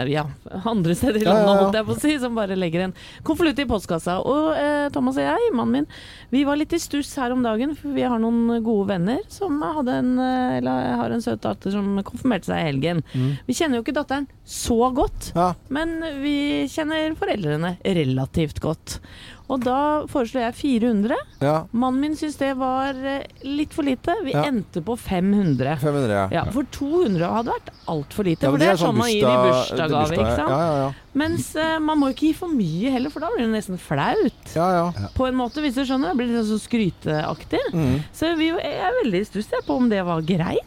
ja, 0.10 0.26
andre 0.66 0.96
steder 0.98 1.22
i 1.22 1.28
landet, 1.28 1.60
holdt 1.62 1.78
jeg 1.80 1.88
på 1.88 1.96
å 1.96 2.02
si, 2.02 2.14
som 2.22 2.38
bare 2.38 2.58
legger 2.60 2.86
en 2.88 2.96
konvolutt 3.28 3.60
i 3.64 3.68
postkassa. 3.70 4.18
Og 4.26 4.52
eh, 4.58 4.88
Thomas 4.96 5.20
og 5.20 5.26
jeg, 5.28 5.52
mannen 5.56 5.76
min, 5.82 5.90
vi 6.34 6.44
var 6.48 6.60
litt 6.60 6.74
i 6.76 6.82
stuss 6.82 7.14
her 7.22 7.36
om 7.36 7.44
dagen, 7.46 7.76
for 7.80 7.96
vi 7.96 8.06
har 8.06 8.22
noen 8.22 8.60
gode 8.66 8.90
venner 8.94 9.22
som 9.32 9.62
en, 9.66 10.12
eh, 10.22 10.58
eller 10.60 10.96
har 11.02 11.16
en 11.16 11.24
søt 11.26 11.44
datter 11.46 11.74
som 11.76 11.96
konfirmerte 12.06 12.52
seg 12.52 12.62
i 12.62 12.70
helgen. 12.70 13.04
Vi 13.48 13.56
kjenner 13.58 13.80
jo 13.80 13.86
ikke 13.86 13.98
datteren 14.00 14.30
så 14.46 14.92
godt, 14.96 15.32
Ja. 15.36 15.54
men 15.74 15.98
vi 16.22 16.66
kjenner 16.72 17.16
foreldrene 17.18 17.76
relativt 17.84 18.62
godt. 18.64 19.00
Og 19.47 19.62
da 19.62 19.77
foreslo 20.10 20.39
jeg 20.41 20.55
400. 20.58 21.15
Ja, 21.45 21.55
Mannen 21.71 22.01
min 22.01 22.15
syntes 22.17 22.38
det 22.39 22.51
var 22.58 22.97
eh, 22.97 23.23
litt 23.45 23.73
for 23.77 23.86
lite. 23.86 24.15
Vi 24.25 24.31
Ja. 24.34 24.43
endte 24.49 24.81
på 24.81 24.95
500. 24.97 25.75
500, 25.79 26.10
ja. 26.10 26.23
Ja, 26.31 26.43
For 26.51 26.63
200 26.73 27.29
hadde 27.29 27.53
vært 27.53 27.69
altfor 27.88 28.25
lite. 28.25 28.41
Ja, 28.41 28.49
for 28.49 28.58
men 28.58 28.63
det 28.65 28.69
er 28.73 28.81
sånn 28.81 28.97
man 28.97 29.08
gir 29.12 29.21
i 29.21 29.36
bursdag- 29.45 29.93
bursdagsgave. 29.93 30.17
ikke 30.17 30.36
sant? 30.36 30.49
Ja, 30.49 30.60
ja, 30.65 30.77
ja. 30.88 30.91
Mens 31.13 31.55
uh, 31.55 31.79
man 31.79 31.99
må 32.01 32.10
ikke 32.12 32.27
gi 32.27 32.34
for 32.34 32.49
mye 32.49 32.91
heller, 32.91 33.10
for 33.13 33.21
da 33.23 33.29
blir 33.36 33.45
det 33.45 33.53
nesten 33.53 33.77
flaut. 33.79 34.53
ja, 34.55 34.67
ja. 34.81 35.10
På 35.15 35.27
en 35.29 35.36
måte, 35.38 35.62
hvis 35.62 35.75
du 35.77 35.86
skjønner. 35.86 36.12
Det 36.12 36.17
blir 36.17 36.34
litt 36.34 36.49
sånn 36.49 36.65
skryteaktig. 36.65 37.62
Mm. 37.71 37.99
Så 38.12 38.36
vi 38.38 38.49
jeg 38.49 38.79
er 38.81 38.97
veldig 39.03 39.21
i 39.21 39.25
stuss 39.29 39.47
på 39.65 39.77
om 39.77 39.89
det 39.89 40.03
var 40.03 40.21
greit. 40.25 40.65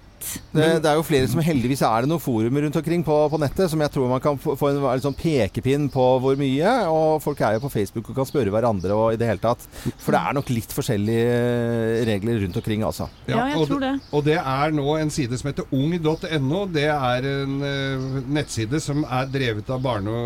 Det, 0.52 0.66
det 0.82 0.90
er 0.90 0.96
jo 0.98 1.04
flere 1.06 1.28
som 1.30 1.42
heldigvis 1.44 1.82
er 1.86 2.04
det 2.04 2.10
noen 2.10 2.22
forumer 2.22 2.64
rundt 2.64 2.78
omkring 2.80 3.04
på, 3.06 3.16
på 3.32 3.40
nettet 3.40 3.70
som 3.70 3.82
jeg 3.84 3.92
tror 3.94 4.10
man 4.10 4.22
kan 4.22 4.38
få, 4.40 4.56
en 4.56 5.04
sånn 5.04 5.16
pekepinn 5.18 5.88
på 5.92 6.06
hvor 6.22 6.38
mye. 6.40 6.72
Og 6.90 7.22
folk 7.24 7.42
er 7.44 7.56
jo 7.56 7.64
på 7.64 7.72
Facebook 7.72 8.10
og 8.10 8.18
kan 8.18 8.28
spørre 8.28 8.52
hverandre 8.54 8.96
og 8.96 9.14
i 9.14 9.20
det 9.20 9.28
hele 9.30 9.42
tatt. 9.42 9.64
For 10.00 10.16
det 10.16 10.22
er 10.22 10.38
nok 10.38 10.52
litt 10.52 10.74
forskjellige 10.74 12.06
regler 12.08 12.42
rundt 12.44 12.60
omkring, 12.60 12.84
altså. 12.86 13.08
Ja, 13.30 13.44
jeg 13.52 13.68
tror 13.70 13.84
det. 13.84 13.94
Og 14.12 14.26
det 14.26 14.38
er 14.40 14.74
nå 14.74 14.98
en 14.98 15.14
side 15.14 15.38
som 15.40 15.52
heter 15.52 15.68
ung.no. 15.74 16.64
Det 16.72 16.88
er 16.88 17.30
en 17.34 17.56
uh, 17.62 18.18
nettside 18.38 18.82
som 18.82 19.04
er 19.04 19.30
drevet 19.32 19.70
av 19.72 19.82
Barne-, 19.84 20.18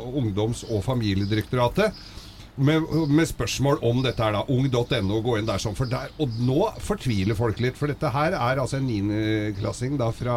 og 0.00 0.16
ungdoms- 0.20 0.66
og 0.70 0.84
familiedirektoratet. 0.86 1.96
Med, 2.60 2.84
med 3.08 3.28
spørsmål 3.30 3.78
om 3.88 4.02
dette 4.04 4.20
her, 4.20 4.34
da. 4.36 4.44
Ung.no, 4.52 5.20
gå 5.24 5.38
inn 5.38 5.48
der 5.48 5.62
sånn. 5.62 5.76
For 5.78 5.88
der, 5.90 6.10
og 6.20 6.34
nå 6.44 6.66
fortviler 6.84 7.38
folk 7.38 7.62
litt. 7.62 7.78
For 7.80 7.90
dette 7.90 8.10
her 8.12 8.36
er 8.36 8.60
altså 8.60 8.80
en 8.80 8.88
niendeklassing 8.90 9.96
da 10.00 10.10
fra 10.14 10.36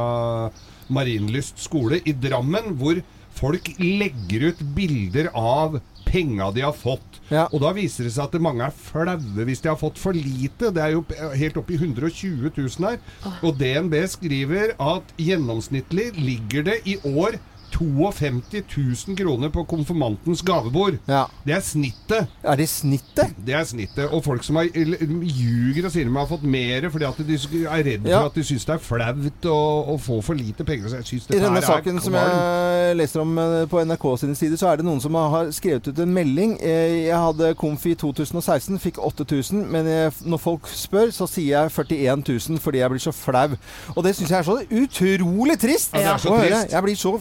Marienlyst 0.94 1.60
skole 1.64 2.00
i 2.08 2.16
Drammen, 2.16 2.74
hvor 2.80 3.02
folk 3.34 3.74
legger 3.80 4.50
ut 4.52 4.62
bilder 4.76 5.32
av 5.34 5.80
penga 6.06 6.52
de 6.54 6.62
har 6.62 6.76
fått. 6.78 7.20
Ja. 7.32 7.48
Og 7.50 7.64
da 7.64 7.72
viser 7.76 8.06
det 8.06 8.14
seg 8.16 8.28
at 8.28 8.44
mange 8.44 8.68
er 8.68 8.76
flaue 8.76 9.48
hvis 9.48 9.64
de 9.64 9.72
har 9.72 9.80
fått 9.80 10.00
for 10.02 10.16
lite. 10.16 10.70
Det 10.76 10.84
er 10.84 10.94
jo 10.96 11.04
helt 11.40 11.58
oppi 11.60 11.78
i 11.78 11.82
120 11.82 12.52
000 12.52 12.88
her. 12.90 13.00
Og 13.42 13.58
DNB 13.60 13.96
skriver 14.12 14.76
at 14.78 15.16
gjennomsnittlig 15.18 16.12
ligger 16.20 16.70
det 16.70 16.82
i 16.90 17.00
år 17.10 17.40
52 17.84 18.64
000 19.08 19.18
kroner 19.20 19.52
på 19.54 19.64
konfirmantens 19.70 20.42
gavebord. 20.46 20.98
Ja. 21.10 21.26
Det 21.46 21.56
er 21.58 21.64
snittet. 21.66 22.28
Er 22.44 22.60
det 22.60 22.70
snittet? 22.72 23.34
Det 23.46 23.56
er 23.58 23.64
snittet. 23.68 24.08
Og 24.14 24.24
folk 24.26 24.44
som 24.48 24.56
har, 24.60 24.70
ljuger 24.74 25.88
og 25.88 25.94
sier 25.94 26.08
de 26.08 26.16
har 26.16 26.30
fått 26.30 26.44
mer 26.48 26.88
fordi 26.94 27.08
at 27.08 27.22
de 27.28 27.38
er 27.64 27.84
redd 27.88 28.08
Ja. 28.08 28.20
for 28.22 28.32
at 28.32 28.36
de 28.40 28.44
syns 28.48 28.66
det 28.68 28.76
er 28.76 28.84
flaut 28.84 29.48
å, 29.50 29.98
få 30.04 30.22
for 30.24 30.34
lite 30.38 30.64
penger. 30.68 30.90
Så 30.90 30.96
jeg 31.02 31.06
synes 31.12 31.30
I 31.30 31.40
denne 31.44 31.62
saken 31.64 32.00
som 32.04 32.14
jeg 32.18 32.96
leser 32.98 33.22
om 33.24 33.38
eh, 33.40 33.66
på 33.72 33.84
NRK 33.86 34.08
sine 34.24 34.36
sider, 34.36 34.58
så 34.60 34.72
er 34.72 34.78
det 34.82 34.86
noen 34.88 35.02
som 35.04 35.16
har 35.16 35.52
skrevet 35.56 35.88
ut 35.88 36.00
en 36.04 36.14
melding. 36.14 36.58
Eh, 36.62 37.04
Jeg 37.08 37.18
hadde 37.20 37.54
Konfi 37.60 37.94
i 37.94 37.96
2016, 38.00 38.80
fikk 38.80 39.00
8000, 39.04 39.64
men 39.72 39.88
jeg, 39.90 40.12
når 40.26 40.38
folk 40.42 40.68
spør, 40.72 41.12
så 41.16 41.28
sier 41.30 41.64
jeg 41.64 41.72
41 41.74 42.24
000 42.50 42.60
fordi 42.64 42.80
jeg 42.84 42.90
blir 42.94 43.04
så 43.04 43.12
flau. 43.16 43.56
Og 43.96 44.04
det 44.06 44.16
syns 44.16 44.30
jeg 44.32 44.40
er 44.40 44.48
så 44.48 44.58
utrolig 44.84 45.58
trist! 45.62 45.94
Ja, 45.94 46.00
det 46.00 46.14
er 46.14 46.24
så 46.24 46.38
trist. 46.40 46.72
Jeg 46.74 46.84
blir 46.84 46.96
så 47.00 47.14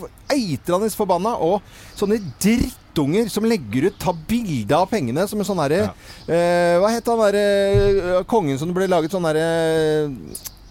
eitrende 0.52 0.90
forbanna. 0.96 1.34
Og 1.42 1.60
sånne 1.98 2.20
drittunger 2.42 3.28
som 3.32 3.46
legger 3.48 3.90
ut, 3.90 3.98
tar 4.00 4.16
bilde 4.28 4.78
av 4.78 4.88
pengene 4.90 5.26
som 5.28 5.40
en 5.40 5.48
sånn 5.48 5.62
herre 5.62 5.84
eh, 6.28 6.76
Hva 6.80 6.90
het 6.92 7.08
han 7.08 7.22
derre 7.22 8.24
kongen 8.30 8.60
som 8.60 8.70
det 8.70 8.76
ble 8.76 8.90
laget 8.90 9.14
sånn 9.14 9.26
derre 9.26 9.46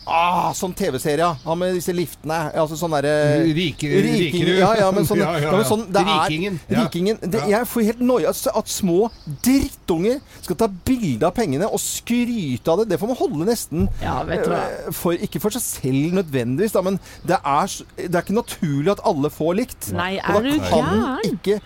Ah, 0.08 0.52
sånn 0.58 0.74
TV-serie. 0.74 1.28
ja. 1.46 1.56
med 1.56 1.76
disse 1.76 1.94
liftene. 1.94 2.52
Altså 2.58 2.76
sånn 2.76 2.92
derre 2.96 3.44
Rike- 3.54 3.92
Rikerud. 4.02 4.58
Ja, 4.58 4.72
ja, 4.80 4.88
men 4.92 5.06
sånn, 5.10 5.20
Ja, 5.22 5.34
ja, 5.38 5.44
ja, 5.46 5.52
men 5.52 5.66
sånn 5.70 5.84
det 5.94 6.02
er, 6.02 6.10
Rikingen. 6.26 6.60
Rikingen. 6.70 7.20
Det, 7.22 7.42
Ja. 7.46 7.60
Jeg 7.60 7.68
får 7.70 7.86
helt 7.92 8.02
noia 8.02 8.30
at 8.34 8.48
at 8.56 8.68
små 8.68 9.10
drittunger 9.46 10.20
skal 10.42 10.56
ta 10.60 10.68
bilde 10.68 11.24
av 11.28 11.34
pengene 11.38 11.68
og 11.70 11.80
skryte 11.80 12.68
av 12.74 12.82
det. 12.82 12.90
Det 12.94 13.00
får 13.02 13.12
man 13.14 13.20
holde 13.22 13.46
nesten 13.52 13.88
Ja, 14.02 14.24
vet 14.28 14.44
du 14.46 14.50
hva. 14.50 14.64
eh, 14.88 14.92
for, 14.92 15.14
Ikke 15.14 15.40
for 15.44 15.54
seg 15.54 15.62
selv 15.62 16.18
nødvendigvis, 16.18 16.74
da, 16.74 16.82
men 16.82 17.00
det 17.28 17.38
er, 17.44 17.68
det 17.98 18.16
er 18.16 18.22
ikke 18.26 18.40
naturlig 18.42 18.92
at 18.96 19.06
alle 19.06 19.30
får 19.30 19.56
likt. 19.62 19.92
Nei, 19.94 20.16
er 20.18 20.42
du 20.42 20.52
gæren? 20.58 21.62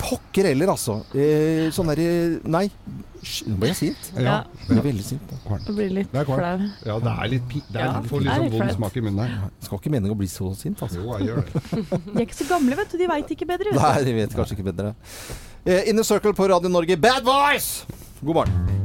Pokker 0.00 0.46
heller, 0.48 0.70
altså. 0.72 1.00
Eh, 1.14 1.68
sånn 1.74 1.90
derre 1.92 2.40
Nei. 2.48 2.66
Nå 3.46 3.56
ble 3.60 3.68
jeg 3.68 3.76
sint. 3.76 4.06
Ja. 4.16 4.38
Jeg 4.64 4.70
ble 4.78 4.84
veldig 4.86 5.04
sint. 5.04 5.32
Det 5.66 5.74
blir 5.76 5.90
litt 5.92 6.14
er 6.16 6.24
flau. 6.24 6.38
Ja, 6.88 6.94
det 7.04 7.12
er 7.12 7.28
litt 7.34 7.44
pi- 7.50 7.60
Det 7.68 7.76
er 7.76 7.84
Ja, 7.84 7.98
litt, 8.00 8.08
får 8.08 8.22
det 8.24 8.30
er 8.32 8.40
litt 8.40 8.46
litt 8.46 8.54
sånn 8.54 8.68
vond 8.70 8.76
smak 8.78 8.96
i 8.96 9.02
munnen 9.04 9.20
her. 9.26 9.50
Det 9.60 9.68
skal 9.68 9.78
ikke 9.82 9.92
meningen 9.92 10.14
å 10.16 10.18
bli 10.22 10.30
så 10.32 10.48
sint, 10.56 10.80
altså. 10.80 11.02
Jo, 11.04 11.18
jeg 11.18 11.28
gjør 11.28 11.44
det. 11.44 11.54
De 12.06 12.16
er 12.16 12.24
ikke 12.24 12.38
så 12.40 12.48
gamle, 12.48 12.76
vet 12.80 12.90
du. 12.94 12.96
De 13.02 13.06
veit 13.12 13.34
ikke 13.36 13.46
bedre. 13.52 13.74
Vet. 13.74 13.82
Nei, 13.82 14.04
de 14.08 14.14
vet 14.22 14.36
kanskje 14.40 14.56
ikke 14.56 14.68
bedre. 14.72 14.94
Eh, 15.66 15.90
Inner 15.92 16.02
Circle 16.08 16.32
på 16.32 16.48
Radio 16.48 16.72
Norge. 16.72 16.96
Bad 16.96 17.22
Boys! 17.28 17.84
God 18.24 18.34
morgen. 18.40 18.78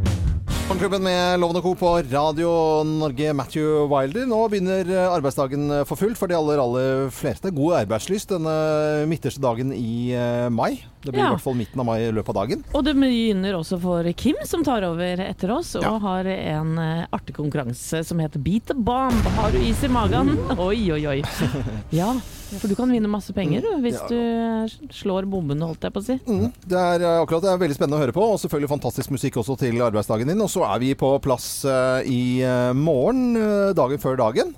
Morgenklubben 0.66 1.04
med 1.06 1.40
Loven 1.40 1.60
og 1.60 1.64
Co. 1.64 1.74
på 1.78 1.90
Radio 2.12 2.52
Norge. 2.84 3.32
Matthew 3.38 3.86
Wilder. 3.88 4.26
Nå 4.28 4.42
begynner 4.50 4.84
eh, 4.90 5.14
arbeidsdagen 5.14 5.70
eh, 5.80 5.84
for 5.86 5.96
fullt 5.96 6.18
for 6.20 6.28
de 6.28 6.36
aller, 6.36 6.60
aller 6.60 7.08
fleste. 7.14 7.52
God 7.56 7.78
arbeidslyst 7.86 8.34
denne 8.34 9.06
midterste 9.08 9.40
dagen 9.44 9.72
i 9.78 10.12
eh, 10.18 10.50
mai. 10.50 10.74
Det 11.06 11.12
blir 11.14 11.22
Ja. 11.22 11.28
i 11.30 11.36
hvert 11.36 11.42
fall 11.46 11.54
midten 11.60 11.80
av 11.80 11.86
mai 11.86 12.00
i 12.02 12.12
løpet 12.12 12.30
av 12.34 12.36
dagen. 12.42 12.64
Og 12.74 12.84
det 12.84 12.96
begynner 12.98 13.54
også 13.60 13.78
for 13.80 14.04
Kim, 14.18 14.36
som 14.50 14.64
tar 14.66 14.82
over 14.88 15.22
etter 15.22 15.52
oss, 15.54 15.76
og 15.78 15.84
Ja. 15.86 15.98
har 16.02 16.26
en 16.26 16.78
eh, 16.82 17.06
artig 17.14 17.36
konkurranse 17.38 18.04
som 18.06 18.18
heter 18.20 18.42
Beat 18.42 18.66
the 18.66 18.74
Bomb. 18.74 19.14
Har 19.38 19.52
du 19.52 19.60
is 19.60 19.84
i 19.84 19.88
magen? 19.88 20.34
Oi, 20.58 20.92
oi, 20.92 21.06
oi. 21.06 21.22
Ja, 21.92 22.12
for 22.58 22.68
du 22.68 22.76
kan 22.76 22.90
vinne 22.90 23.08
masse 23.08 23.34
penger 23.34 23.62
du, 23.62 23.70
hvis 23.86 24.00
Ja. 24.02 24.08
du 24.10 24.18
eh, 24.18 24.90
slår 24.92 25.30
bombene, 25.30 25.62
holdt 25.70 25.82
jeg 25.86 25.94
på 25.94 26.02
å 26.02 26.06
si. 26.06 26.18
Mm, 26.26 26.52
det 26.68 26.78
er 26.82 27.06
eh, 27.06 27.22
akkurat 27.24 27.42
det 27.46 27.54
er 27.54 27.62
veldig 27.62 27.76
spennende 27.78 28.00
å 28.00 28.04
høre 28.06 28.14
på, 28.18 28.26
og 28.34 28.40
selvfølgelig 28.42 28.74
fantastisk 28.74 29.12
musikk 29.12 29.38
også 29.44 29.58
til 29.62 29.78
arbeidsdagen 29.86 30.28
din. 30.28 30.42
Og 30.42 30.50
så 30.50 30.66
er 30.74 30.80
vi 30.80 30.94
på 30.96 31.14
plass 31.22 31.66
i 32.10 32.42
morgen, 32.74 33.34
dagen 33.76 33.98
før 34.02 34.18
dagen. 34.18 34.56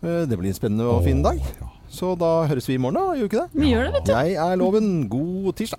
Det 0.00 0.36
blir 0.38 0.48
en 0.48 0.54
spennende 0.56 0.84
og 0.88 1.04
fin 1.04 1.22
dag. 1.24 1.40
Så 1.94 2.14
da 2.18 2.30
høres 2.50 2.66
vi 2.68 2.74
i 2.74 2.80
morgen, 2.82 2.98
da. 2.98 3.14
Gjør 3.14 3.22
vi 3.22 3.30
ikke 3.30 3.42
det? 3.44 3.60
Vi 3.62 3.70
gjør 3.70 3.84
det, 3.86 3.92
vet 3.94 4.08
du. 4.08 4.12
Jeg 4.18 4.34
er 4.42 4.56
Loven. 4.58 4.88
God 5.08 5.52
tirsdag. 5.60 5.78